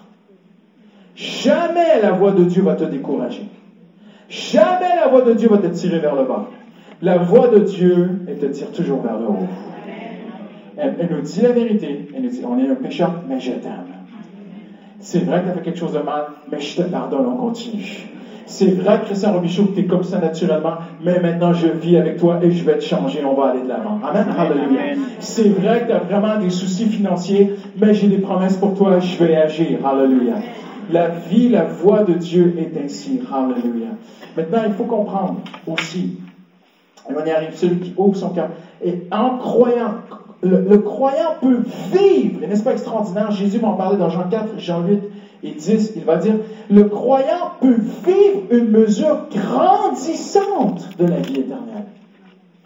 Jamais 1.16 2.02
la 2.02 2.12
voix 2.12 2.34
de 2.34 2.44
Dieu 2.44 2.62
va 2.62 2.76
te 2.76 2.84
décourager. 2.84 3.48
Jamais 4.30 4.96
la 4.98 5.08
voix 5.08 5.22
de 5.22 5.34
Dieu 5.34 5.48
va 5.48 5.58
te 5.58 5.68
tirer 5.68 6.00
vers 6.00 6.16
le 6.16 6.26
bas. 6.26 6.50
La 7.02 7.18
voix 7.18 7.48
de 7.48 7.60
Dieu, 7.60 8.20
elle 8.28 8.38
te 8.38 8.46
tire 8.48 8.72
toujours 8.72 9.02
vers 9.02 9.18
le 9.18 9.26
haut. 9.26 9.48
Elle, 10.76 10.96
elle 11.00 11.10
nous 11.16 11.22
dit 11.22 11.42
la 11.42 11.54
vérité. 11.54 12.10
Elle 12.14 12.24
nous 12.24 12.30
dit, 12.30 12.44
on 12.46 12.60
est 12.60 12.68
un 12.68 12.76
pécheur, 12.76 13.24
mais 13.28 13.40
je 13.40 13.54
t'aime. 13.54 13.97
C'est 15.00 15.20
vrai 15.20 15.40
que 15.40 15.46
tu 15.46 15.50
as 15.50 15.54
fait 15.54 15.62
quelque 15.62 15.80
chose 15.80 15.94
de 15.94 16.00
mal, 16.00 16.26
mais 16.52 16.60
je 16.60 16.76
te 16.76 16.82
pardonne, 16.82 17.26
on 17.28 17.36
continue. 17.36 18.08
C'est 18.48 18.72
vrai, 18.72 19.02
Christian 19.04 19.34
Robichaud, 19.34 19.66
que 19.66 19.76
tu 19.76 19.80
es 19.82 19.86
comme 19.86 20.04
ça 20.04 20.20
naturellement, 20.20 20.76
mais 21.04 21.20
maintenant 21.20 21.52
je 21.52 21.68
vis 21.68 21.98
avec 21.98 22.18
toi 22.18 22.40
et 22.42 22.50
je 22.50 22.64
vais 22.64 22.78
te 22.78 22.84
changer, 22.84 23.24
on 23.26 23.34
va 23.34 23.50
aller 23.50 23.62
de 23.62 23.68
l'avant. 23.68 24.00
Amen. 24.02 24.26
Alléluia. 24.38 24.82
C'est 25.20 25.50
vrai 25.50 25.82
que 25.82 25.88
tu 25.88 25.92
as 25.92 26.00
vraiment 26.00 26.38
des 26.38 26.50
soucis 26.50 26.86
financiers, 26.86 27.52
mais 27.76 27.94
j'ai 27.94 28.08
des 28.08 28.20
promesses 28.20 28.56
pour 28.56 28.74
toi, 28.74 29.00
je 29.00 29.18
vais 29.22 29.36
agir. 29.36 29.86
Alléluia. 29.86 30.36
La 30.90 31.10
vie, 31.10 31.50
la 31.50 31.64
voix 31.64 32.04
de 32.04 32.14
Dieu 32.14 32.56
est 32.58 32.82
ainsi. 32.82 33.20
Alléluia. 33.32 33.90
Maintenant, 34.38 34.60
il 34.66 34.72
faut 34.72 34.86
comprendre 34.86 35.42
aussi, 35.68 36.18
et 37.10 37.14
on 37.22 37.26
y 37.26 37.30
arrive, 37.30 37.54
celui 37.54 37.80
qui 37.80 37.94
ouvre 37.98 38.16
son 38.16 38.30
cœur, 38.30 38.48
et 38.82 39.02
en 39.12 39.38
croyant, 39.38 39.96
le, 40.44 40.78
croyant 40.78 41.36
peut 41.42 41.64
vivre, 41.92 42.46
n'est-ce 42.48 42.64
pas 42.64 42.74
extraordinaire? 42.74 43.32
Jésus 43.32 43.60
m'en 43.60 43.74
parlait 43.74 43.98
dans 43.98 44.10
Jean 44.10 44.30
4, 44.30 44.60
Jean 44.60 44.86
8 44.86 45.00
et 45.44 45.52
10. 45.52 45.94
Il 45.96 46.04
va 46.04 46.18
dire, 46.18 46.36
le 46.70 46.84
croyant 46.86 47.54
peut 47.60 47.78
vivre 48.06 48.42
une 48.52 48.70
mesure 48.70 49.28
grandissante 49.32 50.90
de 50.98 51.06
la 51.06 51.18
vie 51.18 51.40
éternelle. 51.40 51.86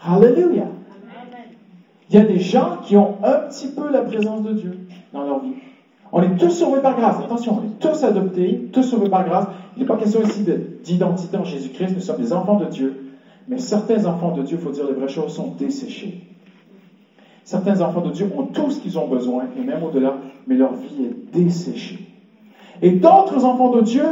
Hallelujah. 0.03 0.67
Il 2.09 2.15
y 2.15 2.19
a 2.19 2.26
des 2.26 2.39
gens 2.39 2.80
qui 2.84 2.97
ont 2.97 3.15
un 3.24 3.47
petit 3.47 3.67
peu 3.67 3.89
la 3.89 4.01
présence 4.01 4.43
de 4.43 4.53
Dieu 4.53 4.80
dans 5.13 5.24
leur 5.24 5.39
vie. 5.39 5.53
On 6.11 6.22
est 6.22 6.38
tous 6.38 6.49
sauvés 6.49 6.82
par 6.82 6.97
grâce. 6.97 7.19
Attention, 7.24 7.59
on 7.61 7.65
est 7.65 7.80
tous 7.80 8.03
adoptés, 8.03 8.69
tous 8.74 8.84
sauvés 8.84 9.09
par 9.09 9.24
grâce. 9.24 9.47
Il 9.78 9.82
n'est 9.82 9.88
pas 9.88 9.95
question 9.95 10.22
ici 10.22 10.45
d'identité 10.84 11.38
en 11.38 11.45
Jésus-Christ. 11.45 11.93
Nous 11.95 12.01
sommes 12.01 12.22
des 12.22 12.34
enfants 12.34 12.57
de 12.57 12.65
Dieu. 12.65 13.13
Mais 13.47 13.57
certains 13.57 14.05
enfants 14.05 14.36
de 14.36 14.41
Dieu, 14.41 14.57
il 14.59 14.63
faut 14.63 14.72
dire 14.72 14.86
les 14.88 14.93
vraies 14.93 15.07
choses, 15.07 15.34
sont 15.34 15.55
desséchés. 15.57 16.30
Certains 17.44 17.82
enfants 17.82 18.02
de 18.02 18.12
Dieu 18.12 18.32
ont 18.38 18.44
tout 18.44 18.72
ce 18.72 18.80
qu'ils 18.80 18.98
ont 19.00 19.08
besoin, 19.08 19.46
et 19.58 19.62
même 19.62 19.84
au-delà, 19.84 20.16
mais 20.48 20.56
leur 20.56 20.74
vie 20.74 21.06
est 21.06 21.38
desséchée. 21.38 22.00
Et 22.82 22.92
d'autres 22.92 23.46
enfants 23.46 23.70
de 23.72 23.82
Dieu, 23.82 24.06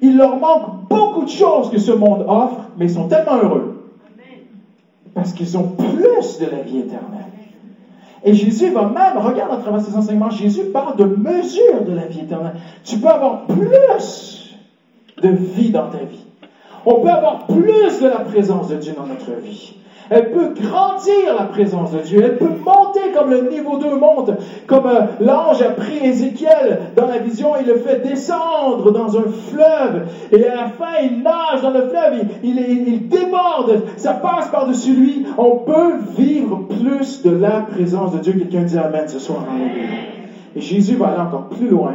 il 0.00 0.16
leur 0.16 0.36
manque 0.36 0.88
beaucoup 0.88 1.24
de 1.24 1.30
choses 1.30 1.70
que 1.70 1.78
ce 1.78 1.92
monde 1.92 2.24
offre, 2.28 2.70
mais 2.76 2.86
ils 2.86 2.90
sont 2.90 3.08
tellement 3.08 3.36
heureux. 3.36 3.90
Parce 5.14 5.32
qu'ils 5.32 5.56
ont 5.58 5.68
plus 5.68 6.38
de 6.40 6.46
la 6.46 6.62
vie 6.62 6.78
éternelle. 6.78 7.26
Et 8.24 8.34
Jésus 8.34 8.70
va 8.70 8.86
même, 8.86 9.18
regarde 9.18 9.52
à 9.52 9.56
travers 9.56 9.80
ses 9.80 9.96
enseignements, 9.96 10.30
Jésus 10.30 10.64
parle 10.72 10.96
de 10.96 11.04
mesure 11.04 11.84
de 11.86 11.92
la 11.92 12.06
vie 12.06 12.20
éternelle. 12.20 12.54
Tu 12.84 12.98
peux 12.98 13.08
avoir 13.08 13.46
plus 13.46 13.68
de 15.22 15.28
vie 15.28 15.70
dans 15.70 15.88
ta 15.88 15.98
vie. 15.98 16.24
On 16.86 17.00
peut 17.00 17.10
avoir 17.10 17.46
plus 17.46 18.00
de 18.00 18.08
la 18.08 18.20
présence 18.20 18.68
de 18.68 18.76
Dieu 18.76 18.94
dans 18.96 19.06
notre 19.06 19.32
vie. 19.40 19.74
Elle 20.14 20.30
peut 20.30 20.52
grandir 20.60 21.34
la 21.38 21.46
présence 21.46 21.92
de 21.92 22.00
Dieu. 22.00 22.20
Elle 22.22 22.36
peut 22.36 22.50
monter 22.62 23.00
comme 23.14 23.30
le 23.30 23.48
niveau 23.48 23.78
2 23.78 23.94
monte. 23.96 24.30
Comme 24.66 24.84
euh, 24.86 25.06
l'ange 25.20 25.62
a 25.62 25.70
pris 25.70 26.04
Ézéchiel 26.04 26.80
dans 26.94 27.06
la 27.06 27.16
vision, 27.16 27.54
il 27.58 27.66
le 27.66 27.78
fait 27.78 28.06
descendre 28.06 28.92
dans 28.92 29.16
un 29.16 29.24
fleuve. 29.48 30.08
Et 30.30 30.46
à 30.46 30.54
la 30.54 30.66
fin, 30.66 31.00
il 31.02 31.22
nage 31.22 31.62
dans 31.62 31.70
le 31.70 31.88
fleuve. 31.88 32.26
Il, 32.42 33.08
déborde. 33.08 33.84
Ça 33.96 34.12
passe 34.12 34.48
par-dessus 34.48 34.92
lui. 34.92 35.26
On 35.38 35.56
peut 35.56 35.94
vivre 36.18 36.66
plus 36.68 37.22
de 37.22 37.30
la 37.30 37.62
présence 37.62 38.12
de 38.12 38.18
Dieu. 38.18 38.34
Quelqu'un 38.34 38.64
dit 38.64 38.76
Amen 38.76 39.08
ce 39.08 39.18
soir. 39.18 39.46
Et 40.54 40.60
Jésus 40.60 40.96
va 40.96 41.08
aller 41.08 41.20
encore 41.20 41.48
plus 41.48 41.68
loin. 41.68 41.94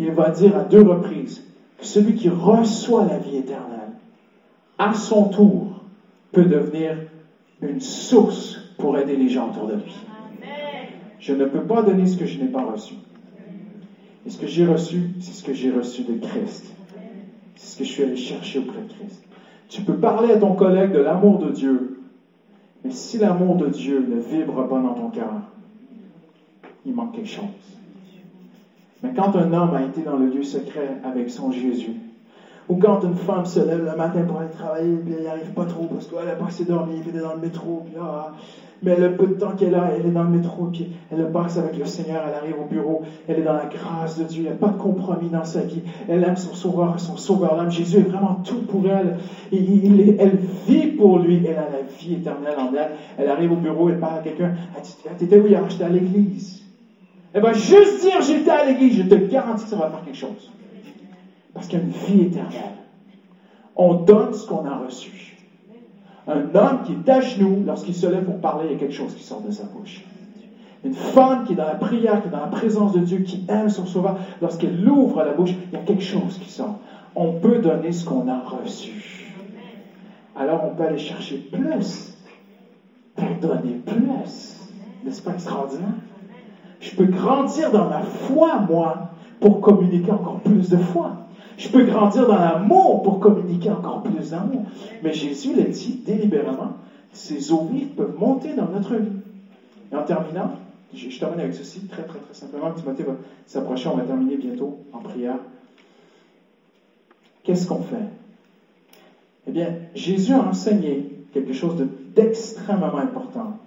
Il 0.00 0.10
va 0.10 0.30
dire 0.30 0.56
à 0.56 0.64
deux 0.64 0.82
reprises 0.82 1.44
que 1.78 1.86
celui 1.86 2.16
qui 2.16 2.28
reçoit 2.28 3.06
la 3.08 3.18
vie 3.18 3.36
éternelle, 3.36 3.92
à 4.78 4.94
son 4.94 5.28
tour, 5.28 5.73
peut 6.34 6.44
devenir 6.44 6.98
une 7.62 7.80
source 7.80 8.58
pour 8.76 8.98
aider 8.98 9.16
les 9.16 9.28
gens 9.28 9.50
autour 9.50 9.68
de 9.68 9.74
lui. 9.74 9.96
Je 11.18 11.32
ne 11.32 11.46
peux 11.46 11.62
pas 11.62 11.82
donner 11.82 12.06
ce 12.06 12.18
que 12.18 12.26
je 12.26 12.38
n'ai 12.38 12.48
pas 12.48 12.62
reçu. 12.62 12.94
Et 14.26 14.30
ce 14.30 14.38
que 14.38 14.46
j'ai 14.46 14.66
reçu, 14.66 15.10
c'est 15.20 15.32
ce 15.32 15.42
que 15.42 15.54
j'ai 15.54 15.70
reçu 15.70 16.02
de 16.02 16.14
Christ. 16.14 16.74
C'est 17.54 17.72
ce 17.72 17.78
que 17.78 17.84
je 17.84 17.88
suis 17.88 18.02
allé 18.02 18.16
chercher 18.16 18.58
auprès 18.58 18.82
de 18.82 18.92
Christ. 18.92 19.24
Tu 19.68 19.82
peux 19.82 19.96
parler 19.96 20.32
à 20.32 20.36
ton 20.36 20.54
collègue 20.54 20.92
de 20.92 20.98
l'amour 20.98 21.38
de 21.38 21.50
Dieu, 21.50 21.98
mais 22.84 22.90
si 22.90 23.18
l'amour 23.18 23.56
de 23.56 23.68
Dieu 23.68 24.06
ne 24.06 24.20
vibre 24.20 24.68
pas 24.68 24.80
dans 24.80 24.94
ton 24.94 25.08
cœur, 25.08 25.40
il 26.84 26.94
manque 26.94 27.14
quelque 27.14 27.28
chose. 27.28 27.44
Mais 29.02 29.12
quand 29.14 29.36
un 29.36 29.52
homme 29.52 29.74
a 29.74 29.84
été 29.84 30.02
dans 30.02 30.16
le 30.16 30.26
lieu 30.26 30.42
secret 30.42 31.00
avec 31.04 31.30
son 31.30 31.50
Jésus, 31.50 31.94
ou 32.68 32.76
quand 32.76 33.02
une 33.02 33.14
femme 33.14 33.46
se 33.46 33.60
lève 33.60 33.84
le 33.84 33.96
matin 33.96 34.22
pour 34.26 34.38
aller 34.38 34.50
travailler, 34.50 34.96
puis 35.04 35.14
elle 35.14 35.22
n'y 35.22 35.28
arrive 35.28 35.52
pas 35.52 35.64
trop 35.64 35.84
parce 35.84 36.06
qu'elle 36.06 36.26
n'a 36.26 36.34
pas 36.34 36.46
assez 36.46 36.64
dormi, 36.64 36.94
elle 37.06 37.16
est 37.16 37.22
dans 37.22 37.34
le 37.34 37.40
métro, 37.40 37.82
puis 37.84 37.94
mais 38.82 38.96
le 38.98 39.16
peu 39.16 39.26
de 39.26 39.34
temps 39.34 39.52
qu'elle 39.56 39.74
a, 39.74 39.92
elle 39.94 40.06
est 40.06 40.10
dans 40.10 40.24
le 40.24 40.30
métro, 40.30 40.66
puis 40.66 40.90
elle 41.10 41.30
passe 41.30 41.56
avec 41.56 41.78
le 41.78 41.86
Seigneur, 41.86 42.22
elle 42.28 42.34
arrive 42.34 42.60
au 42.60 42.64
bureau, 42.64 43.02
elle 43.26 43.38
est 43.38 43.42
dans 43.42 43.54
la 43.54 43.64
grâce 43.64 44.18
de 44.18 44.24
Dieu, 44.24 44.42
il 44.42 44.42
n'y 44.42 44.50
a 44.50 44.56
pas 44.56 44.68
de 44.68 44.76
compromis 44.76 45.30
dans 45.30 45.44
sa 45.44 45.60
vie. 45.60 45.80
Elle 46.06 46.22
aime 46.22 46.36
son 46.36 46.52
sauveur, 46.52 47.00
son 47.00 47.16
sauveur 47.16 47.56
l'âme. 47.56 47.70
Jésus 47.70 47.98
est 47.98 48.02
vraiment 48.02 48.40
tout 48.44 48.60
pour 48.66 48.86
elle. 48.86 49.16
Elle 49.50 50.36
vit 50.66 50.88
pour 50.88 51.18
lui, 51.18 51.40
elle 51.46 51.56
a 51.56 51.70
la 51.70 51.82
vie 51.98 52.14
éternelle 52.14 52.58
en 52.58 52.74
elle. 52.74 52.90
Elle 53.16 53.28
arrive 53.28 53.52
au 53.52 53.56
bureau, 53.56 53.88
elle 53.88 53.98
parle 53.98 54.18
à 54.18 54.22
quelqu'un, 54.22 54.52
elle 54.76 55.26
dit, 55.26 55.34
où 55.34 55.46
hier? 55.46 55.62
J'étais 55.70 55.84
à 55.84 55.88
l'église. 55.88 56.64
Elle 57.32 57.42
va 57.42 57.54
juste 57.54 58.02
dire, 58.02 58.20
j'étais 58.20 58.50
à 58.50 58.66
l'église, 58.66 58.98
je 58.98 59.02
te 59.02 59.14
garantis 59.14 59.64
que 59.64 59.70
ça 59.70 59.76
va 59.76 59.88
faire 59.88 60.04
quelque 60.04 60.18
chose. 60.18 60.50
Parce 61.54 61.68
qu'il 61.68 61.78
y 61.78 61.82
a 61.82 61.84
une 61.84 61.90
vie 61.90 62.22
éternelle. 62.22 62.74
On 63.76 63.94
donne 63.94 64.34
ce 64.34 64.46
qu'on 64.46 64.64
a 64.66 64.76
reçu. 64.76 65.36
Un 66.26 66.54
homme 66.54 66.82
qui 66.84 66.92
est 66.92 67.08
à 67.10 67.20
genoux, 67.20 67.62
lorsqu'il 67.66 67.94
se 67.94 68.06
lève 68.06 68.24
pour 68.24 68.38
parler, 68.38 68.66
il 68.66 68.72
y 68.72 68.74
a 68.74 68.78
quelque 68.78 68.94
chose 68.94 69.14
qui 69.14 69.22
sort 69.22 69.40
de 69.40 69.50
sa 69.50 69.64
bouche. 69.64 70.04
Une 70.84 70.94
femme 70.94 71.44
qui 71.44 71.52
est 71.52 71.56
dans 71.56 71.66
la 71.66 71.74
prière, 71.74 72.20
qui 72.20 72.28
est 72.28 72.30
dans 72.30 72.40
la 72.40 72.46
présence 72.46 72.92
de 72.92 73.00
Dieu, 73.00 73.18
qui 73.18 73.44
aime 73.48 73.68
son 73.68 73.86
sauveur, 73.86 74.16
lorsqu'elle 74.42 74.86
ouvre 74.86 75.22
la 75.22 75.32
bouche, 75.32 75.54
il 75.72 75.78
y 75.78 75.80
a 75.80 75.84
quelque 75.84 76.02
chose 76.02 76.38
qui 76.38 76.50
sort. 76.50 76.76
On 77.14 77.32
peut 77.32 77.58
donner 77.58 77.92
ce 77.92 78.04
qu'on 78.04 78.28
a 78.28 78.38
reçu. 78.38 79.32
Alors 80.36 80.64
on 80.64 80.74
peut 80.74 80.82
aller 80.82 80.98
chercher 80.98 81.36
plus 81.36 82.18
pour 83.14 83.28
donner 83.40 83.74
plus. 83.86 84.70
N'est-ce 85.04 85.22
pas 85.22 85.32
extraordinaire? 85.32 85.94
Je 86.80 86.90
peux 86.96 87.04
grandir 87.04 87.70
dans 87.70 87.88
ma 87.88 88.00
foi, 88.00 88.58
moi, 88.68 89.10
pour 89.40 89.60
communiquer 89.60 90.10
encore 90.10 90.40
plus 90.40 90.68
de 90.68 90.76
foi. 90.76 91.12
Je 91.56 91.68
peux 91.68 91.84
grandir 91.84 92.26
dans 92.26 92.38
l'amour 92.38 93.02
pour 93.02 93.20
communiquer 93.20 93.70
encore 93.70 94.02
plus 94.02 94.30
d'amour. 94.30 94.64
Mais 95.02 95.12
Jésus 95.12 95.54
l'a 95.54 95.64
dit 95.64 96.00
délibérément, 96.04 96.74
ces 97.12 97.52
eaux 97.52 97.68
vives 97.70 97.94
peuvent 97.94 98.16
monter 98.18 98.54
dans 98.54 98.66
notre 98.66 98.96
vie. 98.96 99.20
Et 99.92 99.96
en 99.96 100.02
terminant, 100.02 100.50
je, 100.92 101.18
termine 101.18 101.40
avec 101.40 101.54
ceci 101.54 101.86
très, 101.86 102.02
très, 102.02 102.18
très 102.18 102.34
simplement. 102.34 102.70
Timothée 102.72 103.04
va 103.04 103.14
s'approcher, 103.46 103.88
on 103.88 103.96
va 103.96 104.02
terminer 104.02 104.36
bientôt 104.36 104.78
en 104.92 104.98
prière. 104.98 105.38
Qu'est-ce 107.42 107.66
qu'on 107.66 107.82
fait? 107.82 108.08
Eh 109.46 109.50
bien, 109.50 109.74
Jésus 109.94 110.32
a 110.32 110.42
enseigné 110.42 111.10
quelque 111.32 111.52
chose 111.52 111.76
d'extrêmement 112.14 112.96
important. 112.96 113.58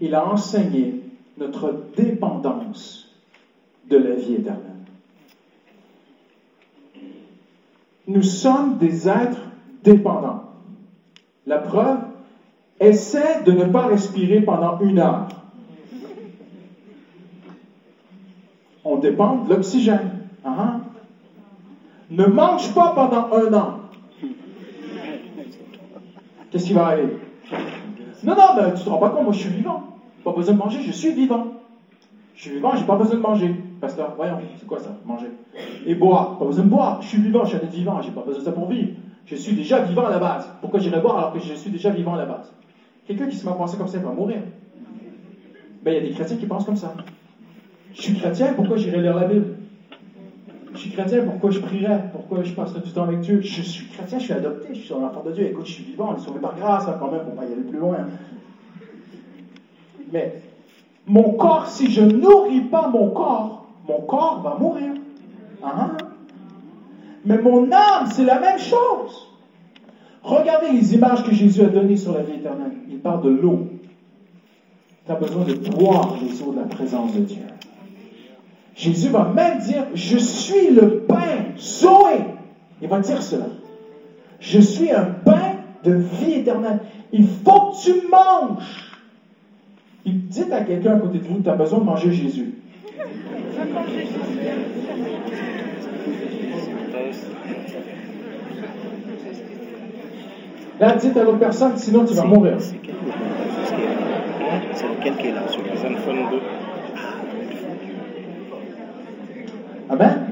Il 0.00 0.14
a 0.14 0.26
enseigné 0.26 1.00
notre 1.38 1.74
dépendance 1.96 3.14
de 3.88 3.96
la 3.96 4.14
vie 4.14 4.34
éternelle. 4.34 4.75
Nous 8.06 8.22
sommes 8.22 8.78
des 8.78 9.08
êtres 9.08 9.42
dépendants. 9.82 10.44
La 11.46 11.58
preuve, 11.58 11.98
essaie 12.80 13.42
de 13.42 13.52
ne 13.52 13.64
pas 13.64 13.86
respirer 13.86 14.40
pendant 14.40 14.78
une 14.80 14.98
heure. 14.98 15.28
On 18.84 18.98
dépend 18.98 19.38
de 19.38 19.50
l'oxygène. 19.50 20.10
Uh-huh. 20.44 20.78
Ne 22.10 22.26
mange 22.26 22.72
pas 22.74 22.92
pendant 22.94 23.28
un 23.32 23.52
an. 23.54 23.80
Qu'est-ce 26.50 26.66
qui 26.66 26.72
va 26.72 26.86
arriver? 26.86 27.16
Non, 28.22 28.34
non, 28.36 28.54
mais 28.56 28.74
tu 28.74 28.84
te 28.84 28.88
rends 28.88 28.98
pas 28.98 29.10
compte, 29.10 29.24
moi 29.24 29.32
je 29.32 29.40
suis 29.40 29.50
vivant. 29.50 29.82
Pas 30.22 30.32
besoin 30.32 30.54
de 30.54 30.58
manger, 30.58 30.82
je 30.82 30.92
suis 30.92 31.12
vivant. 31.12 31.46
Je 32.34 32.42
suis 32.42 32.50
vivant, 32.52 32.76
j'ai 32.76 32.84
pas 32.84 32.96
besoin 32.96 33.16
de 33.16 33.20
manger. 33.20 33.54
Pasteur, 33.80 34.14
voyons, 34.16 34.38
c'est 34.58 34.66
quoi 34.66 34.78
ça, 34.78 34.96
manger 35.04 35.26
Et 35.86 35.94
boire, 35.94 36.38
pas 36.38 36.44
besoin 36.44 36.64
de 36.64 36.70
boire. 36.70 37.02
Je 37.02 37.08
suis 37.08 37.18
vivant, 37.18 37.44
je 37.44 37.50
suis 37.50 37.56
un 37.56 37.60
être 37.60 37.74
vivant, 37.74 38.00
j'ai 38.00 38.10
pas 38.10 38.22
besoin 38.22 38.40
de 38.40 38.44
ça 38.44 38.52
pour 38.52 38.68
vivre. 38.68 38.88
Je 39.26 39.36
suis 39.36 39.54
déjà 39.54 39.80
vivant 39.80 40.06
à 40.06 40.10
la 40.10 40.18
base. 40.18 40.48
Pourquoi 40.60 40.80
j'irais 40.80 41.00
boire 41.00 41.18
alors 41.18 41.32
que 41.32 41.40
je 41.40 41.54
suis 41.54 41.70
déjà 41.70 41.90
vivant 41.90 42.14
à 42.14 42.18
la 42.18 42.26
base? 42.26 42.52
Quelqu'un 43.06 43.26
qui 43.26 43.36
se 43.36 43.44
met 43.44 43.52
à 43.52 43.54
penser 43.54 43.76
comme 43.76 43.88
ça, 43.88 43.98
il 43.98 44.04
va 44.04 44.12
mourir. 44.12 44.38
Ben, 45.82 45.92
il 45.92 45.94
y 45.94 45.98
a 45.98 46.08
des 46.08 46.14
chrétiens 46.14 46.36
qui 46.36 46.46
pensent 46.46 46.64
comme 46.64 46.76
ça. 46.76 46.94
Je 47.94 48.02
suis 48.02 48.14
chrétien, 48.14 48.54
pourquoi 48.54 48.76
j'irai 48.76 49.00
lire 49.00 49.14
la 49.14 49.26
Bible? 49.26 49.54
Je 50.72 50.78
suis 50.78 50.90
chrétien, 50.90 51.24
pourquoi 51.24 51.50
je 51.50 51.60
prierai 51.60 52.00
Pourquoi 52.12 52.42
je 52.42 52.52
passe 52.52 52.74
du 52.74 52.92
temps 52.92 53.04
avec 53.04 53.20
Dieu? 53.20 53.40
Je 53.40 53.62
suis 53.62 53.86
chrétien, 53.86 54.18
je 54.18 54.24
suis 54.24 54.32
adopté, 54.32 54.74
je 54.74 54.80
suis 54.80 54.94
un 54.94 55.04
enfant 55.04 55.22
de 55.24 55.32
Dieu. 55.32 55.46
Écoute, 55.46 55.66
je 55.66 55.72
suis 55.72 55.84
vivant, 55.84 56.12
on 56.12 56.16
est 56.16 56.24
sauvé 56.24 56.40
par 56.40 56.56
grâce, 56.56 56.86
hein, 56.86 56.96
quand 56.98 57.10
même, 57.10 57.22
pour 57.22 57.34
pas 57.34 57.44
y 57.44 57.52
aller 57.52 57.62
plus 57.62 57.78
loin. 57.78 57.96
Mais 60.12 60.40
mon 61.06 61.32
corps, 61.32 61.66
si 61.66 61.90
je 61.90 62.02
nourris 62.02 62.62
pas 62.62 62.88
mon 62.88 63.10
corps, 63.10 63.65
mon 63.88 64.00
corps 64.02 64.40
va 64.42 64.56
mourir. 64.58 64.92
Ah. 65.62 65.96
Mais 67.24 67.38
mon 67.38 67.70
âme, 67.72 68.06
c'est 68.12 68.24
la 68.24 68.38
même 68.38 68.58
chose. 68.58 69.28
Regardez 70.22 70.72
les 70.72 70.94
images 70.94 71.24
que 71.24 71.32
Jésus 71.32 71.62
a 71.62 71.66
données 71.66 71.96
sur 71.96 72.12
la 72.12 72.22
vie 72.22 72.34
éternelle. 72.34 72.72
Il 72.88 72.98
parle 72.98 73.22
de 73.22 73.30
l'eau. 73.30 73.66
Tu 75.04 75.12
as 75.12 75.14
besoin 75.14 75.44
de 75.44 75.54
boire 75.54 76.16
les 76.20 76.42
eaux 76.42 76.52
de 76.52 76.58
la 76.58 76.66
présence 76.66 77.14
de 77.14 77.20
Dieu. 77.20 77.42
Jésus 78.74 79.08
va 79.08 79.32
même 79.34 79.58
dire, 79.58 79.86
je 79.94 80.18
suis 80.18 80.70
le 80.70 81.00
pain, 81.00 81.54
Zoé. 81.58 82.24
Il 82.82 82.88
va 82.88 83.00
dire 83.00 83.22
cela. 83.22 83.46
Je 84.40 84.60
suis 84.60 84.90
un 84.90 85.04
pain 85.04 85.56
de 85.84 85.92
vie 85.92 86.32
éternelle. 86.32 86.80
Il 87.12 87.26
faut 87.26 87.70
que 87.70 87.84
tu 87.84 88.08
manges. 88.08 88.92
Dites 90.04 90.52
à 90.52 90.62
quelqu'un 90.62 90.96
à 90.96 90.98
côté 90.98 91.18
de 91.18 91.24
vous, 91.24 91.40
tu 91.40 91.48
as 91.48 91.54
besoin 91.54 91.78
de 91.78 91.84
manger 91.84 92.12
Jésus. 92.12 92.55
Là, 100.78 100.94
dites 100.96 101.16
à 101.16 101.24
l'autre 101.24 101.38
personne, 101.38 101.76
sinon 101.76 102.04
tu 102.04 102.14
vas 102.14 102.24
mourir. 102.24 102.56
C'est 102.60 102.74
lequel 104.88 105.16
qui 105.16 105.26
est 105.28 105.32
là 105.32 105.48
sur 105.48 105.62
Amen. 109.88 110.26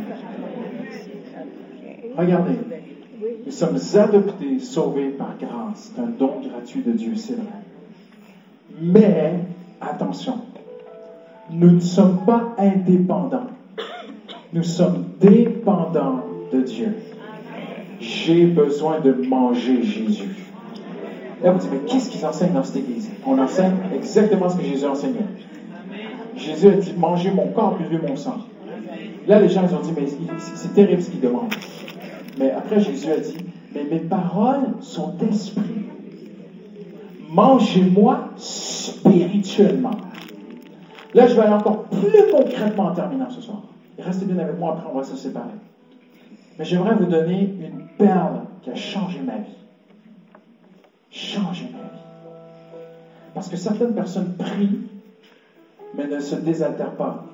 Regardez, 2.17 2.55
nous 3.47 3.53
sommes 3.53 3.79
adoptés, 3.95 4.59
sauvés 4.59 5.09
par 5.11 5.37
grâce. 5.39 5.93
C'est 5.95 6.01
un 6.01 6.07
don 6.07 6.41
gratuit 6.43 6.83
de 6.83 6.93
Dieu, 6.93 7.15
c'est 7.17 7.35
vrai. 7.35 7.45
Mais, 8.81 9.35
attention, 9.81 10.41
nous 11.51 11.71
ne 11.71 11.81
sommes 11.81 12.25
pas 12.25 12.55
indépendants. 12.59 13.47
Nous 14.53 14.63
sommes 14.63 15.05
dépendants 15.21 16.25
de 16.53 16.61
Dieu. 16.61 16.95
J'ai 18.01 18.47
besoin 18.47 19.01
de 19.01 19.13
manger 19.13 19.83
Jésus. 19.83 20.45
Là, 21.43 21.53
vous 21.53 21.59
dites, 21.59 21.71
mais 21.73 21.79
qu'est-ce 21.87 22.11
qu'ils 22.11 22.25
enseignent 22.25 22.53
dans 22.53 22.63
cette 22.63 22.77
église? 22.77 23.11
On 23.27 23.39
enseigne 23.39 23.75
exactement 23.95 24.49
ce 24.49 24.57
que 24.57 24.65
Jésus 24.65 24.87
enseignait. 24.87 25.27
Jésus 26.37 26.69
a 26.69 26.73
dit, 26.73 26.95
mangez 26.97 27.31
mon 27.31 27.49
corps, 27.49 27.77
buvez 27.77 27.99
mon 28.07 28.17
sang. 28.17 28.39
Là, 29.27 29.41
les 29.41 29.49
gens, 29.49 29.63
ils 29.69 29.75
ont 29.75 29.81
dit, 29.81 29.93
mais 29.97 30.07
c'est 30.39 30.75
terrible 30.75 31.03
ce 31.03 31.11
qu'ils 31.11 31.21
demandent. 31.21 31.55
Mais 32.39 32.51
après, 32.51 32.81
Jésus 32.81 33.11
a 33.11 33.19
dit, 33.19 33.37
mais 33.75 33.85
mes 33.85 34.01
paroles 34.01 34.75
sont 34.81 35.15
esprit. 35.31 35.63
Mangez-moi 37.31 38.31
spirituellement. 38.37 39.97
Là, 41.15 41.29
je 41.29 41.35
vais 41.35 41.43
aller 41.43 41.53
encore 41.53 41.85
plus 41.85 42.31
concrètement 42.31 42.87
en 42.87 42.93
terminant 42.93 43.31
ce 43.31 43.41
soir. 43.41 43.63
Restez 43.99 44.25
bien 44.25 44.39
avec 44.39 44.59
moi, 44.59 44.73
après 44.73 44.89
on 44.93 44.97
va 44.97 45.05
se 45.05 45.15
séparer. 45.15 45.55
Mais 46.59 46.65
j'aimerais 46.65 46.95
vous 46.97 47.07
donner 47.07 47.55
une 47.61 47.81
perle 47.97 48.41
qui 48.63 48.71
a 48.71 48.75
changé 48.75 49.21
ma 49.21 49.37
vie. 49.37 49.57
Changé 51.11 51.67
ma 51.73 51.79
vie. 51.79 51.85
Parce 53.33 53.49
que 53.49 53.57
certaines 53.57 53.95
personnes 53.95 54.35
prient, 54.37 54.81
mais 55.97 56.09
ne 56.09 56.19
se 56.19 56.35
désaltèrent 56.35 56.97
pas 56.97 57.25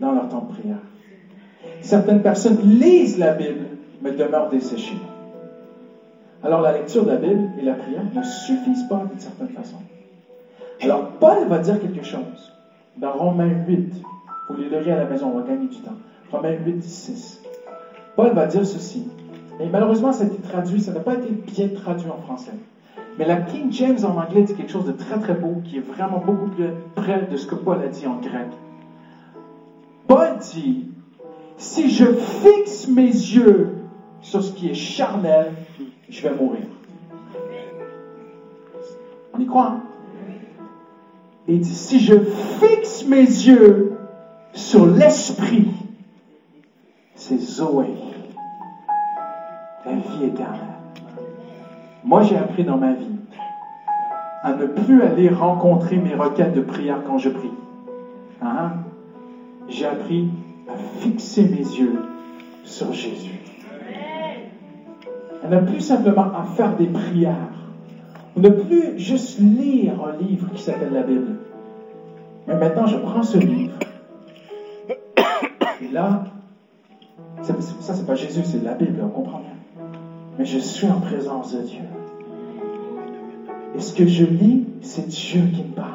dans 0.00 0.12
leur 0.12 0.28
temps 0.28 0.46
de 0.48 0.52
prière. 0.54 0.80
Certaines 1.82 2.22
personnes 2.22 2.58
lisent 2.62 3.18
la 3.18 3.32
Bible, 3.32 3.66
mais 4.00 4.12
demeurent 4.12 4.48
desséchées. 4.48 4.96
Alors 6.42 6.62
la 6.62 6.72
lecture 6.72 7.04
de 7.04 7.10
la 7.10 7.16
Bible 7.16 7.42
et 7.58 7.62
la 7.62 7.74
prière 7.74 8.04
ne 8.14 8.22
suffisent 8.22 8.88
pas 8.88 9.04
d'une 9.10 9.18
certaine 9.18 9.48
façon. 9.48 9.76
Alors 10.80 11.08
Paul 11.20 11.46
va 11.46 11.58
dire 11.58 11.78
quelque 11.78 12.02
chose 12.02 12.53
dans 12.96 13.12
Romains 13.12 13.64
8. 13.66 14.02
Vous 14.48 14.56
les 14.56 14.68
lirez 14.68 14.92
à 14.92 14.96
la 14.96 15.04
maison, 15.06 15.32
on 15.34 15.38
va 15.38 15.46
gagner 15.46 15.68
du 15.68 15.78
temps. 15.78 15.96
Romains 16.30 16.56
8, 16.64 16.82
6. 16.82 17.42
Paul 18.16 18.32
va 18.32 18.46
dire 18.46 18.64
ceci. 18.64 19.08
Et 19.60 19.68
malheureusement, 19.68 20.12
ça 20.12 20.24
a 20.24 20.26
été 20.26 20.38
traduit, 20.38 20.80
ça 20.80 20.92
n'a 20.92 21.00
pas 21.00 21.14
été 21.14 21.30
bien 21.30 21.68
traduit 21.68 22.10
en 22.10 22.18
français. 22.18 22.52
Mais 23.18 23.24
la 23.24 23.36
King 23.36 23.70
James 23.72 23.98
en 24.04 24.16
anglais 24.20 24.42
dit 24.42 24.54
quelque 24.54 24.72
chose 24.72 24.86
de 24.86 24.92
très 24.92 25.18
très 25.18 25.34
beau 25.34 25.60
qui 25.64 25.78
est 25.78 25.80
vraiment 25.80 26.18
beaucoup 26.18 26.48
plus 26.48 26.70
près 26.94 27.22
de 27.30 27.36
ce 27.36 27.46
que 27.46 27.54
Paul 27.54 27.80
a 27.80 27.88
dit 27.88 28.06
en 28.06 28.18
grec. 28.18 28.48
Paul 30.08 30.38
dit, 30.38 30.88
si 31.56 31.90
je 31.90 32.04
fixe 32.04 32.88
mes 32.88 33.02
yeux 33.02 33.76
sur 34.20 34.42
ce 34.42 34.52
qui 34.52 34.70
est 34.70 34.74
charnel, 34.74 35.52
je 36.08 36.28
vais 36.28 36.34
mourir. 36.34 36.66
On 39.32 39.40
y 39.40 39.46
croit, 39.46 39.66
hein? 39.66 39.82
Il 41.46 41.60
dit, 41.60 41.74
si 41.74 42.00
je 42.00 42.14
fixe 42.20 43.06
mes 43.06 43.20
yeux 43.20 43.98
sur 44.52 44.86
l'esprit, 44.86 45.68
c'est 47.14 47.38
Zoé, 47.38 47.86
la 49.84 49.92
vie 49.92 50.24
éternelle. 50.24 50.60
Moi, 52.02 52.22
j'ai 52.22 52.36
appris 52.36 52.64
dans 52.64 52.78
ma 52.78 52.92
vie 52.92 53.14
à 54.42 54.54
ne 54.54 54.66
plus 54.66 55.02
aller 55.02 55.28
rencontrer 55.28 55.96
mes 55.96 56.14
requêtes 56.14 56.54
de 56.54 56.60
prière 56.60 56.98
quand 57.06 57.18
je 57.18 57.30
prie. 57.30 57.52
Hein? 58.42 58.72
J'ai 59.68 59.86
appris 59.86 60.28
à 60.68 60.76
fixer 61.00 61.44
mes 61.44 61.56
yeux 61.56 61.98
sur 62.62 62.92
Jésus. 62.92 63.40
On 65.42 65.48
n'a 65.48 65.58
plus 65.58 65.80
simplement 65.80 66.32
à 66.34 66.44
faire 66.56 66.76
des 66.76 66.86
prières. 66.86 67.63
N'a 68.36 68.50
plus 68.50 68.98
juste 68.98 69.38
lire 69.38 69.92
un 70.04 70.20
livre 70.20 70.48
qui 70.54 70.62
s'appelle 70.62 70.92
la 70.92 71.02
Bible. 71.02 71.36
Mais 72.48 72.56
maintenant, 72.56 72.86
je 72.86 72.96
prends 72.96 73.22
ce 73.22 73.38
livre. 73.38 73.78
Et 75.80 75.88
là, 75.92 76.24
ça 77.42 77.54
c'est 77.80 78.06
pas 78.06 78.16
Jésus, 78.16 78.42
c'est 78.44 78.62
la 78.64 78.74
Bible, 78.74 79.00
on 79.04 79.08
comprend 79.08 79.38
bien. 79.38 79.86
Mais 80.38 80.44
je 80.44 80.58
suis 80.58 80.88
en 80.88 81.00
présence 81.00 81.54
de 81.54 81.62
Dieu. 81.62 81.82
Et 83.76 83.80
ce 83.80 83.94
que 83.94 84.06
je 84.06 84.24
lis, 84.24 84.66
c'est 84.82 85.06
Dieu 85.06 85.42
qui 85.54 85.62
me 85.62 85.74
parle. 85.74 85.90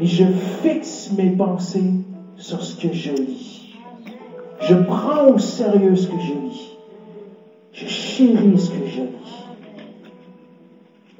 Et 0.00 0.06
je 0.06 0.24
fixe 0.62 1.12
mes 1.16 1.30
pensées 1.30 1.92
sur 2.36 2.62
ce 2.62 2.74
que 2.80 2.92
je 2.92 3.12
lis. 3.12 3.76
Je 4.60 4.74
prends 4.74 5.28
au 5.28 5.38
sérieux 5.38 5.94
ce 5.94 6.08
que 6.08 6.20
je 6.20 6.32
lis. 6.32 6.76
Je 7.72 7.86
chéris 7.86 8.58
ce 8.58 8.70
que 8.70 8.86
je 8.86 9.00
lis. 9.02 9.19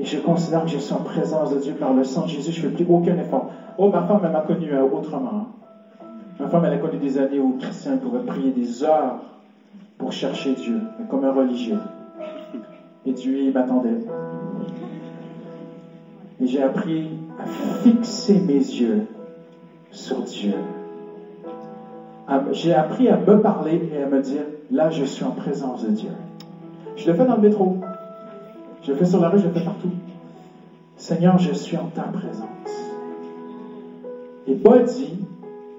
Et 0.00 0.04
je 0.06 0.18
considère 0.18 0.64
que 0.64 0.70
je 0.70 0.78
suis 0.78 0.94
en 0.94 1.00
présence 1.00 1.52
de 1.52 1.58
Dieu 1.58 1.74
par 1.74 1.92
le 1.92 2.04
sang 2.04 2.22
de 2.22 2.28
Jésus. 2.28 2.52
Je 2.52 2.66
ne 2.66 2.70
fais 2.70 2.82
plus 2.82 2.86
aucun 2.90 3.18
effort. 3.18 3.50
Oh, 3.76 3.90
ma 3.90 4.02
femme, 4.04 4.22
elle 4.24 4.32
m'a 4.32 4.40
connu 4.40 4.72
euh, 4.72 4.82
autrement. 4.82 5.48
Ma 6.38 6.48
femme, 6.48 6.64
elle 6.64 6.72
a 6.72 6.78
connu 6.78 6.96
des 6.96 7.18
années 7.18 7.38
où 7.38 7.58
Christian 7.58 7.98
pouvait 7.98 8.24
prier 8.24 8.50
des 8.50 8.82
heures 8.82 9.16
pour 9.98 10.10
chercher 10.10 10.54
Dieu, 10.54 10.80
comme 11.10 11.22
un 11.24 11.32
religieux. 11.32 11.76
Et 13.04 13.12
Dieu, 13.12 13.40
il 13.40 13.52
m'attendait. 13.52 13.98
Et 16.40 16.46
j'ai 16.46 16.62
appris 16.62 17.10
à 17.38 17.44
fixer 17.44 18.40
mes 18.40 18.54
yeux 18.54 19.02
sur 19.90 20.22
Dieu. 20.22 20.54
J'ai 22.52 22.72
appris 22.72 23.10
à 23.10 23.18
me 23.18 23.38
parler 23.42 23.90
et 23.92 24.02
à 24.02 24.06
me 24.06 24.18
dire, 24.20 24.44
là, 24.70 24.88
je 24.88 25.04
suis 25.04 25.24
en 25.24 25.32
présence 25.32 25.84
de 25.84 25.90
Dieu. 25.90 26.10
Je 26.96 27.10
le 27.10 27.14
fais 27.14 27.26
dans 27.26 27.36
le 27.36 27.42
métro. 27.42 27.79
Je 28.90 28.94
le 28.94 28.98
fais 28.98 29.06
sur 29.08 29.20
la 29.20 29.28
rue, 29.28 29.38
je 29.38 29.46
le 29.46 29.52
fais 29.52 29.64
partout. 29.64 29.90
Seigneur, 30.96 31.38
je 31.38 31.52
suis 31.52 31.76
en 31.76 31.86
ta 31.94 32.02
présence. 32.02 32.90
Et 34.48 34.54
Paul 34.54 34.82
dit, 34.82 35.14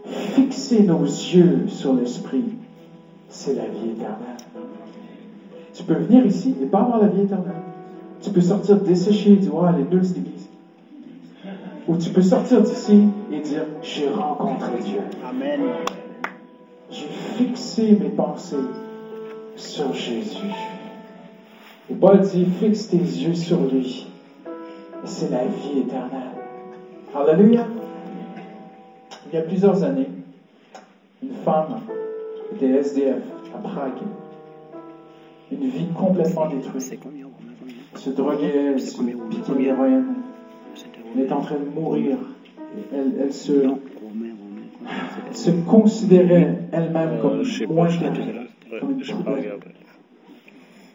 fixer 0.06 0.84
nos 0.84 1.04
yeux 1.04 1.68
sur 1.68 1.94
l'Esprit, 1.94 2.46
c'est 3.28 3.56
la 3.56 3.66
vie 3.66 3.90
éternelle. 3.90 4.38
Tu 5.74 5.84
peux 5.84 5.96
venir 5.96 6.26
ici 6.26 6.56
et 6.62 6.66
pas 6.66 6.80
avoir 6.80 7.02
la 7.02 7.08
vie 7.08 7.24
éternelle. 7.24 7.62
Tu 8.22 8.30
peux 8.30 8.40
sortir 8.40 8.78
desséché 8.78 9.34
et 9.34 9.36
dire, 9.36 9.52
oh, 9.56 9.66
elle 9.68 9.82
est 9.82 9.92
nulle 9.92 10.06
cette 10.06 10.20
église. 10.20 10.48
Ou 11.90 11.98
tu 11.98 12.12
peux 12.12 12.22
sortir 12.22 12.62
d'ici 12.62 13.10
et 13.30 13.42
dire, 13.42 13.66
j'ai 13.82 14.08
rencontré 14.08 14.80
Dieu. 14.86 15.02
Amen. 15.30 15.60
J'ai 16.90 17.08
fixé 17.36 17.92
mes 17.92 18.10
pensées 18.10 18.56
sur 19.58 19.94
Jésus. 19.94 20.48
Et 21.92 21.94
Paul 21.94 22.22
dit, 22.22 22.46
fixe 22.46 22.88
tes 22.88 22.98
yeux 22.98 23.34
sur 23.34 23.60
lui. 23.66 24.08
Et 24.46 25.08
c'est 25.08 25.30
la 25.30 25.44
vie 25.46 25.80
éternelle. 25.80 26.32
Alléluia. 27.14 27.68
Il 29.28 29.36
y 29.36 29.38
a 29.38 29.42
plusieurs 29.42 29.84
années, 29.84 30.08
une 31.22 31.34
femme 31.44 31.82
était 32.56 32.70
SDF 32.70 33.18
à 33.54 33.58
Prague. 33.58 33.92
Une 35.52 35.68
vie 35.68 35.88
complètement 35.88 36.48
détruite. 36.48 36.98
Elle 37.94 38.00
se 38.00 38.10
droguait, 38.12 38.72
elle 38.74 38.80
se 38.80 39.02
piquait 39.02 39.54
l'héroïne. 39.60 40.16
Elle 41.14 41.26
est 41.26 41.32
en 41.34 41.42
train 41.42 41.56
de 41.56 41.70
mourir. 41.78 42.16
Elle, 42.94 43.16
elle 43.22 43.34
se, 43.34 43.52
elle 45.48 45.64
considérait 45.66 46.58
elle-même 46.72 47.20
comme 47.22 47.42
Euh, 47.42 47.68
moins 47.68 47.88
que 47.88 48.80
comme 48.80 48.92
une 48.92 49.02
poubelle. 49.02 49.58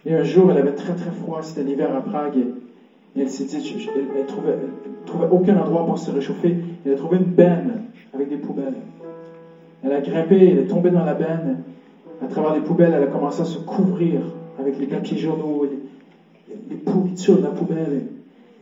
Et 0.06 0.14
un 0.14 0.22
jour, 0.22 0.52
elle 0.52 0.58
avait 0.58 0.74
très 0.74 0.94
très 0.94 1.10
froid, 1.10 1.42
c'était 1.42 1.64
l'hiver 1.64 1.94
à 1.94 2.00
Prague, 2.00 2.36
et, 2.36 3.20
elle 3.20 3.28
s'est 3.28 3.44
dit, 3.44 3.56
elle, 3.96 4.04
elle 4.16 4.26
trouvait, 4.26 4.56
aucun 5.32 5.56
endroit 5.60 5.84
pour 5.84 5.98
se 5.98 6.12
réchauffer. 6.12 6.56
Elle 6.84 6.92
a 6.92 6.96
trouvé 6.96 7.16
une 7.16 7.24
benne 7.24 7.82
avec 8.14 8.28
des 8.28 8.36
poubelles. 8.36 8.74
Elle 9.82 9.92
a 9.92 10.00
grimpé, 10.00 10.50
elle 10.52 10.58
est 10.58 10.66
tombée 10.66 10.90
dans 10.90 11.04
la 11.04 11.14
benne. 11.14 11.58
À 12.22 12.26
travers 12.26 12.54
les 12.54 12.60
poubelles, 12.60 12.92
elle 12.94 13.02
a 13.02 13.06
commencé 13.06 13.40
à 13.40 13.44
se 13.44 13.58
couvrir 13.58 14.20
avec 14.60 14.78
les 14.78 14.86
papiers 14.86 15.16
journaux, 15.16 15.64
les, 15.64 16.54
les 16.70 16.76
pourritures 16.76 17.38
de 17.38 17.42
la 17.42 17.50
poubelle. 17.50 18.02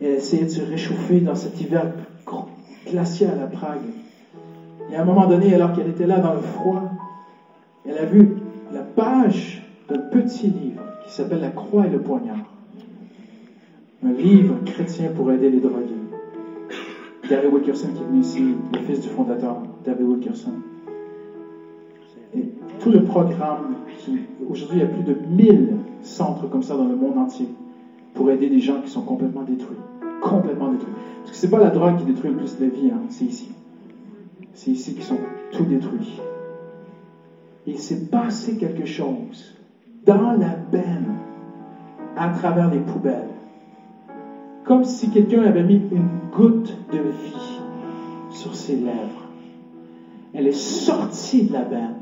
Et 0.01 0.05
elle 0.05 0.13
a 0.13 0.15
essayé 0.15 0.45
de 0.45 0.49
se 0.49 0.61
réchauffer 0.63 1.19
dans 1.19 1.35
cet 1.35 1.61
hiver 1.61 1.85
glacial 2.87 3.39
à 3.43 3.47
Prague. 3.47 3.79
Et 4.91 4.95
à 4.95 5.01
un 5.01 5.05
moment 5.05 5.27
donné, 5.27 5.53
alors 5.53 5.73
qu'elle 5.73 5.89
était 5.89 6.07
là 6.07 6.19
dans 6.19 6.33
le 6.33 6.39
froid, 6.39 6.83
elle 7.87 7.97
a 7.97 8.05
vu 8.05 8.37
la 8.73 8.81
page 8.81 9.63
d'un 9.89 9.99
petit 9.99 10.47
livre 10.47 10.74
qui 11.05 11.13
s'appelle 11.13 11.41
La 11.41 11.49
croix 11.49 11.85
et 11.85 11.89
le 11.89 11.99
poignard. 11.99 12.43
Un 14.03 14.11
livre 14.11 14.55
chrétien 14.65 15.09
pour 15.11 15.31
aider 15.31 15.49
les 15.49 15.59
drogués. 15.59 15.95
Gary 17.29 17.47
Wilkerson 17.47 17.87
qui 17.93 18.03
est 18.03 18.05
venu 18.05 18.19
ici, 18.19 18.43
le 18.73 18.79
fils 18.79 19.01
du 19.01 19.07
fondateur, 19.07 19.57
David 19.83 20.05
Wilkerson. 20.07 20.51
Et 22.35 22.49
tout 22.79 22.91
le 22.91 23.03
programme 23.03 23.75
qui, 23.97 24.17
aujourd'hui, 24.49 24.79
il 24.79 24.81
y 24.81 24.83
a 24.83 24.87
plus 24.87 25.03
de 25.03 25.13
1000 25.13 25.69
centres 26.01 26.47
comme 26.49 26.61
ça 26.61 26.75
dans 26.75 26.85
le 26.85 26.95
monde 26.95 27.17
entier 27.17 27.47
pour 28.13 28.29
aider 28.29 28.49
des 28.49 28.59
gens 28.59 28.81
qui 28.81 28.89
sont 28.89 29.01
complètement 29.01 29.43
détruits. 29.43 29.77
Complètement 30.21 30.69
détruits. 30.69 30.93
Parce 31.19 31.31
que 31.31 31.37
c'est 31.37 31.49
pas 31.49 31.59
la 31.59 31.69
drogue 31.69 31.97
qui 31.97 32.05
détruit 32.05 32.31
le 32.31 32.37
plus 32.37 32.59
les 32.59 32.67
vies, 32.67 32.91
hein, 32.91 33.01
c'est 33.09 33.25
ici. 33.25 33.51
C'est 34.53 34.71
ici 34.71 34.93
qu'ils 34.93 35.03
sont 35.03 35.17
tout 35.51 35.65
détruits. 35.65 36.21
Il 37.65 37.79
s'est 37.79 38.05
passé 38.05 38.57
quelque 38.57 38.85
chose 38.85 39.54
dans 40.05 40.31
la 40.31 40.55
benne, 40.71 41.13
à 42.15 42.29
travers 42.29 42.69
les 42.69 42.79
poubelles. 42.79 43.29
Comme 44.63 44.83
si 44.83 45.09
quelqu'un 45.09 45.43
avait 45.43 45.63
mis 45.63 45.81
une 45.91 46.07
goutte 46.31 46.77
de 46.91 46.97
vie 46.97 47.59
sur 48.29 48.55
ses 48.55 48.75
lèvres. 48.75 49.29
Elle 50.33 50.47
est 50.47 50.51
sortie 50.51 51.45
de 51.45 51.53
la 51.53 51.61
benne, 51.61 51.95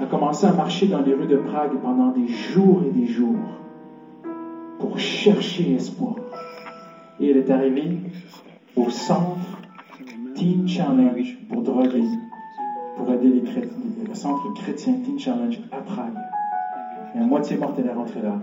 a 0.00 0.06
commencé 0.06 0.46
à 0.46 0.52
marcher 0.52 0.86
dans 0.86 1.00
les 1.00 1.14
rues 1.14 1.26
de 1.26 1.36
Prague 1.36 1.78
pendant 1.82 2.08
des 2.08 2.28
jours 2.28 2.82
et 2.86 2.90
des 2.90 3.06
jours 3.06 3.36
pour 4.78 4.98
chercher 4.98 5.74
espoir. 5.74 6.16
Et 7.20 7.30
elle 7.30 7.36
est 7.36 7.50
arrivée 7.50 7.98
au 8.76 8.90
centre 8.90 9.58
Teen 10.34 10.68
Challenge 10.68 11.38
pour 11.48 11.62
droguer, 11.62 12.04
pour 12.96 13.12
aider 13.12 13.28
les 13.28 13.42
chrétiens, 13.42 13.72
le 14.06 14.14
centre 14.14 14.52
chrétien 14.54 14.94
Teen 15.04 15.18
Challenge 15.18 15.58
à 15.72 15.78
Prague. 15.78 16.27
Et 17.14 17.18
à 17.18 17.24
moitié 17.24 17.56
morte, 17.56 17.78
elle 17.78 17.86
est 17.86 17.92
rentrée 17.92 18.20
là. 18.20 18.36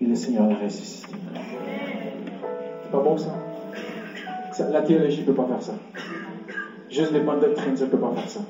Et 0.00 0.06
le 0.06 0.14
Seigneur 0.14 0.48
l'a 0.48 0.56
ressuscité. 0.56 1.14
C'est 2.82 2.90
pas 2.90 3.16
ça? 3.16 3.30
Ça- 4.52 4.68
La 4.70 4.82
théologie 4.82 5.20
ne 5.20 5.26
peut 5.26 5.32
pas 5.32 5.44
faire 5.46 5.62
ça. 5.62 5.72
Juste 6.90 7.12
les 7.12 7.20
bonnes 7.20 7.40
doctrines, 7.40 7.76
ça 7.76 7.84
ne 7.86 7.90
peut 7.90 7.96
pas 7.98 8.10
faire 8.10 8.28
ça. 8.28 8.40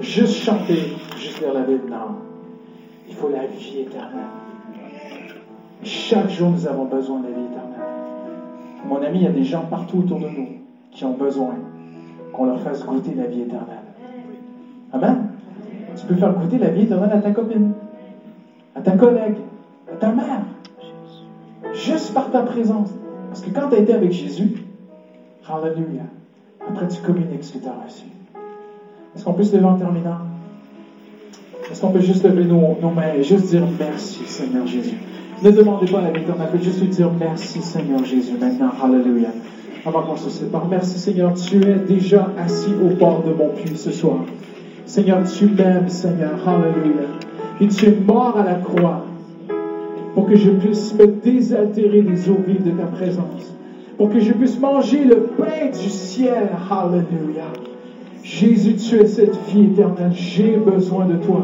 Juste 0.00 0.34
chanter, 0.34 0.88
juste 1.16 1.40
lire 1.40 1.52
la 1.52 1.62
Bible, 1.62 1.88
non. 1.90 2.14
Il 3.06 3.14
faut 3.14 3.28
la 3.28 3.44
vie 3.46 3.80
éternelle. 3.80 4.24
Chaque 5.82 6.28
jour, 6.28 6.50
nous 6.50 6.66
avons 6.66 6.84
besoin 6.84 7.18
de 7.20 7.24
la 7.24 7.30
vie 7.32 7.44
éternelle. 7.44 7.78
Mon 8.86 9.02
ami, 9.02 9.18
il 9.18 9.22
y 9.22 9.26
a 9.26 9.30
des 9.30 9.44
gens 9.44 9.62
partout 9.62 9.98
autour 9.98 10.18
de 10.18 10.28
nous 10.28 10.48
qui 10.90 11.04
ont 11.04 11.12
besoin 11.12 11.54
qu'on 12.32 12.44
leur 12.44 12.58
fasse 12.60 12.84
goûter 12.84 13.14
la 13.14 13.26
vie 13.26 13.42
éternelle. 13.42 13.84
Amen. 14.92 15.18
Tu 15.96 16.04
peux 16.06 16.14
faire 16.14 16.32
goûter 16.32 16.58
la 16.58 16.70
vie 16.70 16.82
éternelle 16.82 17.12
à 17.12 17.18
ta 17.18 17.30
copine, 17.30 17.70
à 18.78 18.80
ta 18.80 18.92
collègue, 18.92 19.36
à 19.92 19.96
ta 19.96 20.12
mère. 20.12 20.42
Juste 21.72 22.14
par 22.14 22.30
ta 22.30 22.42
présence. 22.42 22.90
Parce 23.28 23.42
que 23.42 23.50
quand 23.50 23.68
tu 23.68 23.76
as 23.76 23.78
été 23.80 23.92
avec 23.92 24.12
Jésus, 24.12 24.64
Hallelujah, 25.48 26.06
après 26.68 26.88
tu 26.88 27.00
communiques 27.00 27.42
ce 27.42 27.54
que 27.54 27.58
tu 27.58 27.68
as 27.68 27.84
reçu. 27.84 28.04
Est-ce 29.14 29.24
qu'on 29.24 29.32
peut 29.32 29.42
se 29.42 29.56
lever 29.56 29.66
en 29.66 29.76
terminant? 29.76 30.18
Est-ce 31.70 31.80
qu'on 31.80 31.90
peut 31.90 32.00
juste 32.00 32.24
lever 32.24 32.44
nos, 32.44 32.76
mains 32.90 33.14
et 33.18 33.22
juste 33.22 33.46
dire 33.46 33.64
merci, 33.78 34.24
Seigneur 34.24 34.66
Jésus? 34.66 34.96
Ne 35.42 35.50
demandez 35.50 35.90
pas 35.90 36.00
la 36.02 36.10
vie 36.10 36.20
éternelle, 36.20 36.48
faites 36.52 36.62
juste 36.62 36.80
lui 36.80 36.88
dire 36.88 37.10
merci, 37.18 37.60
Seigneur 37.60 38.04
Jésus, 38.04 38.36
maintenant. 38.38 38.70
Hallelujah. 38.82 39.32
Avant 39.86 40.02
qu'on 40.02 40.16
se 40.16 40.28
sépare, 40.28 40.68
merci, 40.68 40.98
Seigneur, 40.98 41.32
tu 41.34 41.56
es 41.62 41.76
déjà 41.76 42.30
assis 42.38 42.74
au 42.74 42.94
bord 42.94 43.22
de 43.22 43.32
mon 43.32 43.48
puits 43.48 43.76
ce 43.76 43.90
soir. 43.90 44.18
Seigneur, 44.84 45.20
tu 45.24 45.46
m'aimes, 45.46 45.88
Seigneur. 45.88 46.32
Hallelujah. 46.46 47.17
Et 47.60 47.66
tu 47.66 47.86
es 47.86 47.96
mort 48.06 48.36
à 48.38 48.44
la 48.44 48.54
croix 48.54 49.04
pour 50.14 50.26
que 50.26 50.36
je 50.36 50.50
puisse 50.50 50.94
me 50.94 51.06
désaltérer 51.06 52.02
des 52.02 52.28
eaux 52.30 52.38
vives 52.46 52.64
de 52.64 52.70
ta 52.70 52.86
présence. 52.86 53.54
Pour 53.96 54.10
que 54.10 54.20
je 54.20 54.32
puisse 54.32 54.58
manger 54.60 55.04
le 55.04 55.16
pain 55.36 55.66
du 55.70 55.90
ciel. 55.90 56.50
Hallelujah. 56.70 57.52
Jésus, 58.22 58.76
tu 58.76 58.96
es 58.96 59.06
cette 59.06 59.36
vie 59.48 59.64
éternelle. 59.64 60.12
J'ai 60.12 60.56
besoin 60.56 61.06
de 61.06 61.16
toi. 61.16 61.42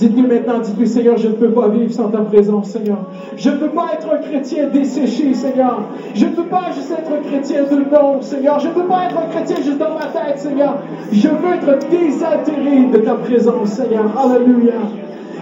Dites-lui 0.00 0.22
maintenant, 0.22 0.60
dites-lui, 0.60 0.88
Seigneur, 0.88 1.18
je 1.18 1.28
ne 1.28 1.34
peux 1.34 1.50
pas 1.50 1.68
vivre 1.68 1.92
sans 1.92 2.08
ta 2.08 2.20
présence, 2.20 2.70
Seigneur. 2.70 3.00
Je 3.36 3.50
ne 3.50 3.56
peux 3.56 3.68
pas 3.68 3.88
être 3.92 4.08
un 4.10 4.16
chrétien 4.16 4.68
desséché, 4.68 5.34
Seigneur. 5.34 5.82
Je 6.14 6.24
ne 6.24 6.30
peux 6.30 6.46
pas 6.46 6.70
juste 6.74 6.90
être 6.90 7.12
un 7.12 7.22
chrétien 7.22 7.64
de 7.64 7.84
nom, 7.84 8.22
Seigneur. 8.22 8.58
Je 8.60 8.68
ne 8.68 8.72
peux 8.72 8.86
pas 8.86 9.04
être 9.04 9.18
un 9.18 9.26
chrétien 9.30 9.56
juste 9.56 9.76
dans 9.76 9.92
ma 9.92 10.06
tête, 10.06 10.38
Seigneur. 10.38 10.78
Je 11.12 11.28
veux 11.28 11.54
être 11.54 11.86
désaltéré 11.90 12.84
de 12.90 12.96
ta 12.96 13.12
présence, 13.16 13.68
Seigneur. 13.68 14.06
Alléluia. 14.18 14.72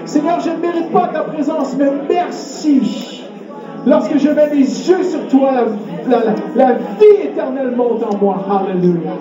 Seigneur, 0.05 0.41
je 0.41 0.51
ne 0.51 0.57
mérite 0.57 0.91
pas 0.91 1.09
ta 1.13 1.21
présence, 1.21 1.77
mais 1.79 1.93
merci. 2.09 3.25
Lorsque 3.87 4.19
je 4.19 4.29
mets 4.29 4.51
mes 4.51 4.57
yeux 4.57 5.05
sur 5.05 5.29
toi, 5.29 5.53
la, 6.09 6.73
vie 6.73 7.27
éternelle 7.27 7.77
monte 7.77 8.03
en 8.03 8.17
moi. 8.17 8.45
Alléluia. 8.51 9.13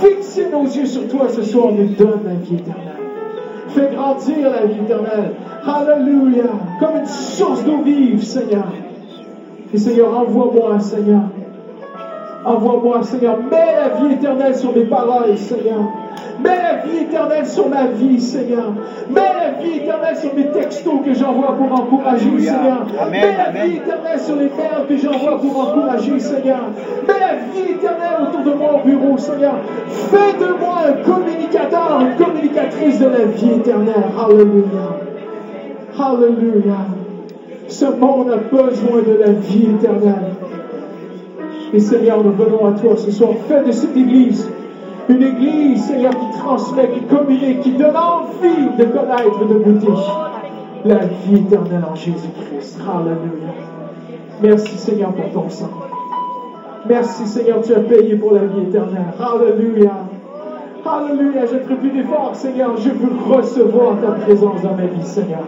Fixez 0.00 0.46
nos 0.52 0.66
yeux 0.66 0.86
sur 0.86 1.08
toi 1.08 1.26
ce 1.34 1.42
soir, 1.42 1.72
nous 1.72 1.96
donne 1.96 2.20
la 2.24 2.34
vie 2.34 2.54
éternelle. 2.54 2.93
Fais 3.68 3.88
grandir 3.94 4.50
la 4.50 4.64
vie 4.66 4.80
éternelle. 4.80 5.32
Alléluia. 5.66 6.50
Comme 6.80 6.96
une 6.96 7.06
source 7.06 7.64
d'eau 7.64 7.80
vive, 7.82 8.22
Seigneur. 8.22 8.68
Et 9.72 9.78
Seigneur, 9.78 10.14
envoie-moi, 10.14 10.78
Seigneur. 10.80 11.22
Envoie-moi, 12.44 13.02
Seigneur. 13.02 13.36
Mets 13.50 13.74
la 13.76 13.88
vie 14.00 14.14
éternelle 14.14 14.54
sur 14.54 14.72
mes 14.72 14.84
paroles, 14.84 15.36
Seigneur. 15.36 15.80
Mets 16.42 16.62
la 16.62 16.76
vie 16.86 16.98
éternelle 17.04 17.46
sur 17.46 17.68
ma 17.68 17.86
vie, 17.86 18.20
Seigneur. 18.20 18.72
Mets 19.10 19.20
la 19.20 19.62
vie 19.62 19.78
éternelle 19.78 20.16
sur 20.16 20.34
mes 20.34 20.46
textos 20.48 20.94
que 21.04 21.14
j'envoie 21.14 21.54
pour 21.56 21.72
encourager, 21.72 22.26
Alléluia. 22.26 22.52
Seigneur. 22.52 22.86
Amen, 23.00 23.20
Mets 23.20 23.36
la 23.36 23.44
amen. 23.48 23.70
vie 23.70 23.76
éternelle 23.76 24.20
sur 24.20 24.36
les 24.36 24.44
mails 24.44 24.86
que 24.88 24.96
j'envoie 24.96 25.38
pour 25.40 25.58
encourager, 25.60 26.18
Seigneur. 26.18 26.60
Mets 27.06 27.20
la 27.20 27.34
vie 27.52 27.70
éternelle 27.72 28.28
autour 28.28 28.52
de 28.52 28.58
moi 28.58 28.80
au 28.82 28.86
bureau, 28.86 29.16
Seigneur. 29.18 29.54
Fais 29.88 30.38
de 30.38 30.52
moi 30.58 30.76
un 30.88 31.02
communicateur, 31.04 32.00
une 32.00 32.24
communicatrice 32.24 32.98
de 32.98 33.06
la 33.06 33.24
vie 33.26 33.50
éternelle. 33.52 34.04
Alléluia. 34.18 34.98
Alléluia. 35.98 36.76
Ce 37.68 37.84
monde 37.86 38.30
a 38.30 38.36
besoin 38.36 39.02
de 39.06 39.18
la 39.24 39.32
vie 39.32 39.68
éternelle. 39.78 40.34
Et 41.72 41.80
Seigneur, 41.80 42.22
nous 42.22 42.32
venons 42.32 42.66
à 42.66 42.72
toi 42.72 42.96
ce 42.96 43.10
soir. 43.10 43.30
Fais 43.48 43.62
de 43.64 43.72
cette 43.72 43.96
église 43.96 44.48
une 45.08 45.22
église, 45.22 45.84
Seigneur, 45.84 46.12
qui 46.12 46.38
transmet, 46.38 46.88
qui 46.90 47.02
communique, 47.02 47.60
qui 47.60 47.72
donne 47.72 47.96
envie 47.96 48.76
de 48.78 48.84
connaître, 48.84 49.46
de 49.46 49.54
goûter 49.54 49.92
la 50.84 50.98
vie 51.06 51.36
éternelle 51.36 51.84
en 51.90 51.94
Jésus-Christ. 51.94 52.80
Alléluia. 52.80 53.52
Merci, 54.42 54.78
Seigneur, 54.78 55.12
pour 55.12 55.42
ton 55.42 55.48
sang. 55.48 55.70
Merci, 56.86 57.26
Seigneur, 57.26 57.62
tu 57.62 57.74
as 57.74 57.80
payé 57.80 58.16
pour 58.16 58.32
la 58.32 58.44
vie 58.44 58.62
éternelle. 58.62 59.06
Alléluia. 59.18 59.92
Alléluia. 60.84 61.46
Je 61.46 61.54
ne 61.54 61.60
ferai 61.60 61.76
plus 61.76 62.04
Seigneur. 62.34 62.76
Je 62.76 62.90
veux 62.90 63.34
recevoir 63.34 63.96
ta 64.00 64.12
présence 64.12 64.60
dans 64.62 64.74
ma 64.74 64.86
vie, 64.86 65.04
Seigneur. 65.04 65.44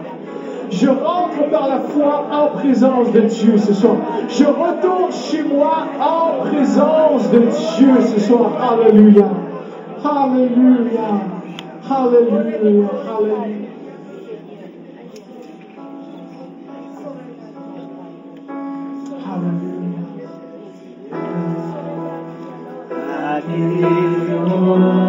Je 0.69 0.87
rentre 0.87 1.49
par 1.49 1.67
la 1.69 1.79
foi 1.79 2.25
en 2.31 2.57
présence 2.57 3.11
de 3.11 3.21
Dieu 3.21 3.57
ce 3.57 3.73
soir. 3.73 3.95
Je 4.29 4.43
retourne 4.43 5.11
chez 5.11 5.43
moi 5.43 5.85
en 6.01 6.45
présence 6.45 7.29
de 7.31 7.39
Dieu 7.39 8.01
ce 8.01 8.19
soir. 8.19 8.51
Alléluia. 8.71 9.25
Alléluia. 10.03 11.09
Alléluia. 11.89 12.89
Alléluia. 13.09 13.57
Alléluia. 23.35 23.87
Tu 24.47 25.06